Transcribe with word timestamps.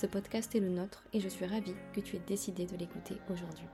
Ce 0.00 0.06
podcast 0.06 0.54
est 0.54 0.60
le 0.60 0.68
nôtre 0.68 1.02
et 1.12 1.18
je 1.18 1.28
suis 1.28 1.44
ravie 1.44 1.74
que 1.92 1.98
tu 1.98 2.14
aies 2.14 2.22
décidé 2.24 2.66
de 2.66 2.76
l'écouter 2.76 3.16
aujourd'hui. 3.28 3.66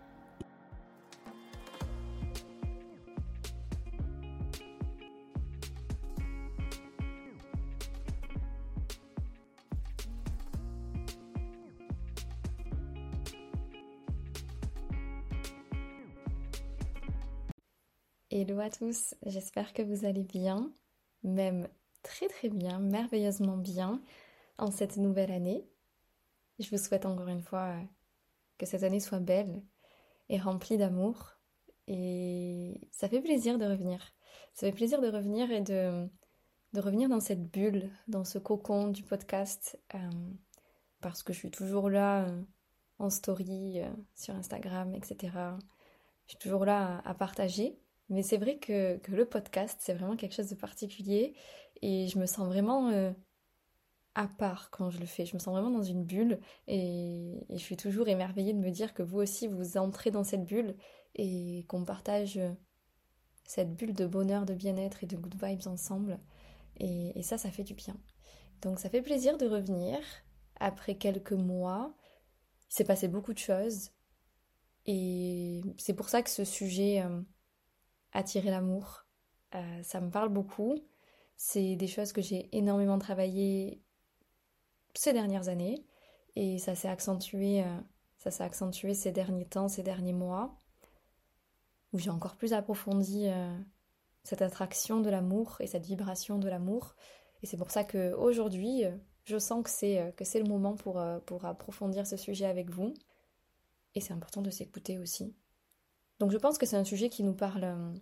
Hello 18.31 18.61
à 18.61 18.71
tous, 18.71 19.15
j'espère 19.27 19.75
que 19.75 19.83
vous 19.83 20.07
allez 20.07 20.25
bien, 20.25 20.73
même 21.23 21.69
très 22.03 22.29
très 22.29 22.49
bien, 22.49 22.79
merveilleusement 22.79 23.59
bien 23.59 24.01
en 24.57 24.71
cette 24.71 24.97
nouvelle 24.97 25.31
année. 25.31 25.67
Je 26.59 26.71
vous 26.71 26.79
souhaite 26.79 27.05
encore 27.05 27.29
une 27.29 27.43
fois 27.43 27.75
euh, 27.75 27.83
que 28.59 28.67
cette 28.67 28.85
année 28.85 29.01
soit 29.01 29.19
belle 29.19 29.63
et 30.29 30.39
remplie 30.39 30.79
d'amour. 30.79 31.33
Et 31.87 32.89
ça 32.93 33.09
fait 33.09 33.21
plaisir 33.21 33.59
de 33.59 33.67
revenir. 33.67 34.13
Ça 34.55 34.67
fait 34.67 34.73
plaisir 34.73 35.01
de 35.01 35.09
revenir 35.09 35.51
et 35.51 35.61
de, 35.61 36.09
de 36.73 36.81
revenir 36.81 37.09
dans 37.09 37.21
cette 37.21 37.51
bulle, 37.51 37.91
dans 38.07 38.25
ce 38.25 38.39
cocon 38.39 38.89
du 38.89 39.03
podcast. 39.03 39.79
Euh, 39.95 39.99
parce 41.01 41.23
que 41.23 41.33
je 41.33 41.39
suis 41.39 41.51
toujours 41.51 41.91
là 41.91 42.25
euh, 42.25 42.43
en 42.99 43.11
story, 43.11 43.81
sur 44.15 44.35
Instagram, 44.35 44.95
etc. 44.95 45.37
Je 46.27 46.31
suis 46.31 46.39
toujours 46.39 46.65
là 46.65 47.03
à, 47.05 47.15
partager. 47.15 47.77
Mais 48.09 48.23
c'est 48.23 48.37
vrai 48.37 48.59
que, 48.59 48.97
que, 48.99 49.11
le 49.11 49.27
podcast, 49.27 49.79
c'est 49.83 49.95
vraiment 49.95 50.17
quelque 50.17 50.35
chose 50.35 50.49
de 50.49 50.55
particulier. 50.55 51.35
Et 51.83 52.07
je 52.07 52.19
me 52.19 52.27
sens 52.27 52.47
vraiment 52.47 53.13
à 54.15 54.29
part 54.29 54.71
quand 54.71 54.91
je 54.91 54.99
le 54.99 55.07
fais. 55.07 55.27
Je 55.27 55.35
me 55.35 55.39
sens 55.41 55.53
vraiment 55.53 55.71
dans 55.71 55.83
une 55.83 56.05
bulle 56.05 56.39
et, 56.69 57.47
je 57.51 57.57
suis 57.59 57.77
toujours 57.77 58.09
émerveillée 58.09 58.53
de 58.53 58.59
me 58.59 58.71
dire 58.71 58.95
que 58.95 59.03
vous 59.03 59.19
aussi 59.19 59.47
vous 59.49 59.77
entrez 59.77 60.11
dans 60.11 60.25
cette 60.25 60.45
bulle 60.45 60.77
et 61.15 61.65
qu'on 61.69 61.85
partage 61.85 62.41
cette 63.45 63.75
bulle 63.75 63.95
de 63.95 64.07
bonheur, 64.07 64.47
de 64.47 64.55
bien-être 64.55 65.05
et 65.05 65.07
de 65.07 65.17
good 65.17 65.35
vibes 65.43 65.67
ensemble. 65.67 66.19
Et, 66.79 67.23
ça, 67.23 67.39
ça 67.39 67.51
fait 67.51 67.65
du 67.65 67.75
bien. 67.75 67.97
Donc 68.63 68.79
ça 68.79 68.89
fait 68.89 69.03
plaisir 69.03 69.37
de 69.37 69.47
revenir 69.47 69.99
après 70.57 70.97
quelques 70.97 71.33
mois. 71.33 71.95
Il 72.71 72.75
s'est 72.75 72.85
passé 72.85 73.09
beaucoup 73.09 73.33
de 73.33 73.39
choses 73.39 73.91
et 74.87 75.63
c'est 75.79 75.95
pour 75.95 76.09
ça 76.09 76.23
que 76.23 76.31
ce 76.31 76.45
sujet 76.45 77.03
euh, 77.03 77.21
attirer 78.13 78.51
l'amour, 78.51 79.07
euh, 79.55 79.83
ça 79.83 80.01
me 80.01 80.11
parle 80.11 80.29
beaucoup. 80.31 80.77
C'est 81.37 81.77
des 81.77 81.89
choses 81.89 82.13
que 82.13 82.23
j'ai 82.23 82.49
énormément 82.57 82.99
travaillé 82.99 83.84
ces 84.95 85.13
dernières 85.13 85.49
années 85.49 85.85
et 86.37 86.59
ça 86.59 86.75
s'est 86.75 86.89
accentué, 86.89 87.63
euh, 87.63 87.81
ça 88.19 88.31
s'est 88.31 88.43
accentué 88.43 88.95
ces 88.95 89.13
derniers 89.13 89.47
temps, 89.47 89.69
ces 89.69 89.83
derniers 89.83 90.13
mois, 90.13 90.61
où 91.93 91.99
j'ai 91.99 92.11
encore 92.11 92.37
plus 92.37 92.53
approfondi 92.53 93.29
euh, 93.29 93.57
cette 94.25 94.43
attraction 94.43 95.01
de 95.01 95.11
l'amour 95.11 95.57
et 95.61 95.67
cette 95.67 95.87
vibration 95.87 96.39
de 96.39 96.49
l'amour. 96.49 96.95
Et 97.43 97.47
c'est 97.47 97.57
pour 97.57 97.71
ça 97.71 97.85
que 97.85 98.15
aujourd'hui, 98.15 98.85
euh, 98.85 98.97
je 99.25 99.39
sens 99.39 99.63
que 99.63 99.71
c'est 99.71 100.13
que 100.17 100.25
c'est 100.25 100.39
le 100.39 100.49
moment 100.49 100.75
pour, 100.75 101.03
pour 101.25 101.47
approfondir 101.47 102.07
ce 102.07 102.19
sujet 102.19 102.45
avec 102.45 102.69
vous. 102.69 102.93
Et 103.95 104.01
c'est 104.03 104.13
important 104.13 104.43
de 104.43 104.51
s'écouter 104.51 104.99
aussi. 104.99 105.35
Donc 106.19 106.31
je 106.31 106.37
pense 106.37 106.59
que 106.59 106.67
c'est 106.67 106.77
un 106.77 106.85
sujet 106.85 107.09
qui 107.09 107.23
nous 107.23 107.33
parle, 107.33 107.95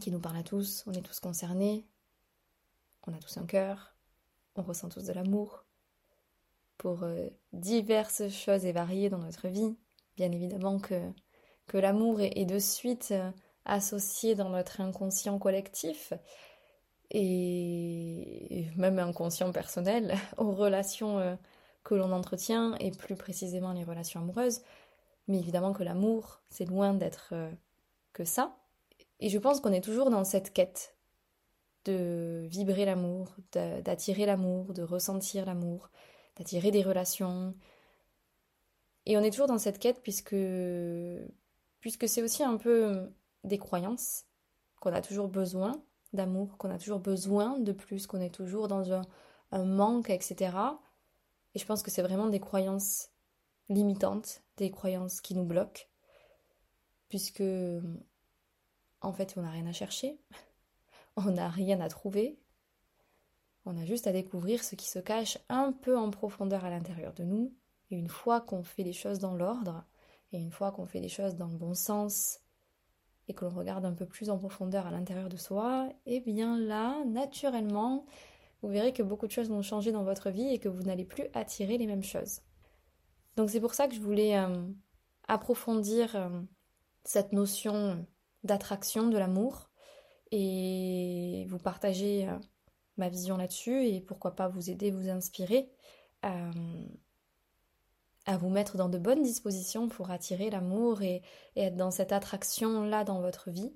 qui 0.00 0.12
nous 0.12 0.20
parle 0.20 0.36
à 0.36 0.44
tous. 0.44 0.84
On 0.86 0.92
est 0.92 1.02
tous 1.02 1.18
concernés. 1.18 1.88
On 3.08 3.12
a 3.12 3.18
tous 3.18 3.36
un 3.36 3.46
cœur. 3.46 3.96
On 4.54 4.62
ressent 4.62 4.88
tous 4.88 5.06
de 5.06 5.12
l'amour 5.12 5.64
pour 6.78 7.02
euh, 7.02 7.28
diverses 7.52 8.28
choses 8.28 8.64
et 8.64 8.72
variées 8.72 9.10
dans 9.10 9.18
notre 9.18 9.48
vie. 9.48 9.76
Bien 10.16 10.32
évidemment 10.32 10.78
que, 10.78 11.12
l'amour 11.74 12.20
est, 12.20 12.46
de 12.46 12.58
suite 12.58 13.08
euh, 13.10 13.30
associé 13.64 14.34
dans 14.34 14.48
notre 14.48 14.80
inconscient 14.80 15.38
collectif 15.38 16.14
et 17.10 18.66
même 18.76 18.98
inconscient 18.98 19.52
personnel 19.52 20.14
aux 20.38 20.52
relations 20.52 21.18
euh, 21.18 21.34
que 21.84 21.94
l'on 21.94 22.12
entretient 22.12 22.74
et 22.76 22.90
plus 22.90 23.16
précisément 23.16 23.72
les 23.72 23.84
relations 23.84 24.20
amoureuses. 24.20 24.62
Mais 25.26 25.38
évidemment 25.38 25.72
que 25.72 25.82
l'amour, 25.82 26.40
c'est 26.48 26.64
loin 26.64 26.94
d'être 26.94 27.34
que 28.14 28.24
ça. 28.24 28.56
Et 29.20 29.28
je 29.28 29.38
pense 29.38 29.60
qu'on 29.60 29.72
est 29.72 29.84
toujours 29.84 30.08
dans 30.08 30.24
cette 30.24 30.54
quête 30.54 30.96
de 31.84 32.46
vibrer 32.46 32.86
l'amour, 32.86 33.34
d'attirer 33.52 34.24
l'amour, 34.24 34.72
de 34.72 34.82
ressentir 34.82 35.44
l'amour, 35.44 35.90
d'attirer 36.38 36.70
des 36.70 36.82
relations. 36.82 37.54
Et 39.06 39.16
on 39.16 39.22
est 39.22 39.30
toujours 39.30 39.46
dans 39.46 39.58
cette 39.58 39.78
quête 39.78 40.02
puisque, 40.02 40.36
puisque 41.80 42.08
c'est 42.08 42.22
aussi 42.22 42.42
un 42.42 42.56
peu 42.56 43.10
des 43.44 43.58
croyances, 43.58 44.24
qu'on 44.80 44.92
a 44.92 45.00
toujours 45.00 45.28
besoin 45.28 45.82
d'amour, 46.12 46.56
qu'on 46.58 46.70
a 46.70 46.78
toujours 46.78 47.00
besoin 47.00 47.58
de 47.58 47.72
plus, 47.72 48.06
qu'on 48.06 48.20
est 48.20 48.34
toujours 48.34 48.68
dans 48.68 48.92
un, 48.92 49.02
un 49.50 49.64
manque, 49.64 50.10
etc. 50.10 50.56
Et 51.54 51.58
je 51.58 51.66
pense 51.66 51.82
que 51.82 51.90
c'est 51.90 52.02
vraiment 52.02 52.28
des 52.28 52.40
croyances 52.40 53.10
limitantes, 53.68 54.42
des 54.56 54.70
croyances 54.70 55.20
qui 55.20 55.34
nous 55.34 55.44
bloquent, 55.44 55.82
puisque 57.08 57.42
en 59.00 59.12
fait 59.12 59.34
on 59.36 59.42
n'a 59.42 59.50
rien 59.50 59.66
à 59.66 59.72
chercher, 59.72 60.20
on 61.16 61.32
n'a 61.32 61.48
rien 61.48 61.80
à 61.80 61.88
trouver, 61.88 62.38
on 63.68 63.76
a 63.76 63.84
juste 63.84 64.06
à 64.06 64.12
découvrir 64.12 64.64
ce 64.64 64.74
qui 64.74 64.88
se 64.88 64.98
cache 64.98 65.38
un 65.50 65.72
peu 65.72 65.96
en 65.96 66.10
profondeur 66.10 66.64
à 66.64 66.70
l'intérieur 66.70 67.12
de 67.12 67.22
nous. 67.22 67.54
Et 67.90 67.96
une 67.96 68.08
fois 68.08 68.40
qu'on 68.40 68.62
fait 68.62 68.82
les 68.82 68.94
choses 68.94 69.18
dans 69.18 69.34
l'ordre, 69.34 69.84
et 70.32 70.38
une 70.38 70.50
fois 70.50 70.72
qu'on 70.72 70.86
fait 70.86 71.00
les 71.00 71.10
choses 71.10 71.36
dans 71.36 71.48
le 71.48 71.56
bon 71.58 71.74
sens, 71.74 72.40
et 73.28 73.34
que 73.34 73.44
l'on 73.44 73.50
regarde 73.50 73.84
un 73.84 73.92
peu 73.92 74.06
plus 74.06 74.30
en 74.30 74.38
profondeur 74.38 74.86
à 74.86 74.90
l'intérieur 74.90 75.28
de 75.28 75.36
soi, 75.36 75.90
eh 76.06 76.20
bien 76.20 76.58
là, 76.58 77.04
naturellement, 77.04 78.06
vous 78.62 78.70
verrez 78.70 78.94
que 78.94 79.02
beaucoup 79.02 79.26
de 79.26 79.32
choses 79.32 79.50
vont 79.50 79.60
changer 79.60 79.92
dans 79.92 80.02
votre 80.02 80.30
vie 80.30 80.48
et 80.48 80.58
que 80.58 80.70
vous 80.70 80.82
n'allez 80.82 81.04
plus 81.04 81.24
attirer 81.34 81.76
les 81.76 81.86
mêmes 81.86 82.02
choses. 82.02 82.40
Donc 83.36 83.50
c'est 83.50 83.60
pour 83.60 83.74
ça 83.74 83.86
que 83.86 83.94
je 83.94 84.00
voulais 84.00 84.38
euh, 84.38 84.66
approfondir 85.28 86.16
euh, 86.16 86.40
cette 87.04 87.32
notion 87.32 88.06
d'attraction, 88.44 89.08
de 89.08 89.18
l'amour, 89.18 89.68
et 90.30 91.46
vous 91.48 91.58
partager 91.58 92.28
euh, 92.28 92.38
ma 92.98 93.08
vision 93.08 93.36
là-dessus 93.36 93.86
et 93.86 94.00
pourquoi 94.00 94.34
pas 94.34 94.48
vous 94.48 94.70
aider, 94.70 94.90
vous 94.90 95.08
inspirer 95.08 95.70
à, 96.22 96.50
vous 98.36 98.50
mettre 98.50 98.76
dans 98.76 98.88
de 98.88 98.98
bonnes 98.98 99.22
dispositions 99.22 99.88
pour 99.88 100.10
attirer 100.10 100.50
l'amour 100.50 101.02
et, 101.02 101.22
être 101.56 101.76
dans 101.76 101.90
cette 101.90 102.12
attraction-là 102.12 103.04
dans 103.04 103.20
votre 103.20 103.50
vie. 103.50 103.72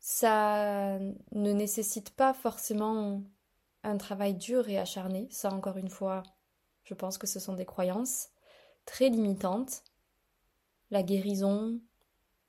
Ça 0.00 0.98
ne 1.32 1.52
nécessite 1.52 2.10
pas 2.10 2.34
forcément 2.34 3.22
un 3.82 3.96
travail 3.96 4.34
dur 4.34 4.68
et 4.68 4.78
acharné. 4.78 5.28
Ça, 5.30 5.52
encore 5.52 5.76
une 5.76 5.90
fois, 5.90 6.22
je 6.84 6.94
pense 6.94 7.18
que 7.18 7.26
ce 7.26 7.40
sont 7.40 7.54
des 7.54 7.66
croyances 7.66 8.30
très 8.86 9.08
limitantes. 9.08 9.82
La 10.90 11.02
guérison, 11.02 11.80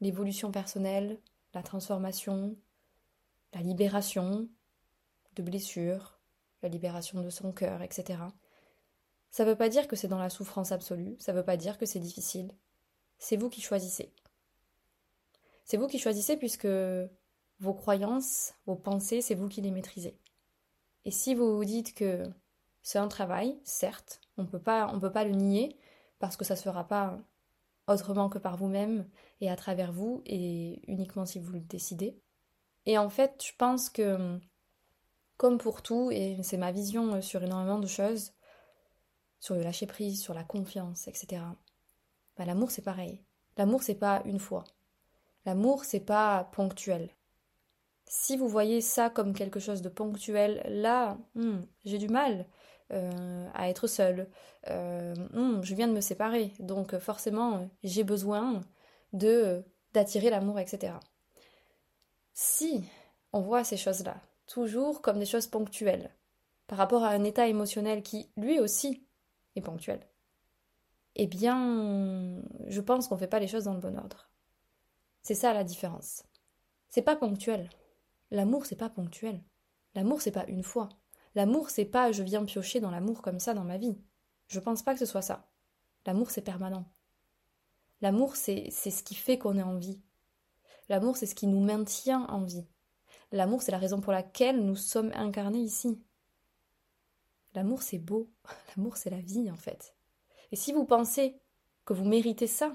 l'évolution 0.01 0.51
personnelle, 0.51 1.19
la 1.53 1.63
transformation, 1.63 2.55
la 3.53 3.61
libération, 3.61 4.49
de 5.35 5.43
blessures, 5.43 6.19
la 6.63 6.69
libération 6.69 7.21
de 7.21 7.29
son 7.29 7.51
cœur, 7.51 7.81
etc. 7.81 8.19
Ça 9.29 9.43
ne 9.43 9.49
veut 9.49 9.55
pas 9.55 9.69
dire 9.69 9.87
que 9.87 9.95
c'est 9.95 10.07
dans 10.07 10.19
la 10.19 10.29
souffrance 10.29 10.71
absolue, 10.71 11.15
ça 11.19 11.33
ne 11.33 11.37
veut 11.37 11.45
pas 11.45 11.57
dire 11.57 11.77
que 11.77 11.85
c'est 11.85 11.99
difficile. 11.99 12.53
C'est 13.17 13.37
vous 13.37 13.49
qui 13.49 13.61
choisissez. 13.61 14.13
C'est 15.63 15.77
vous 15.77 15.87
qui 15.87 15.99
choisissez 15.99 16.37
puisque 16.37 16.67
vos 17.59 17.73
croyances, 17.73 18.53
vos 18.65 18.75
pensées, 18.75 19.21
c'est 19.21 19.35
vous 19.35 19.47
qui 19.47 19.61
les 19.61 19.71
maîtrisez. 19.71 20.17
Et 21.05 21.11
si 21.11 21.35
vous 21.35 21.55
vous 21.55 21.65
dites 21.65 21.93
que 21.93 22.23
c'est 22.81 22.99
un 22.99 23.07
travail, 23.07 23.59
certes, 23.63 24.21
on 24.37 24.43
ne 24.43 24.47
peut 24.47 24.59
pas 24.59 25.23
le 25.23 25.31
nier 25.31 25.77
parce 26.19 26.37
que 26.37 26.45
ça 26.45 26.53
ne 26.53 26.57
se 26.57 26.63
fera 26.63 26.87
pas 26.87 27.17
autrement 27.87 28.29
que 28.29 28.37
par 28.37 28.57
vous-même 28.57 29.07
et 29.41 29.49
à 29.49 29.55
travers 29.55 29.91
vous 29.91 30.21
et 30.25 30.81
uniquement 30.91 31.25
si 31.25 31.39
vous 31.39 31.51
le 31.51 31.59
décidez. 31.59 32.19
Et 32.85 32.97
en 32.97 33.09
fait, 33.09 33.43
je 33.45 33.51
pense 33.57 33.89
que 33.89 34.39
comme 35.37 35.57
pour 35.57 35.81
tout, 35.81 36.11
et 36.11 36.37
c'est 36.43 36.57
ma 36.57 36.71
vision 36.71 37.15
euh, 37.15 37.21
sur 37.21 37.43
énormément 37.43 37.79
de 37.79 37.87
choses, 37.87 38.33
sur 39.39 39.55
le 39.55 39.61
lâcher 39.61 39.87
prise, 39.87 40.21
sur 40.21 40.33
la 40.33 40.43
confiance, 40.43 41.07
etc. 41.07 41.41
Bah, 42.37 42.45
l'amour 42.45 42.71
c'est 42.71 42.81
pareil. 42.81 43.23
L'amour 43.57 43.83
c'est 43.83 43.95
pas 43.95 44.21
une 44.25 44.39
fois. 44.39 44.63
L'amour 45.45 45.85
c'est 45.85 45.99
pas 45.99 46.49
ponctuel. 46.53 47.09
Si 48.07 48.37
vous 48.37 48.47
voyez 48.47 48.81
ça 48.81 49.09
comme 49.09 49.33
quelque 49.33 49.59
chose 49.59 49.81
de 49.81 49.89
ponctuel, 49.89 50.63
là, 50.67 51.17
hmm, 51.35 51.61
j'ai 51.85 51.97
du 51.97 52.07
mal 52.07 52.45
euh, 52.93 53.47
à 53.53 53.69
être 53.69 53.87
seule. 53.87 54.29
Euh, 54.69 55.15
hmm, 55.33 55.61
je 55.63 55.75
viens 55.75 55.87
de 55.87 55.93
me 55.93 56.01
séparer, 56.01 56.53
donc 56.59 56.97
forcément 56.99 57.69
j'ai 57.83 58.03
besoin 58.03 58.61
de 59.13 59.63
d'attirer 59.93 60.29
l'amour, 60.29 60.59
etc. 60.59 60.93
Si 62.33 62.83
on 63.31 63.39
voit 63.39 63.63
ces 63.63 63.77
choses-là 63.77 64.17
toujours 64.47 65.01
comme 65.01 65.19
des 65.19 65.25
choses 65.25 65.47
ponctuelles, 65.47 66.15
par 66.67 66.77
rapport 66.77 67.03
à 67.03 67.09
un 67.09 67.23
état 67.23 67.47
émotionnel 67.47 68.03
qui, 68.03 68.31
lui 68.37 68.59
aussi, 68.59 69.05
est 69.55 69.61
ponctuel, 69.61 69.99
eh 71.15 71.27
bien, 71.27 72.41
je 72.67 72.81
pense 72.81 73.07
qu'on 73.07 73.15
ne 73.15 73.19
fait 73.19 73.27
pas 73.27 73.39
les 73.39 73.47
choses 73.47 73.63
dans 73.63 73.73
le 73.73 73.79
bon 73.79 73.97
ordre. 73.97 74.29
C'est 75.21 75.35
ça 75.35 75.53
la 75.53 75.63
différence. 75.63 76.23
C'est 76.89 77.01
pas 77.01 77.15
ponctuel. 77.15 77.69
L'amour, 78.31 78.65
c'est 78.65 78.75
pas 78.75 78.89
ponctuel. 78.89 79.41
L'amour, 79.95 80.21
c'est 80.21 80.31
pas 80.31 80.45
une 80.47 80.63
fois. 80.63 80.89
L'amour, 81.35 81.69
c'est 81.69 81.85
pas 81.85 82.11
je 82.11 82.23
viens 82.23 82.43
piocher 82.43 82.79
dans 82.79 82.91
l'amour 82.91 83.21
comme 83.21 83.39
ça 83.39 83.53
dans 83.53 83.63
ma 83.63 83.77
vie. 83.77 83.97
Je 84.47 84.59
pense 84.59 84.83
pas 84.83 84.93
que 84.93 84.99
ce 84.99 85.05
soit 85.05 85.21
ça. 85.21 85.47
L'amour, 86.05 86.31
c'est 86.31 86.41
permanent. 86.41 86.85
L'amour, 88.01 88.35
c'est 88.35 88.69
ce 88.71 89.03
qui 89.03 89.15
fait 89.15 89.37
qu'on 89.37 89.57
est 89.57 89.63
en 89.63 89.77
vie. 89.77 90.01
L'amour, 90.89 91.17
c'est 91.17 91.25
ce 91.25 91.35
qui 91.35 91.47
nous 91.47 91.61
maintient 91.61 92.25
en 92.27 92.43
vie. 92.43 92.67
L'amour, 93.31 93.61
c'est 93.61 93.71
la 93.71 93.77
raison 93.77 94.01
pour 94.01 94.13
laquelle 94.13 94.63
nous 94.63 94.75
sommes 94.75 95.11
incarnés 95.15 95.59
ici. 95.59 96.01
L'amour, 97.53 97.81
c'est 97.81 97.99
beau. 97.99 98.29
L'amour, 98.77 98.97
c'est 98.97 99.09
la 99.09 99.21
vie, 99.21 99.49
en 99.49 99.55
fait. 99.55 99.95
Et 100.51 100.55
si 100.55 100.73
vous 100.73 100.85
pensez 100.85 101.39
que 101.85 101.93
vous 101.93 102.05
méritez 102.05 102.47
ça, 102.47 102.71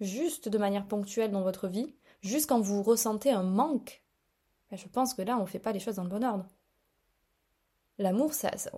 juste 0.00 0.48
de 0.48 0.58
manière 0.58 0.86
ponctuelle 0.86 1.30
dans 1.30 1.42
votre 1.42 1.68
vie, 1.68 1.94
juste 2.20 2.48
quand 2.48 2.60
vous 2.60 2.82
ressentez 2.82 3.30
un 3.30 3.42
manque, 3.42 4.02
ben, 4.70 4.76
je 4.76 4.88
pense 4.88 5.14
que 5.14 5.22
là, 5.22 5.36
on 5.36 5.42
ne 5.42 5.46
fait 5.46 5.58
pas 5.58 5.72
les 5.72 5.80
choses 5.80 5.96
dans 5.96 6.04
le 6.04 6.10
bon 6.10 6.24
ordre. 6.24 6.46
L'amour, 7.98 8.32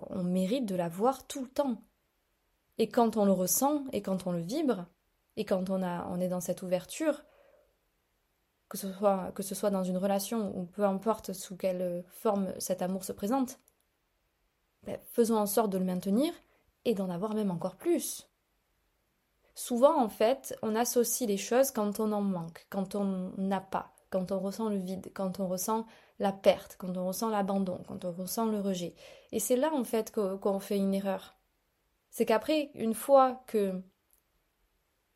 on 0.09 0.23
mérite 0.23 0.65
de 0.65 0.75
l'avoir 0.75 1.25
tout 1.25 1.41
le 1.41 1.49
temps. 1.49 1.81
Et 2.77 2.89
quand 2.89 3.17
on 3.17 3.25
le 3.25 3.31
ressent, 3.31 3.85
et 3.93 4.01
quand 4.01 4.27
on 4.27 4.31
le 4.31 4.41
vibre, 4.41 4.85
et 5.37 5.45
quand 5.45 5.69
on, 5.69 5.81
a, 5.81 6.07
on 6.09 6.19
est 6.19 6.27
dans 6.27 6.41
cette 6.41 6.61
ouverture, 6.61 7.23
que 8.69 8.77
ce, 8.77 8.91
soit, 8.91 9.31
que 9.33 9.43
ce 9.43 9.55
soit 9.55 9.69
dans 9.69 9.83
une 9.83 9.97
relation 9.97 10.57
ou 10.57 10.65
peu 10.65 10.83
importe 10.83 11.33
sous 11.33 11.55
quelle 11.55 12.03
forme 12.07 12.53
cet 12.59 12.81
amour 12.81 13.03
se 13.03 13.11
présente, 13.11 13.59
ben, 14.83 14.99
faisons 15.03 15.37
en 15.37 15.45
sorte 15.45 15.71
de 15.71 15.77
le 15.77 15.85
maintenir 15.85 16.33
et 16.85 16.93
d'en 16.93 17.09
avoir 17.09 17.33
même 17.33 17.51
encore 17.51 17.75
plus. 17.75 18.27
Souvent, 19.55 20.01
en 20.01 20.09
fait, 20.09 20.57
on 20.61 20.75
associe 20.75 21.27
les 21.27 21.37
choses 21.37 21.71
quand 21.71 21.99
on 21.99 22.11
en 22.11 22.21
manque, 22.21 22.67
quand 22.69 22.95
on 22.95 23.31
n'a 23.37 23.61
pas, 23.61 23.93
quand 24.09 24.31
on 24.31 24.39
ressent 24.39 24.69
le 24.69 24.77
vide, 24.77 25.11
quand 25.13 25.39
on 25.39 25.47
ressent 25.47 25.85
la 26.19 26.31
perte, 26.31 26.75
quand 26.77 26.97
on 26.97 27.07
ressent 27.07 27.29
l'abandon, 27.29 27.81
quand 27.87 28.05
on 28.05 28.11
ressent 28.11 28.45
le 28.45 28.59
rejet. 28.59 28.95
Et 29.31 29.39
c'est 29.39 29.55
là, 29.55 29.71
en 29.73 29.83
fait, 29.83 30.11
qu'on 30.11 30.59
fait 30.59 30.77
une 30.77 30.93
erreur. 30.93 31.35
C'est 32.09 32.25
qu'après, 32.25 32.71
une 32.75 32.93
fois 32.93 33.43
que, 33.47 33.81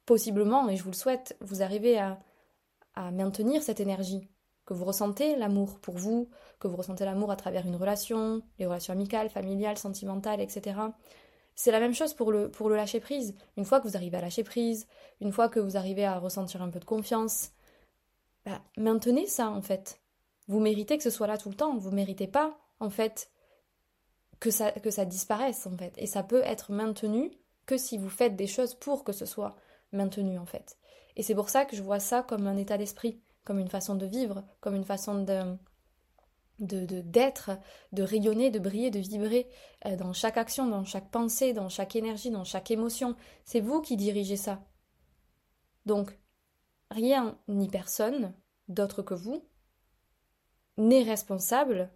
possiblement, 0.06 0.70
et 0.70 0.76
je 0.76 0.84
vous 0.84 0.92
le 0.92 0.96
souhaite, 0.96 1.38
vous 1.42 1.62
arrivez 1.62 2.00
à, 2.00 2.20
à 3.00 3.12
maintenir 3.12 3.64
cette 3.64 3.80
énergie, 3.80 4.28
que 4.66 4.74
vous 4.74 4.84
ressentez 4.84 5.38
l'amour 5.38 5.80
pour 5.80 5.98
vous, 5.98 6.30
que 6.60 6.68
vous 6.68 6.76
ressentez 6.76 7.06
l'amour 7.06 7.32
à 7.32 7.38
travers 7.38 7.66
une 7.66 7.78
relation, 7.78 8.42
les 8.60 8.66
relations 8.66 8.92
amicales, 8.92 9.30
familiales, 9.30 9.78
sentimentales, 9.78 10.42
etc. 10.42 10.78
C'est 11.56 11.72
la 11.72 11.80
même 11.80 11.94
chose 11.94 12.14
pour 12.14 12.34
le, 12.34 12.52
pour 12.52 12.68
le 12.68 12.76
lâcher 12.76 13.00
prise. 13.00 13.36
Une 13.56 13.64
fois 13.64 13.80
que 13.80 13.88
vous 13.88 13.96
arrivez 13.96 14.18
à 14.18 14.22
lâcher 14.22 14.44
prise, 14.44 14.86
une 15.22 15.32
fois 15.32 15.48
que 15.48 15.62
vous 15.62 15.78
arrivez 15.78 16.04
à 16.04 16.20
ressentir 16.20 16.62
un 16.62 16.70
peu 16.70 16.80
de 16.80 16.86
confiance, 16.86 17.52
bah, 18.46 18.62
maintenez 18.76 19.28
ça 19.28 19.50
en 19.50 19.62
fait. 19.62 20.02
Vous 20.50 20.60
méritez 20.60 20.98
que 20.98 21.04
ce 21.04 21.10
soit 21.10 21.28
là 21.28 21.38
tout 21.38 21.50
le 21.50 21.56
temps. 21.56 21.78
Vous 21.78 21.92
méritez 21.92 22.28
pas 22.28 22.60
en 22.82 22.90
fait 22.90 23.32
que 24.42 24.52
ça, 24.52 24.74
que 24.74 24.92
ça 24.92 25.06
disparaisse 25.06 25.66
en 25.68 25.78
fait. 25.78 25.94
Et 25.98 26.06
ça 26.06 26.22
peut 26.22 26.44
être 26.44 26.74
maintenu 26.74 27.32
que 27.66 27.78
si 27.78 27.98
vous 27.98 28.10
faites 28.10 28.36
des 28.36 28.48
choses 28.48 28.74
pour 28.74 29.06
que 29.06 29.14
ce 29.14 29.26
soit 29.26 29.56
maintenu 29.92 30.38
en 30.38 30.46
fait. 30.46 30.78
Et 31.16 31.24
c'est 31.24 31.36
pour 31.36 31.50
ça 31.50 31.66
que 31.66 31.76
je 31.76 31.84
vois 31.84 32.00
ça 32.00 32.24
comme 32.24 32.48
un 32.48 32.58
état 32.58 32.78
d'esprit, 32.78 33.22
comme 33.44 33.60
une 33.60 33.70
façon 33.70 33.96
de 33.96 34.06
vivre, 34.06 34.44
comme 34.62 34.76
une 34.76 34.86
façon 34.86 35.24
de, 35.24 35.58
de 36.60 37.02
d'être, 37.02 37.52
de, 37.92 38.04
rayonner, 38.04 38.52
de 38.52 38.60
briller, 38.60 38.92
de 38.92 39.00
vibrer 39.00 39.50
euh, 39.86 39.96
dans 39.96 40.14
chaque 40.14 40.38
action, 40.38 40.68
dans 40.68 40.86
chaque 40.86 41.10
pensée, 41.10 41.54
dans 41.54 41.70
chaque 41.70 41.96
énergie, 41.96 42.32
dans 42.32 42.44
chaque 42.44 42.72
émotion. 42.72 43.16
C'est 43.46 43.62
vous 43.62 43.82
qui 43.82 43.98
dirigez 43.98 44.38
ça. 44.38 44.64
Donc, 45.86 46.18
rien 46.92 47.38
ni 47.48 47.68
personne 47.68 48.34
d'autre 48.68 49.02
que 49.02 49.14
vous 49.14 49.46
n'est 50.78 51.04
responsable 51.04 51.92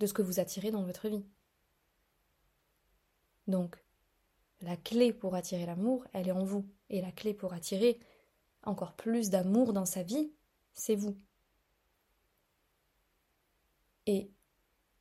de 0.00 0.06
ce 0.06 0.12
que 0.12 0.22
vous 0.22 0.40
attirez 0.40 0.70
dans 0.70 0.82
votre 0.82 1.08
vie. 1.08 1.24
Donc, 3.46 3.82
la 4.66 4.76
clé 4.76 5.12
pour 5.12 5.34
attirer 5.34 5.64
l'amour, 5.64 6.04
elle 6.12 6.28
est 6.28 6.32
en 6.32 6.44
vous. 6.44 6.66
Et 6.90 7.00
la 7.00 7.12
clé 7.12 7.34
pour 7.34 7.52
attirer 7.52 8.00
encore 8.64 8.94
plus 8.94 9.30
d'amour 9.30 9.72
dans 9.72 9.84
sa 9.86 10.02
vie, 10.02 10.32
c'est 10.74 10.96
vous. 10.96 11.16
Et 14.06 14.30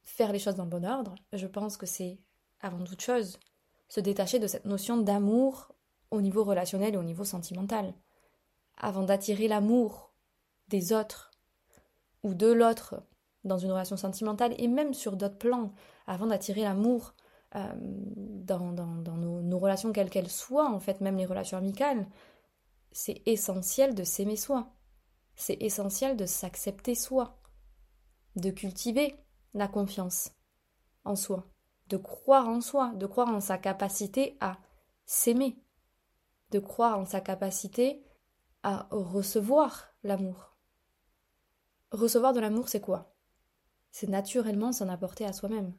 faire 0.04 0.32
les 0.32 0.40
choses 0.40 0.56
dans 0.56 0.64
le 0.64 0.70
bon 0.70 0.86
ordre, 0.86 1.16
je 1.34 1.48
pense 1.48 1.78
que 1.78 1.86
c'est, 1.86 2.20
avant 2.62 2.84
toute 2.84 3.02
chose, 3.02 3.40
se 3.90 4.00
détacher 4.00 4.40
de 4.40 4.48
cette 4.48 4.66
notion 4.66 4.98
d'amour 4.98 5.72
au 6.12 6.22
niveau 6.22 6.44
relationnel 6.44 6.94
et 6.94 6.98
au 6.98 7.04
niveau 7.04 7.24
sentimental. 7.24 7.94
Avant 8.78 9.04
d'attirer 9.04 9.48
l'amour 9.48 10.12
des 10.68 10.94
autres 10.94 11.32
ou 12.24 12.34
de 12.34 12.52
l'autre 12.52 13.04
dans 13.44 13.58
une 13.58 13.72
relation 13.72 13.98
sentimentale 13.98 14.54
et 14.58 14.68
même 14.68 14.94
sur 14.94 15.16
d'autres 15.16 15.38
plans, 15.38 15.74
avant 16.08 16.28
d'attirer 16.28 16.62
l'amour 16.62 17.14
euh, 17.56 17.74
dans, 17.78 18.72
nos, 18.72 19.42
nos, 19.42 19.60
relations 19.60 19.92
quelles 19.92 20.10
qu'elles 20.10 20.30
soient, 20.30 20.70
en 20.70 20.80
fait, 20.80 21.02
même 21.02 21.18
les 21.18 21.26
relations 21.26 21.58
amicales, 21.58 22.08
c'est 22.92 23.22
essentiel 23.26 23.96
de 23.96 24.04
s'aimer 24.04 24.36
soi. 24.36 24.74
C'est 25.36 25.62
essentiel 25.62 26.16
de 26.16 26.26
s'accepter 26.26 26.96
soi 26.96 27.38
de 28.36 28.50
cultiver 28.50 29.16
la 29.54 29.68
confiance 29.68 30.32
en 31.04 31.16
soi, 31.16 31.48
de 31.88 31.98
croire 31.98 32.48
en 32.48 32.62
soi, 32.62 32.92
de 32.96 33.06
croire 33.06 33.30
en 33.30 33.40
sa 33.40 33.58
capacité 33.58 34.38
à 34.42 34.58
s'aimer, 35.06 35.58
de 36.52 36.60
croire 36.60 37.00
en 37.00 37.06
sa 37.06 37.22
capacité 37.22 38.04
à 38.64 38.88
recevoir 38.92 39.94
l'amour. 40.04 40.58
Recevoir 41.92 42.34
de 42.34 42.40
l'amour, 42.40 42.68
c'est 42.68 42.82
quoi? 42.82 43.16
C'est 43.92 44.10
naturellement 44.10 44.72
s'en 44.72 44.90
apporter 44.90 45.26
à 45.26 45.32
soi-même. 45.32 45.74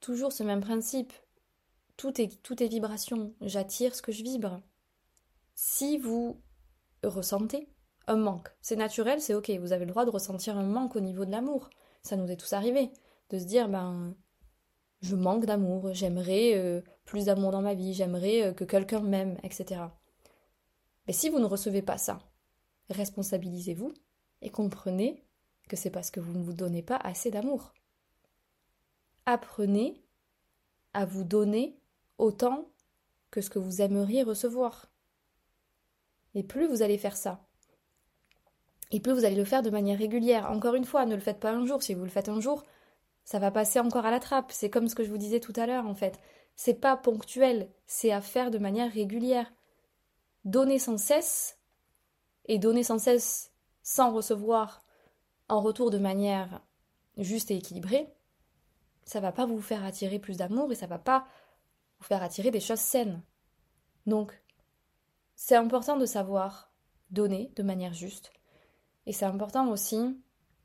Toujours 0.00 0.32
ce 0.32 0.42
même 0.42 0.60
principe. 0.60 1.12
Tout 1.96 2.20
est, 2.20 2.42
tout 2.42 2.56
vibration. 2.60 3.34
J'attire 3.40 3.94
ce 3.94 4.02
que 4.02 4.12
je 4.12 4.22
vibre. 4.22 4.60
Si 5.54 5.98
vous 5.98 6.40
ressentez 7.02 7.68
un 8.06 8.16
manque. 8.16 8.48
C'est 8.60 8.76
naturel, 8.76 9.20
c'est 9.20 9.34
ok, 9.34 9.50
vous 9.60 9.72
avez 9.72 9.84
le 9.84 9.90
droit 9.90 10.04
de 10.04 10.10
ressentir 10.10 10.56
un 10.56 10.64
manque 10.64 10.96
au 10.96 11.00
niveau 11.00 11.24
de 11.24 11.30
l'amour. 11.30 11.70
Ça 12.02 12.16
nous 12.16 12.30
est 12.30 12.36
tous 12.36 12.52
arrivé. 12.52 12.90
De 13.30 13.38
se 13.38 13.44
dire, 13.44 13.68
ben, 13.68 14.14
je 15.00 15.16
manque 15.16 15.46
d'amour, 15.46 15.92
j'aimerais 15.92 16.54
euh, 16.54 16.80
plus 17.04 17.26
d'amour 17.26 17.50
dans 17.50 17.62
ma 17.62 17.74
vie, 17.74 17.94
j'aimerais 17.94 18.46
euh, 18.46 18.52
que 18.52 18.64
quelqu'un 18.64 19.00
m'aime, 19.00 19.36
etc. 19.42 19.82
Mais 21.06 21.12
si 21.12 21.28
vous 21.28 21.38
ne 21.38 21.44
recevez 21.44 21.82
pas 21.82 21.98
ça, 21.98 22.18
responsabilisez-vous 22.90 23.92
et 24.42 24.50
comprenez 24.50 25.24
que 25.68 25.76
c'est 25.76 25.90
parce 25.90 26.10
que 26.10 26.20
vous 26.20 26.32
ne 26.32 26.42
vous 26.42 26.52
donnez 26.52 26.82
pas 26.82 26.96
assez 26.96 27.30
d'amour. 27.30 27.72
Apprenez 29.26 30.02
à 30.94 31.04
vous 31.04 31.24
donner 31.24 31.78
autant 32.18 32.70
que 33.30 33.40
ce 33.40 33.50
que 33.50 33.58
vous 33.58 33.82
aimeriez 33.82 34.22
recevoir. 34.22 34.90
Et 36.34 36.42
plus 36.42 36.66
vous 36.66 36.82
allez 36.82 36.98
faire 36.98 37.16
ça, 37.16 37.46
et 38.92 39.00
plus 39.00 39.12
vous 39.12 39.24
allez 39.24 39.36
le 39.36 39.44
faire 39.44 39.62
de 39.62 39.70
manière 39.70 39.98
régulière. 39.98 40.50
Encore 40.50 40.74
une 40.74 40.84
fois, 40.84 41.06
ne 41.06 41.14
le 41.14 41.20
faites 41.20 41.40
pas 41.40 41.50
un 41.50 41.66
jour. 41.66 41.82
Si 41.82 41.94
vous 41.94 42.04
le 42.04 42.10
faites 42.10 42.28
un 42.28 42.40
jour, 42.40 42.64
ça 43.24 43.38
va 43.38 43.50
passer 43.50 43.80
encore 43.80 44.06
à 44.06 44.10
la 44.10 44.20
trappe. 44.20 44.52
C'est 44.52 44.70
comme 44.70 44.88
ce 44.88 44.94
que 44.94 45.04
je 45.04 45.10
vous 45.10 45.18
disais 45.18 45.40
tout 45.40 45.52
à 45.56 45.66
l'heure, 45.66 45.86
en 45.86 45.94
fait. 45.94 46.18
C'est 46.54 46.80
pas 46.80 46.96
ponctuel, 46.96 47.68
c'est 47.86 48.12
à 48.12 48.20
faire 48.20 48.50
de 48.50 48.58
manière 48.58 48.92
régulière. 48.92 49.52
Donner 50.44 50.78
sans 50.78 50.98
cesse, 50.98 51.58
et 52.46 52.58
donner 52.58 52.84
sans 52.84 52.98
cesse 52.98 53.50
sans 53.82 54.12
recevoir 54.12 54.84
en 55.48 55.60
retour 55.60 55.90
de 55.90 55.98
manière 55.98 56.62
juste 57.18 57.50
et 57.50 57.56
équilibrée, 57.56 58.08
ça 59.06 59.20
va 59.20 59.32
pas 59.32 59.46
vous 59.46 59.60
faire 59.62 59.84
attirer 59.84 60.18
plus 60.18 60.36
d'amour 60.36 60.70
et 60.70 60.74
ça 60.74 60.86
va 60.86 60.98
pas 60.98 61.26
vous 61.98 62.04
faire 62.04 62.22
attirer 62.22 62.50
des 62.50 62.60
choses 62.60 62.80
saines. 62.80 63.22
Donc, 64.04 64.42
c'est 65.34 65.56
important 65.56 65.96
de 65.96 66.06
savoir 66.06 66.72
donner 67.10 67.52
de 67.56 67.62
manière 67.62 67.94
juste, 67.94 68.32
et 69.06 69.12
c'est 69.12 69.24
important 69.24 69.68
aussi 69.68 70.20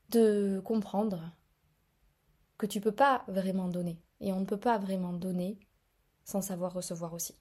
de 0.09 0.61
comprendre 0.65 1.31
que 2.57 2.65
tu 2.65 2.81
peux 2.81 2.91
pas 2.91 3.23
vraiment 3.27 3.67
donner. 3.69 4.01
Et 4.19 4.33
on 4.33 4.39
ne 4.39 4.45
peut 4.45 4.59
pas 4.59 4.77
vraiment 4.77 5.13
donner 5.13 5.59
sans 6.25 6.41
savoir 6.41 6.73
recevoir 6.73 7.13
aussi. 7.13 7.35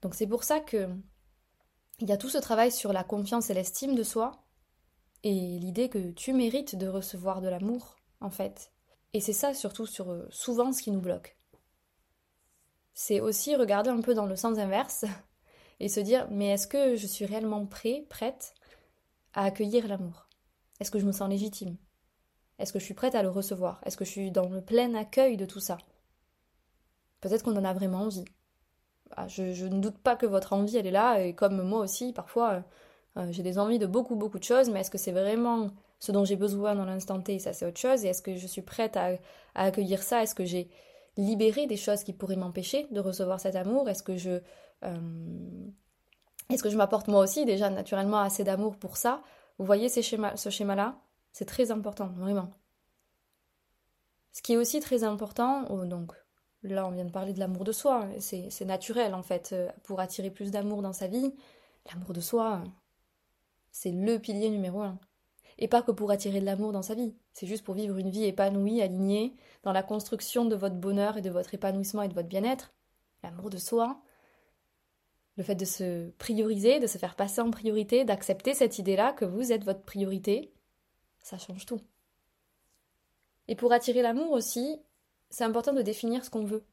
Donc 0.00 0.14
c'est 0.14 0.26
pour 0.26 0.44
ça 0.44 0.60
que 0.60 0.88
il 2.00 2.08
y 2.08 2.12
a 2.12 2.16
tout 2.16 2.30
ce 2.30 2.38
travail 2.38 2.72
sur 2.72 2.92
la 2.92 3.04
confiance 3.04 3.50
et 3.50 3.54
l'estime 3.54 3.94
de 3.94 4.02
soi 4.02 4.42
et 5.22 5.58
l'idée 5.58 5.90
que 5.90 6.12
tu 6.12 6.32
mérites 6.32 6.76
de 6.76 6.88
recevoir 6.88 7.42
de 7.42 7.48
l'amour 7.48 7.99
en 8.20 8.30
fait. 8.30 8.72
Et 9.12 9.20
c'est 9.20 9.32
ça 9.32 9.54
surtout 9.54 9.86
sur 9.86 10.10
euh, 10.10 10.26
souvent 10.30 10.72
ce 10.72 10.82
qui 10.82 10.90
nous 10.90 11.00
bloque. 11.00 11.36
C'est 12.94 13.20
aussi 13.20 13.56
regarder 13.56 13.90
un 13.90 14.00
peu 14.00 14.14
dans 14.14 14.26
le 14.26 14.36
sens 14.36 14.58
inverse 14.58 15.04
et 15.80 15.88
se 15.88 16.00
dire 16.00 16.28
mais 16.30 16.50
est-ce 16.50 16.66
que 16.66 16.96
je 16.96 17.06
suis 17.06 17.24
réellement 17.24 17.66
prêt, 17.66 18.06
prête 18.08 18.54
à 19.32 19.44
accueillir 19.44 19.88
l'amour? 19.88 20.28
Est-ce 20.80 20.90
que 20.90 20.98
je 20.98 21.06
me 21.06 21.12
sens 21.12 21.28
légitime? 21.28 21.76
Est-ce 22.58 22.72
que 22.72 22.78
je 22.78 22.84
suis 22.84 22.94
prête 22.94 23.14
à 23.14 23.22
le 23.22 23.30
recevoir? 23.30 23.80
Est-ce 23.84 23.96
que 23.96 24.04
je 24.04 24.10
suis 24.10 24.30
dans 24.30 24.48
le 24.48 24.60
plein 24.60 24.94
accueil 24.94 25.36
de 25.36 25.46
tout 25.46 25.60
ça? 25.60 25.78
Peut-être 27.20 27.42
qu'on 27.42 27.56
en 27.56 27.64
a 27.64 27.72
vraiment 27.72 28.02
envie. 28.02 28.24
Ah, 29.16 29.28
je, 29.28 29.66
ne 29.66 29.80
doute 29.80 29.98
pas 29.98 30.16
que 30.16 30.26
votre 30.26 30.52
envie, 30.52 30.76
elle 30.76 30.86
est 30.86 30.92
là, 30.92 31.20
et 31.20 31.34
comme 31.34 31.62
moi 31.62 31.80
aussi, 31.80 32.12
parfois, 32.12 32.50
euh, 32.52 32.60
euh, 33.18 33.32
j'ai 33.32 33.42
des 33.42 33.58
envies 33.58 33.78
de 33.78 33.86
beaucoup, 33.86 34.14
beaucoup 34.14 34.38
de 34.38 34.44
choses, 34.44 34.70
mais 34.70 34.80
est-ce 34.80 34.90
que 34.90 34.98
c'est 34.98 35.12
vraiment 35.12 35.70
ce 36.00 36.12
dont 36.12 36.24
j'ai 36.24 36.36
besoin 36.36 36.74
dans 36.74 36.84
l'instant 36.84 37.20
T 37.20 37.38
Ça, 37.38 37.52
c'est 37.52 37.66
autre 37.66 37.78
chose. 37.78 38.04
Et 38.04 38.08
est-ce 38.08 38.22
que 38.22 38.36
je 38.36 38.46
suis 38.46 38.62
prête 38.62 38.96
à, 38.96 39.12
accueillir 39.54 40.02
ça? 40.02 40.22
Est-ce 40.22 40.34
que 40.34 40.44
j'ai 40.44 40.68
libéré 41.16 41.66
des 41.66 41.76
choses 41.76 42.02
qui 42.02 42.12
pourraient 42.12 42.36
m'empêcher 42.36 42.86
de 42.90 43.00
recevoir 43.00 43.38
cet 43.38 43.54
amour? 43.54 43.88
Est-ce 43.88 44.02
que 44.02 44.16
je... 44.16 44.40
Euh, 44.84 45.68
est-ce 46.48 46.64
que 46.64 46.70
je 46.70 46.76
m'apporte 46.76 47.06
moi 47.06 47.20
aussi 47.20 47.44
déjà 47.44 47.70
naturellement 47.70 48.18
assez 48.18 48.42
d'amour 48.42 48.76
pour 48.76 48.96
ça? 48.96 49.22
Vous 49.58 49.64
voyez 49.64 49.88
ce 49.88 50.00
schéma-là? 50.00 50.98
C'est 51.32 51.44
très 51.44 51.70
important, 51.70 52.08
vraiment. 52.16 52.50
Ce 54.32 54.42
qui 54.42 54.54
est 54.54 54.56
aussi 54.56 54.80
très 54.80 55.04
important, 55.04 55.64
oh, 55.70 55.84
donc 55.84 56.12
Là, 56.62 56.86
on 56.86 56.90
vient 56.90 57.04
de 57.04 57.10
parler 57.10 57.32
de 57.32 57.38
l'amour 57.38 57.64
de 57.64 57.72
soi. 57.72 58.06
C'est 58.18 58.64
naturel, 58.64 59.14
en 59.14 59.22
fait, 59.22 59.50
euh, 59.52 59.70
pour 59.84 60.00
attirer 60.00 60.30
plus 60.30 60.50
d'amour 60.50 60.82
dans 60.82 60.92
sa 60.92 61.06
vie. 61.06 61.34
L'amour 61.90 62.12
de 62.12 62.20
soi, 62.20 62.62
c'est 63.70 63.92
le 63.92 64.18
pilier 64.18 64.50
numéro 64.50 64.82
un. 64.82 64.98
Et 65.60 65.68
pas 65.68 65.82
que 65.82 65.92
pour 65.92 66.10
attirer 66.10 66.40
de 66.40 66.46
l'amour 66.46 66.72
dans 66.72 66.82
sa 66.82 66.94
vie. 66.94 67.14
C'est 67.34 67.46
juste 67.46 67.64
pour 67.64 67.74
vivre 67.74 67.98
une 67.98 68.10
vie 68.10 68.24
épanouie, 68.24 68.82
alignée, 68.82 69.36
dans 69.62 69.72
la 69.72 69.82
construction 69.82 70.46
de 70.46 70.56
votre 70.56 70.76
bonheur 70.76 71.18
et 71.18 71.22
de 71.22 71.30
votre 71.30 71.54
épanouissement 71.54 72.02
et 72.02 72.08
de 72.08 72.14
votre 72.14 72.28
bien-être. 72.28 72.72
L'amour 73.22 73.50
de 73.50 73.58
soi, 73.58 74.00
le 75.36 75.42
fait 75.42 75.54
de 75.54 75.66
se 75.66 76.10
prioriser, 76.12 76.80
de 76.80 76.86
se 76.86 76.98
faire 76.98 77.14
passer 77.14 77.42
en 77.42 77.50
priorité, 77.50 78.04
d'accepter 78.04 78.54
cette 78.54 78.78
idée-là 78.78 79.12
que 79.12 79.24
vous 79.24 79.52
êtes 79.52 79.64
votre 79.64 79.82
priorité, 79.82 80.52
ça 81.22 81.38
change 81.38 81.66
tout. 81.66 81.80
Et 83.48 83.54
pour 83.54 83.72
attirer 83.72 84.00
l'amour 84.00 84.32
aussi, 84.32 84.80
c'est 85.28 85.44
important 85.44 85.72
de 85.72 85.82
définir 85.82 86.24
ce 86.24 86.30
qu'on 86.30 86.44
veut. 86.44 86.64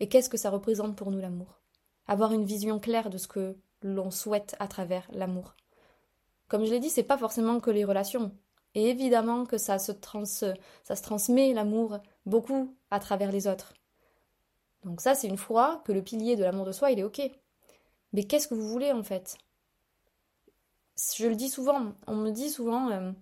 Et 0.00 0.08
qu'est-ce 0.08 0.30
que 0.30 0.36
ça 0.36 0.50
représente 0.50 0.96
pour 0.96 1.10
nous 1.10 1.20
l'amour? 1.20 1.60
Avoir 2.06 2.32
une 2.32 2.44
vision 2.44 2.80
claire 2.80 3.10
de 3.10 3.18
ce 3.18 3.28
que 3.28 3.56
l'on 3.82 4.10
souhaite 4.10 4.56
à 4.58 4.66
travers 4.66 5.08
l'amour. 5.12 5.54
Comme 6.52 6.66
je 6.66 6.70
l'ai 6.70 6.80
dit, 6.80 6.90
c'est 6.90 7.02
pas 7.02 7.16
forcément 7.16 7.60
que 7.60 7.70
les 7.70 7.86
relations. 7.86 8.30
Et 8.74 8.90
évidemment 8.90 9.46
que 9.46 9.56
ça 9.56 9.78
se, 9.78 9.90
transmet 9.90 11.54
l'amour 11.54 11.96
beaucoup 12.26 12.76
à 12.90 13.00
travers 13.00 13.32
les 13.32 13.46
autres. 13.46 13.72
Donc 14.84 15.00
ça, 15.00 15.14
c'est 15.14 15.28
une 15.28 15.38
fois 15.38 15.80
que 15.86 15.92
le 15.92 16.02
pilier 16.02 16.36
de 16.36 16.44
l'amour 16.44 16.66
de 16.66 16.72
soi, 16.72 16.90
il 16.90 16.98
est 16.98 17.04
ok. 17.04 17.22
Mais 18.12 18.24
qu'est-ce 18.24 18.48
que 18.48 18.54
vous 18.54 18.68
voulez 18.68 18.92
en 18.92 19.02
fait? 19.02 19.38
Je 21.16 21.26
le 21.26 21.36
dis 21.36 21.48
souvent, 21.48 21.94
on 22.06 22.16
me 22.16 22.30
dit 22.30 22.50
souvent, 22.50 22.90
euh, 22.90 23.12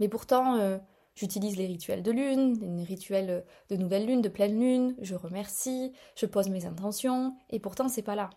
mais 0.00 0.08
pourtant, 0.08 0.56
euh, 0.56 0.78
J'utilise 1.14 1.56
les 1.56 1.66
rituels 1.66 2.02
de 2.02 2.12
lune, 2.12 2.76
les 2.76 2.84
rituels 2.84 3.44
de 3.70 3.76
nouvelle 3.76 4.06
lune, 4.06 4.22
de 4.22 4.28
pleine 4.28 4.58
lune, 4.58 4.96
je 5.02 5.14
remercie, 5.16 5.92
je 6.16 6.26
pose 6.26 6.48
mes 6.48 6.64
intentions, 6.64 7.36
et 7.50 7.58
pourtant 7.58 7.88
c'est 7.88 8.02
pas 8.02 8.14
là. 8.14 8.30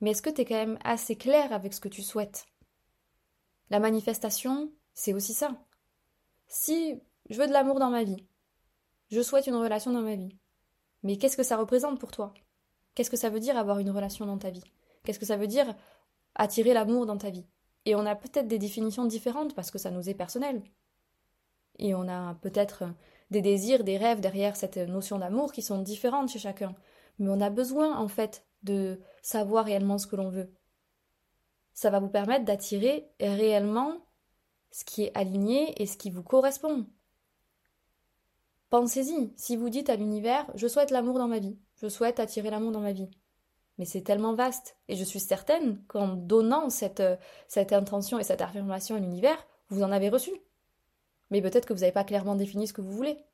Mais 0.00 0.10
est-ce 0.10 0.22
que 0.22 0.30
tu 0.30 0.40
es 0.40 0.44
quand 0.44 0.54
même 0.54 0.78
assez 0.84 1.16
clair 1.16 1.52
avec 1.52 1.74
ce 1.74 1.80
que 1.80 1.88
tu 1.88 2.02
souhaites? 2.02 2.46
La 3.70 3.80
manifestation, 3.80 4.72
c'est 4.94 5.12
aussi 5.12 5.34
ça. 5.34 5.56
Si 6.46 7.00
je 7.28 7.38
veux 7.38 7.46
de 7.46 7.52
l'amour 7.52 7.78
dans 7.78 7.90
ma 7.90 8.04
vie, 8.04 8.26
je 9.10 9.20
souhaite 9.20 9.46
une 9.46 9.56
relation 9.56 9.92
dans 9.92 10.02
ma 10.02 10.16
vie, 10.16 10.36
mais 11.02 11.16
qu'est-ce 11.16 11.36
que 11.36 11.42
ça 11.42 11.56
représente 11.56 12.00
pour 12.00 12.10
toi? 12.10 12.34
Qu'est-ce 12.94 13.10
que 13.10 13.16
ça 13.16 13.30
veut 13.30 13.40
dire 13.40 13.56
avoir 13.56 13.78
une 13.78 13.90
relation 13.90 14.26
dans 14.26 14.38
ta 14.38 14.50
vie? 14.50 14.64
Qu'est-ce 15.04 15.18
que 15.18 15.26
ça 15.26 15.36
veut 15.36 15.46
dire 15.46 15.74
attirer 16.34 16.74
l'amour 16.74 17.06
dans 17.06 17.18
ta 17.18 17.30
vie? 17.30 17.46
Et 17.84 17.94
on 17.94 18.06
a 18.06 18.14
peut-être 18.14 18.48
des 18.48 18.58
définitions 18.58 19.04
différentes 19.04 19.54
parce 19.54 19.70
que 19.70 19.78
ça 19.78 19.90
nous 19.90 20.08
est 20.08 20.14
personnel 20.14 20.62
et 21.78 21.94
on 21.94 22.08
a 22.08 22.34
peut-être 22.34 22.84
des 23.30 23.40
désirs, 23.40 23.84
des 23.84 23.96
rêves 23.96 24.20
derrière 24.20 24.56
cette 24.56 24.76
notion 24.76 25.18
d'amour 25.18 25.52
qui 25.52 25.62
sont 25.62 25.80
différentes 25.80 26.30
chez 26.30 26.38
chacun. 26.38 26.74
Mais 27.18 27.30
on 27.30 27.40
a 27.40 27.50
besoin 27.50 27.96
en 27.96 28.08
fait 28.08 28.44
de 28.62 29.00
savoir 29.22 29.64
réellement 29.64 29.98
ce 29.98 30.06
que 30.06 30.16
l'on 30.16 30.30
veut. 30.30 30.52
Ça 31.78 31.90
va 31.90 32.00
vous 32.00 32.08
permettre 32.08 32.44
d'attirer 32.44 33.08
réellement 33.20 33.98
ce 34.72 34.84
qui 34.84 35.04
est 35.04 35.16
aligné 35.16 35.80
et 35.80 35.86
ce 35.86 35.96
qui 35.96 36.10
vous 36.10 36.24
correspond. 36.24 36.86
Pensez-y, 38.68 39.32
si 39.36 39.54
vous 39.54 39.70
dites 39.70 39.88
à 39.88 39.94
l'univers 39.94 40.44
je 40.56 40.66
souhaite 40.66 40.90
l'amour 40.90 41.20
dans 41.20 41.28
ma 41.28 41.38
vie, 41.38 41.56
je 41.76 41.88
souhaite 41.88 42.18
attirer 42.18 42.50
l'amour 42.50 42.72
dans 42.72 42.80
ma 42.80 42.90
vie. 42.90 43.08
Mais 43.78 43.84
c'est 43.84 44.00
tellement 44.00 44.34
vaste, 44.34 44.76
et 44.88 44.96
je 44.96 45.04
suis 45.04 45.20
certaine 45.20 45.80
qu'en 45.86 46.08
donnant 46.08 46.68
cette, 46.68 47.04
cette 47.46 47.72
intention 47.72 48.18
et 48.18 48.24
cette 48.24 48.42
affirmation 48.42 48.96
à 48.96 48.98
l'univers, 48.98 49.46
vous 49.68 49.84
en 49.84 49.92
avez 49.92 50.08
reçu. 50.08 50.32
Mais 51.30 51.40
peut-être 51.40 51.64
que 51.64 51.74
vous 51.74 51.82
n'avez 51.82 51.92
pas 51.92 52.02
clairement 52.02 52.34
défini 52.34 52.66
ce 52.66 52.72
que 52.72 52.80
vous 52.80 52.90
voulez. 52.90 53.24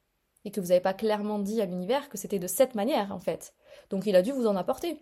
Et 0.44 0.50
que 0.50 0.60
vous 0.60 0.68
n'avez 0.68 0.82
pas 0.82 0.92
clairement 0.92 1.38
dit 1.38 1.62
à 1.62 1.64
l'univers 1.64 2.10
que 2.10 2.18
c'était 2.18 2.38
de 2.38 2.46
cette 2.46 2.74
manière, 2.74 3.10
en 3.10 3.20
fait. 3.20 3.54
Donc 3.88 4.04
il 4.04 4.14
a 4.16 4.20
dû 4.20 4.32
vous 4.32 4.46
en 4.46 4.56
apporter. 4.56 4.98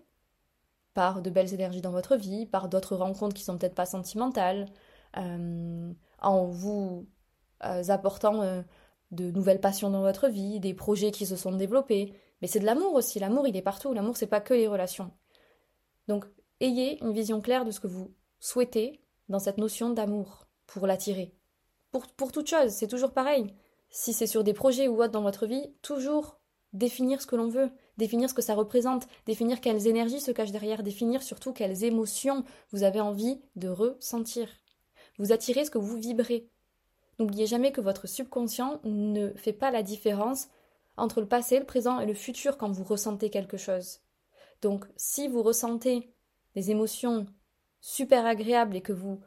Par 0.94 1.22
de 1.22 1.30
belles 1.30 1.54
énergies 1.54 1.80
dans 1.80 1.90
votre 1.90 2.16
vie, 2.16 2.46
par 2.46 2.68
d'autres 2.68 2.96
rencontres 2.96 3.34
qui 3.34 3.44
sont 3.44 3.56
peut-être 3.56 3.74
pas 3.74 3.86
sentimentales, 3.86 4.66
euh, 5.16 5.92
en 6.20 6.46
vous 6.46 7.06
euh, 7.64 7.82
apportant 7.88 8.42
euh, 8.42 8.62
de 9.10 9.30
nouvelles 9.30 9.60
passions 9.60 9.90
dans 9.90 10.00
votre 10.00 10.28
vie, 10.28 10.60
des 10.60 10.74
projets 10.74 11.10
qui 11.10 11.26
se 11.26 11.36
sont 11.36 11.52
développés. 11.52 12.14
Mais 12.40 12.48
c'est 12.48 12.60
de 12.60 12.66
l'amour 12.66 12.94
aussi. 12.94 13.18
L'amour, 13.18 13.46
il 13.46 13.56
est 13.56 13.62
partout. 13.62 13.92
L'amour, 13.92 14.16
c'est 14.16 14.26
pas 14.26 14.40
que 14.40 14.54
les 14.54 14.66
relations. 14.66 15.12
Donc, 16.08 16.24
ayez 16.60 17.02
une 17.02 17.12
vision 17.12 17.40
claire 17.40 17.64
de 17.64 17.70
ce 17.70 17.80
que 17.80 17.86
vous 17.86 18.14
souhaitez 18.40 19.00
dans 19.28 19.38
cette 19.38 19.58
notion 19.58 19.90
d'amour 19.90 20.46
pour 20.66 20.86
l'attirer. 20.86 21.34
Pour, 21.90 22.32
toute 22.32 22.48
chose, 22.48 22.70
c'est 22.70 22.88
toujours 22.88 23.12
pareil. 23.12 23.54
Si 23.90 24.12
c'est 24.12 24.26
sur 24.26 24.42
des 24.42 24.54
projets 24.54 24.88
ou 24.88 25.02
autres 25.02 25.12
dans 25.12 25.22
votre 25.22 25.46
vie, 25.46 25.74
toujours 25.82 26.40
définir 26.72 27.20
ce 27.20 27.26
que 27.26 27.36
l'on 27.36 27.48
veut, 27.48 27.70
définir 27.98 28.28
ce 28.28 28.34
que 28.34 28.42
ça 28.42 28.54
représente, 28.54 29.06
définir 29.26 29.60
quelles 29.60 29.86
énergies 29.86 30.20
se 30.20 30.30
cachent 30.30 30.52
derrière, 30.52 30.82
définir 30.82 31.22
surtout 31.22 31.52
quelles 31.52 31.84
émotions 31.84 32.44
vous 32.70 32.82
avez 32.82 33.00
envie 33.00 33.40
de 33.56 33.68
ressentir. 33.68 34.48
Vous 35.18 35.32
attirez 35.32 35.64
ce 35.64 35.70
que 35.70 35.78
vous 35.78 35.96
vibrez. 35.96 36.48
N'oubliez 37.18 37.46
jamais 37.46 37.72
que 37.72 37.80
votre 37.80 38.06
subconscient 38.06 38.80
ne 38.84 39.30
fait 39.34 39.52
pas 39.52 39.70
la 39.70 39.82
différence 39.82 40.48
entre 40.96 41.20
le 41.20 41.28
passé, 41.28 41.58
le 41.58 41.66
présent 41.66 42.00
et 42.00 42.06
le 42.06 42.14
futur 42.14 42.56
quand 42.56 42.70
vous 42.70 42.84
ressentez 42.84 43.30
quelque 43.30 43.56
chose. 43.56 44.00
Donc 44.62 44.86
si 44.96 45.28
vous 45.28 45.42
ressentez 45.42 46.12
des 46.54 46.70
émotions 46.70 47.26
super 47.80 48.26
agréables 48.26 48.76
et 48.76 48.82
que 48.82 48.92
vous 48.92 49.20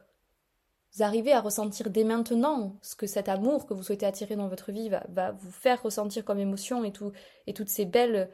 vous 0.96 1.02
arrivez 1.02 1.32
à 1.32 1.40
ressentir 1.42 1.90
dès 1.90 2.04
maintenant 2.04 2.78
ce 2.80 2.96
que 2.96 3.06
cet 3.06 3.28
amour 3.28 3.66
que 3.66 3.74
vous 3.74 3.82
souhaitez 3.82 4.06
attirer 4.06 4.34
dans 4.34 4.48
votre 4.48 4.72
vie 4.72 4.88
va, 4.88 5.32
vous 5.32 5.50
faire 5.50 5.82
ressentir 5.82 6.24
comme 6.24 6.38
émotion 6.38 6.84
et, 6.84 6.92
tout, 6.92 7.12
et 7.46 7.52
toutes 7.52 7.68
ces 7.68 7.84
belles, 7.84 8.30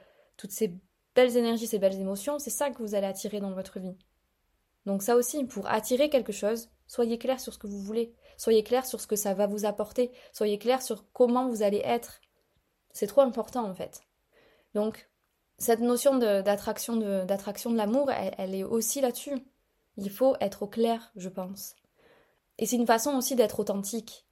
énergies, 1.16 1.66
ces 1.66 1.80
belles 1.80 1.98
émotions, 1.98 2.38
c'est 2.38 2.50
ça 2.50 2.70
que 2.70 2.80
vous 2.80 2.94
allez 2.94 3.08
attirer 3.08 3.40
dans 3.40 3.50
votre 3.50 3.80
vie. 3.80 3.96
Donc 4.86 5.02
ça 5.02 5.16
aussi, 5.16 5.44
pour 5.44 5.66
attirer 5.66 6.08
quelque 6.08 6.32
chose, 6.32 6.68
soyez 6.86 7.18
clair 7.18 7.40
sur 7.40 7.52
ce 7.52 7.58
que 7.58 7.66
vous 7.66 7.80
voulez, 7.80 8.14
soyez 8.36 8.62
clair 8.62 8.86
sur 8.86 9.00
ce 9.00 9.08
que 9.08 9.16
ça 9.16 9.34
va 9.34 9.48
vous 9.48 9.64
apporter, 9.64 10.12
soyez 10.32 10.58
clair 10.58 10.82
sur 10.82 11.04
comment 11.12 11.48
vous 11.48 11.62
allez 11.62 11.82
être. 11.84 12.20
C'est 12.92 13.08
trop 13.08 13.22
important 13.22 13.68
en 13.68 13.74
fait. 13.74 14.02
Donc 14.74 15.08
cette 15.58 15.80
notion 15.80 16.16
d'attraction 16.16 16.94
de, 16.96 17.76
l'amour, 17.76 18.10
elle 18.10 18.54
est 18.54 18.64
aussi 18.64 19.00
là-dessus. 19.00 19.36
Il 19.96 20.10
faut 20.10 20.36
être 20.40 20.62
au 20.62 20.66
clair, 20.68 21.12
je 21.16 21.28
pense. 21.28 21.74
Et 22.58 22.66
c'est 22.66 22.76
une 22.76 22.86
façon 22.86 23.16
aussi 23.16 23.36
d'être 23.36 23.60
authentique. 23.60 24.26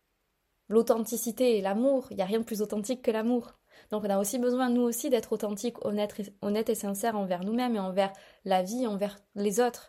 L'authenticité 0.68 1.58
et 1.58 1.60
l'amour, 1.62 2.06
il 2.10 2.16
n'y 2.16 2.22
a 2.22 2.26
rien 2.26 2.38
de 2.38 2.44
plus 2.44 2.62
authentique 2.62 3.02
que 3.02 3.10
l'amour. 3.10 3.54
Donc 3.90 4.04
on 4.04 4.10
a 4.10 4.18
aussi 4.18 4.38
besoin, 4.38 4.68
nous 4.68 4.82
aussi, 4.82 5.10
d'être 5.10 5.32
authentiques, 5.32 5.84
honnêtes 5.84 6.68
et, 6.68 6.74
sincères 6.74 7.16
envers 7.16 7.44
nous-mêmes 7.44 7.76
et 7.76 7.80
envers 7.80 8.12
la 8.44 8.62
vie, 8.62 8.86
envers 8.86 9.18
les 9.34 9.60
autres. 9.60 9.88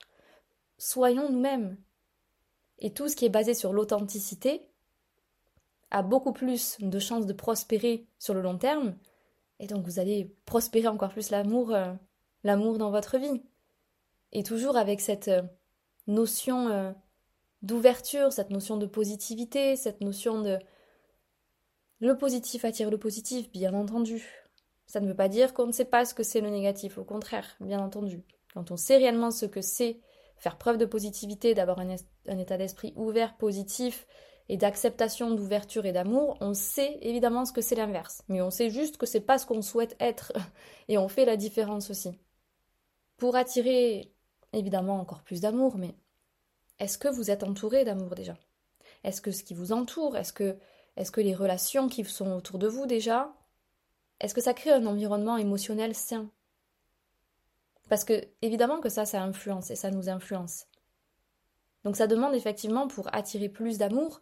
Soyons 0.77 1.29
nous-mêmes. 1.29 1.77
Et 2.79 2.93
tout 2.93 3.07
ce 3.07 3.15
qui 3.15 3.25
est 3.25 3.29
basé 3.29 3.53
sur 3.53 3.73
l'authenticité 3.73 4.67
a 5.91 6.01
beaucoup 6.01 6.33
plus 6.33 6.77
de 6.79 6.99
chances 6.99 7.27
de 7.27 7.33
prospérer 7.33 8.07
sur 8.17 8.33
le 8.33 8.41
long 8.41 8.57
terme. 8.57 8.95
Et 9.59 9.67
donc 9.67 9.85
vous 9.85 9.99
allez 9.99 10.35
prospérer 10.45 10.87
encore 10.87 11.11
plus 11.11 11.29
l'amour, 11.29 11.75
euh, 11.75 11.93
l'amour 12.43 12.79
dans 12.79 12.89
votre 12.89 13.19
vie. 13.19 13.43
Et 14.31 14.41
toujours 14.41 14.77
avec 14.77 15.01
cette 15.01 15.27
euh, 15.27 15.43
notion 16.07 16.69
euh, 16.69 16.91
d'ouverture, 17.61 18.33
cette 18.33 18.49
notion 18.49 18.77
de 18.77 18.85
positivité, 18.85 19.75
cette 19.75 20.01
notion 20.01 20.41
de 20.41 20.59
Le 21.99 22.17
positif 22.17 22.65
attire 22.65 22.89
le 22.89 22.97
positif, 22.97 23.51
bien 23.51 23.73
entendu. 23.73 24.47
Ça 24.87 24.99
ne 24.99 25.07
veut 25.07 25.15
pas 25.15 25.29
dire 25.29 25.53
qu'on 25.53 25.67
ne 25.67 25.71
sait 25.71 25.85
pas 25.85 26.05
ce 26.05 26.13
que 26.13 26.23
c'est 26.23 26.41
le 26.41 26.49
négatif, 26.49 26.97
au 26.97 27.03
contraire, 27.03 27.55
bien 27.59 27.79
entendu. 27.79 28.23
Quand 28.53 28.71
on 28.71 28.77
sait 28.77 28.97
réellement 28.97 29.31
ce 29.31 29.45
que 29.45 29.61
c'est 29.61 30.01
faire 30.37 30.57
preuve 30.57 30.77
de 30.77 30.85
positivité, 30.85 31.53
d'avoir 31.53 31.79
un, 31.79 32.37
état 32.37 32.57
d'esprit 32.57 32.93
ouvert, 32.95 33.37
positif, 33.37 34.07
et 34.49 34.57
d'acceptation, 34.57 35.31
d'ouverture 35.31 35.85
et 35.85 35.93
d'amour, 35.93 36.35
on 36.41 36.53
sait 36.53 36.97
évidemment 37.01 37.45
ce 37.45 37.53
que 37.53 37.61
c'est 37.61 37.75
l'inverse. 37.75 38.23
Mais 38.27 38.41
on 38.41 38.49
sait 38.49 38.69
juste 38.69 38.97
que 38.97 39.05
c'est 39.05 39.21
pas 39.21 39.37
ce 39.37 39.45
qu'on 39.45 39.61
souhaite 39.61 39.95
être. 40.01 40.33
Et 40.89 40.97
on 40.97 41.07
fait 41.07 41.23
la 41.23 41.37
différence 41.37 41.89
aussi. 41.89 42.19
Pour 43.15 43.37
attirer 43.37 44.11
évidemment 44.51 44.99
encore 44.99 45.23
plus 45.23 45.39
d'amour, 45.39 45.77
mais 45.77 45.95
est-ce 46.81 46.97
que 46.97 47.07
vous 47.07 47.29
êtes 47.29 47.43
entouré 47.43 47.85
d'amour 47.85 48.15
déjà? 48.15 48.35
Est-ce 49.03 49.21
que 49.21 49.29
ce 49.29 49.43
qui 49.43 49.53
vous 49.53 49.71
entoure, 49.71 50.17
est-ce 50.17 50.33
que, 50.33 50.57
est-ce 50.97 51.11
que 51.11 51.21
les 51.21 51.35
relations 51.35 51.87
qui 51.87 52.03
sont 52.03 52.31
autour 52.31 52.57
de 52.57 52.67
vous 52.67 52.87
déjà, 52.87 53.31
est-ce 54.19 54.33
que 54.33 54.41
ça 54.41 54.55
crée 54.55 54.71
un 54.71 54.87
environnement 54.87 55.37
émotionnel 55.37 55.93
sain? 55.93 56.31
Parce 57.87 58.03
que 58.03 58.27
évidemment 58.41 58.79
que 58.79 58.89
ça, 58.89 59.05
ça 59.05 59.21
influence 59.21 59.69
et 59.69 59.75
ça 59.75 59.91
nous 59.91 60.09
influence. 60.09 60.65
Donc 61.83 61.95
ça 61.95 62.07
demande 62.07 62.33
effectivement 62.33 62.87
pour 62.87 63.13
attirer 63.13 63.47
plus 63.47 63.77
d'amour, 63.77 64.19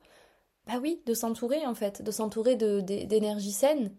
bah 0.68 0.80
oui, 0.82 1.01
de 1.06 1.13
s'entourer 1.13 1.66
en 1.66 1.75
fait, 1.75 2.01
de 2.01 2.12
s'entourer 2.12 2.58
d'énergie 2.58 3.54
saine. 3.54 3.96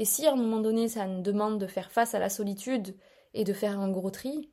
Et 0.00 0.04
si 0.04 0.26
à 0.26 0.32
un 0.32 0.36
moment 0.36 0.58
donné 0.58 0.88
ça 0.88 1.06
nous 1.06 1.22
demande 1.22 1.60
de 1.60 1.68
faire 1.68 1.92
face 1.92 2.16
à 2.16 2.18
la 2.18 2.30
solitude 2.30 2.96
et 3.32 3.44
de 3.44 3.52
faire 3.52 3.78
un 3.78 3.92
gros 3.92 4.10
tri, 4.10 4.50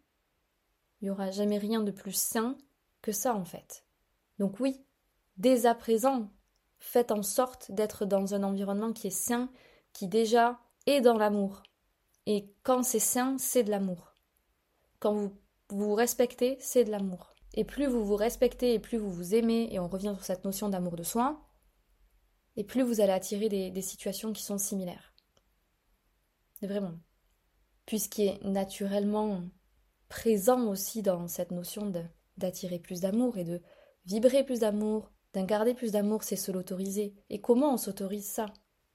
il 1.01 1.05
n'y 1.05 1.09
aura 1.09 1.31
jamais 1.31 1.57
rien 1.57 1.81
de 1.81 1.91
plus 1.91 2.13
sain 2.13 2.55
que 3.01 3.11
ça 3.11 3.35
en 3.35 3.45
fait. 3.45 3.85
Donc 4.37 4.59
oui, 4.59 4.83
dès 5.37 5.65
à 5.65 5.75
présent, 5.75 6.29
faites 6.79 7.11
en 7.11 7.23
sorte 7.23 7.71
d'être 7.71 8.05
dans 8.05 8.33
un 8.33 8.43
environnement 8.43 8.93
qui 8.93 9.07
est 9.07 9.09
sain, 9.09 9.49
qui 9.93 10.07
déjà 10.07 10.59
est 10.85 11.01
dans 11.01 11.17
l'amour. 11.17 11.63
Et 12.25 12.53
quand 12.63 12.83
c'est 12.83 12.99
sain, 12.99 13.37
c'est 13.37 13.63
de 13.63 13.71
l'amour. 13.71 14.13
Quand 14.99 15.13
vous 15.13 15.37
vous 15.69 15.93
respectez, 15.93 16.57
c'est 16.59 16.83
de 16.83 16.91
l'amour. 16.91 17.33
Et 17.53 17.63
plus 17.63 17.87
vous 17.87 18.05
vous 18.05 18.15
respectez 18.15 18.73
et 18.73 18.79
plus 18.79 18.97
vous 18.97 19.11
vous 19.11 19.35
aimez, 19.35 19.73
et 19.73 19.79
on 19.79 19.87
revient 19.87 20.13
sur 20.15 20.23
cette 20.23 20.45
notion 20.45 20.69
d'amour 20.69 20.95
de 20.95 21.03
soi, 21.03 21.41
et 22.55 22.63
plus 22.63 22.83
vous 22.83 23.01
allez 23.01 23.11
attirer 23.11 23.49
des, 23.49 23.81
situations 23.81 24.33
qui 24.33 24.43
sont 24.43 24.57
similaires. 24.57 25.13
Vraiment. 26.61 26.99
Puisqu'il 27.85 28.27
est 28.27 28.43
naturellement 28.43 29.43
présent 30.09 30.67
aussi 30.67 31.01
dans 31.01 31.27
cette 31.27 31.51
notion 31.51 31.89
d'attirer 32.39 32.79
plus 32.79 33.01
d'amour 33.01 33.37
et 33.37 33.43
de 33.43 33.61
vibrer 34.05 34.43
plus 34.43 34.59
d'amour, 34.59 35.11
d'incarner 35.33 35.73
plus 35.73 35.91
d'amour, 35.91 36.23
c'est 36.23 36.35
se 36.35 36.51
l'autoriser. 36.51 37.13
Et 37.29 37.39
comment 37.39 37.73
on 37.73 37.77
s'autorise 37.77 38.25
ça? 38.25 38.47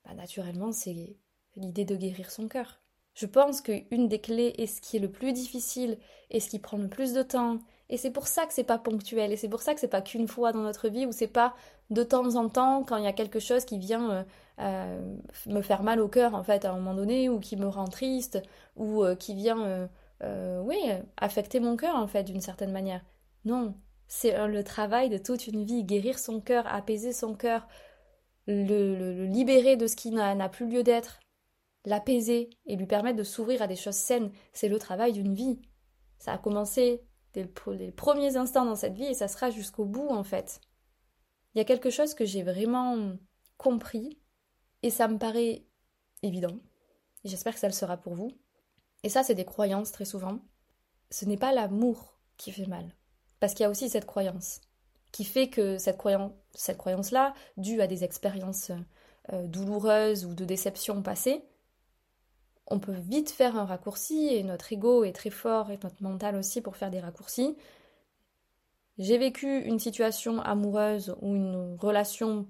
Bah, 0.04 0.14
Naturellement, 0.14 0.72
c'est 0.72 1.16
l'idée 1.56 1.84
de 1.84 1.96
guérir 1.96 2.30
son 2.30 2.48
cœur. 2.48 2.80
Je 3.14 3.26
pense 3.26 3.60
qu'une 3.60 4.08
des 4.08 4.20
clés 4.20 4.54
est 4.58 4.66
ce 4.66 4.80
qui 4.80 4.96
est 4.96 5.00
le 5.00 5.10
plus 5.10 5.32
difficile 5.32 5.98
et 6.30 6.40
ce 6.40 6.48
qui 6.48 6.58
prend 6.58 6.78
le 6.78 6.88
plus 6.88 7.12
de 7.12 7.22
temps 7.22 7.60
et 7.90 7.96
c'est 7.96 8.10
pour 8.10 8.26
ça 8.26 8.46
que 8.46 8.52
c'est 8.52 8.64
pas 8.64 8.78
ponctuel, 8.78 9.32
et 9.32 9.36
c'est 9.36 9.48
pour 9.48 9.62
ça 9.62 9.74
que 9.74 9.80
c'est 9.80 9.88
pas 9.88 10.02
qu'une 10.02 10.26
fois 10.28 10.52
dans 10.52 10.62
notre 10.62 10.88
vie, 10.88 11.06
ou 11.06 11.12
c'est 11.12 11.26
pas 11.28 11.54
de 11.90 12.02
temps 12.02 12.34
en 12.36 12.48
temps 12.48 12.82
quand 12.82 12.96
il 12.96 13.04
y 13.04 13.06
a 13.06 13.12
quelque 13.12 13.40
chose 13.40 13.64
qui 13.64 13.78
vient 13.78 14.10
euh, 14.10 14.24
euh, 14.60 15.16
me 15.46 15.60
faire 15.60 15.82
mal 15.82 16.00
au 16.00 16.08
cœur 16.08 16.34
en 16.34 16.42
fait 16.42 16.64
à 16.64 16.72
un 16.72 16.76
moment 16.76 16.94
donné, 16.94 17.28
ou 17.28 17.40
qui 17.40 17.56
me 17.56 17.66
rend 17.66 17.86
triste, 17.86 18.42
ou 18.76 19.04
euh, 19.04 19.14
qui 19.14 19.34
vient, 19.34 19.88
oui, 20.64 20.76
affecter 21.18 21.60
mon 21.60 21.76
cœur 21.76 21.96
en 21.96 22.06
fait 22.06 22.24
d'une 22.24 22.40
certaine 22.40 22.72
manière. 22.72 23.02
Non, 23.44 23.74
c'est 24.06 24.46
le 24.46 24.64
travail 24.64 25.10
de 25.10 25.18
toute 25.18 25.46
une 25.46 25.64
vie, 25.64 25.84
guérir 25.84 26.18
son 26.18 26.40
cœur, 26.40 26.66
apaiser 26.66 27.12
son 27.12 27.34
cœur, 27.34 27.66
le, 28.46 29.26
libérer 29.26 29.76
de 29.76 29.86
ce 29.86 29.96
qui 29.96 30.10
n'a 30.10 30.48
plus 30.48 30.68
lieu 30.68 30.82
d'être, 30.82 31.20
l'apaiser 31.84 32.50
et 32.66 32.76
lui 32.76 32.86
permettre 32.86 33.18
de 33.18 33.24
s'ouvrir 33.24 33.62
à 33.62 33.66
des 33.66 33.76
choses 33.76 33.96
saines. 33.96 34.32
C'est 34.52 34.68
le 34.68 34.78
travail 34.78 35.12
d'une 35.12 35.34
vie. 35.34 35.60
Ça 36.18 36.32
a 36.32 36.38
commencé 36.38 37.02
dès 37.32 37.48
les 37.72 37.92
premiers 37.92 38.36
instants 38.36 38.64
dans 38.64 38.76
cette 38.76 38.94
vie 38.94 39.04
et 39.04 39.14
ça 39.14 39.28
sera 39.28 39.50
jusqu'au 39.50 39.84
bout 39.84 40.08
en 40.08 40.24
fait. 40.24 40.60
Il 41.54 41.58
y 41.58 41.60
a 41.60 41.64
quelque 41.64 41.90
chose 41.90 42.14
que 42.14 42.24
j'ai 42.24 42.42
vraiment 42.42 43.16
compris 43.58 44.18
et 44.82 44.90
ça 44.90 45.08
me 45.08 45.18
paraît 45.18 45.64
évident. 46.22 46.58
J'espère 47.24 47.54
que 47.54 47.60
ça 47.60 47.68
le 47.68 47.72
sera 47.72 47.96
pour 47.96 48.14
vous. 48.14 48.32
Et 49.02 49.08
ça, 49.08 49.22
c'est 49.22 49.34
des 49.34 49.44
croyances 49.44 49.92
très 49.92 50.04
souvent. 50.04 50.40
Ce 51.10 51.24
n'est 51.24 51.36
pas 51.36 51.52
l'amour 51.52 52.18
qui 52.36 52.52
fait 52.52 52.66
mal. 52.66 52.94
Parce 53.44 53.52
qu'il 53.52 53.64
y 53.64 53.66
a 53.66 53.70
aussi 53.70 53.90
cette 53.90 54.06
croyance 54.06 54.62
qui 55.12 55.22
fait 55.22 55.50
que 55.50 55.76
cette, 55.76 55.98
croyance, 55.98 56.32
cette 56.54 56.78
croyance-là, 56.78 57.34
due 57.58 57.82
à 57.82 57.86
des 57.86 58.02
expériences 58.02 58.72
euh, 59.34 59.46
douloureuses 59.46 60.24
ou 60.24 60.32
de 60.32 60.46
déceptions 60.46 61.02
passées, 61.02 61.44
on 62.68 62.78
peut 62.80 62.96
vite 62.96 63.30
faire 63.30 63.58
un 63.58 63.66
raccourci 63.66 64.28
et 64.28 64.42
notre 64.44 64.72
ego 64.72 65.04
est 65.04 65.12
très 65.12 65.28
fort 65.28 65.70
et 65.70 65.78
notre 65.82 66.02
mental 66.02 66.36
aussi 66.36 66.62
pour 66.62 66.78
faire 66.78 66.88
des 66.88 67.00
raccourcis. 67.00 67.54
J'ai 68.96 69.18
vécu 69.18 69.58
une 69.58 69.78
situation 69.78 70.40
amoureuse 70.40 71.14
ou 71.20 71.34
une 71.34 71.76
relation 71.78 72.48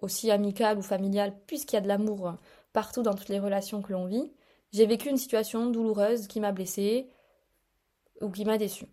aussi 0.00 0.32
amicale 0.32 0.78
ou 0.78 0.82
familiale, 0.82 1.32
puisqu'il 1.46 1.76
y 1.76 1.78
a 1.78 1.80
de 1.80 1.86
l'amour 1.86 2.34
partout 2.72 3.04
dans 3.04 3.14
toutes 3.14 3.28
les 3.28 3.38
relations 3.38 3.82
que 3.82 3.92
l'on 3.92 4.06
vit. 4.06 4.32
J'ai 4.72 4.86
vécu 4.86 5.10
une 5.10 5.16
situation 5.16 5.70
douloureuse 5.70 6.26
qui 6.26 6.40
m'a 6.40 6.50
blessée 6.50 7.08
ou 8.20 8.30
qui 8.30 8.44
m'a 8.44 8.58
déçue. 8.58 8.88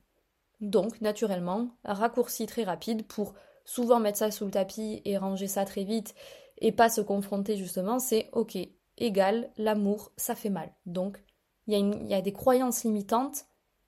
Donc, 0.61 0.99
naturellement, 1.01 1.69
raccourci 1.85 2.45
très 2.45 2.63
rapide 2.63 3.07
pour 3.07 3.33
souvent 3.65 3.99
mettre 3.99 4.17
ça 4.17 4.31
sous 4.31 4.45
le 4.45 4.51
tapis 4.51 5.01
et 5.05 5.17
ranger 5.17 5.47
ça 5.47 5.65
très 5.65 5.83
vite 5.83 6.15
et 6.57 6.71
pas 6.71 6.89
se 6.89 7.01
confronter 7.01 7.55
justement, 7.55 7.99
c'est 7.99 8.29
ok, 8.33 8.57
égale 8.97 9.49
l'amour, 9.57 10.11
ça 10.17 10.35
fait 10.35 10.49
mal. 10.49 10.73
Donc, 10.85 11.23
il 11.67 12.09
y, 12.09 12.13
a 12.15 12.21
des 12.21 12.33
croyances 12.33 12.83
limitantes 12.83 13.45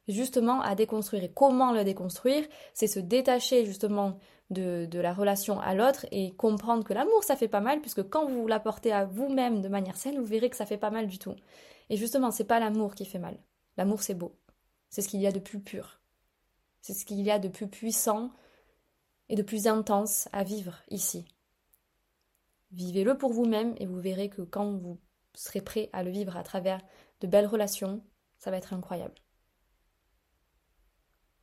justement 0.07 0.62
à 0.62 0.75
déconstruire. 0.75 1.23
Et 1.23 1.31
comment 1.31 1.73
le 1.73 1.84
déconstruire? 1.84 2.45
C'est 2.73 2.88
se 2.88 2.99
détacher 2.99 3.65
justement 3.65 4.19
de, 4.51 4.86
de 4.86 4.99
la 4.99 5.13
relation 5.13 5.60
à 5.60 5.73
l'autre 5.73 6.05
et 6.12 6.31
comprendre 6.36 6.84
que 6.84 6.93
l'amour, 6.93 7.23
ça 7.23 7.36
fait 7.36 7.47
pas 7.47 7.60
mal, 7.60 7.81
puisque 7.81 8.07
quand 8.07 8.27
vous 8.27 8.45
l'apportez 8.47 8.91
à 8.91 9.05
vous-même 9.05 9.62
de 9.62 9.67
manière 9.67 9.97
saine, 9.97 10.19
vous 10.19 10.25
verrez 10.25 10.49
que 10.49 10.57
ça 10.57 10.67
fait 10.67 10.77
pas 10.77 10.91
mal 10.91 11.07
du 11.07 11.17
tout. 11.17 11.36
Et 11.89 11.97
justement, 11.97 12.29
c'est 12.29 12.43
pas 12.43 12.60
l'amour 12.60 12.93
qui 12.93 13.05
fait 13.05 13.19
mal. 13.19 13.38
L'amour, 13.77 14.03
c'est 14.03 14.13
beau. 14.13 14.36
C'est 14.89 15.01
ce 15.01 15.10
qu'il 15.10 15.21
y 15.21 15.27
a 15.27 15.31
de 15.31 15.39
plus 15.39 15.60
pur. 15.60 16.01
C'est 16.82 16.94
ce 16.94 17.06
qu'il 17.06 17.22
y 17.22 17.32
a 17.32 17.39
de 17.39 17.48
plus 17.48 17.67
puissant 17.67 18.32
et 19.30 19.36
de 19.36 19.44
plus 19.44 19.67
intense 19.67 20.28
à 20.34 20.44
vivre 20.44 20.82
ici. 20.89 21.26
Vivez-le 22.72 23.17
pour 23.17 23.34
vous-même 23.34 23.76
et 23.78 23.86
vous 23.86 24.00
verrez 24.00 24.30
que 24.30 24.41
quand 24.41 24.72
vous 24.72 25.00
serez 25.34 25.62
prêt 25.62 25.89
à 25.94 26.04
le 26.04 26.12
vivre 26.12 26.36
à 26.38 26.44
travers 26.44 26.82
de 27.22 27.28
belles 27.28 27.46
relations, 27.46 28.04
ça 28.38 28.52
va 28.52 28.58
être 28.58 28.74
incroyable. 28.74 29.15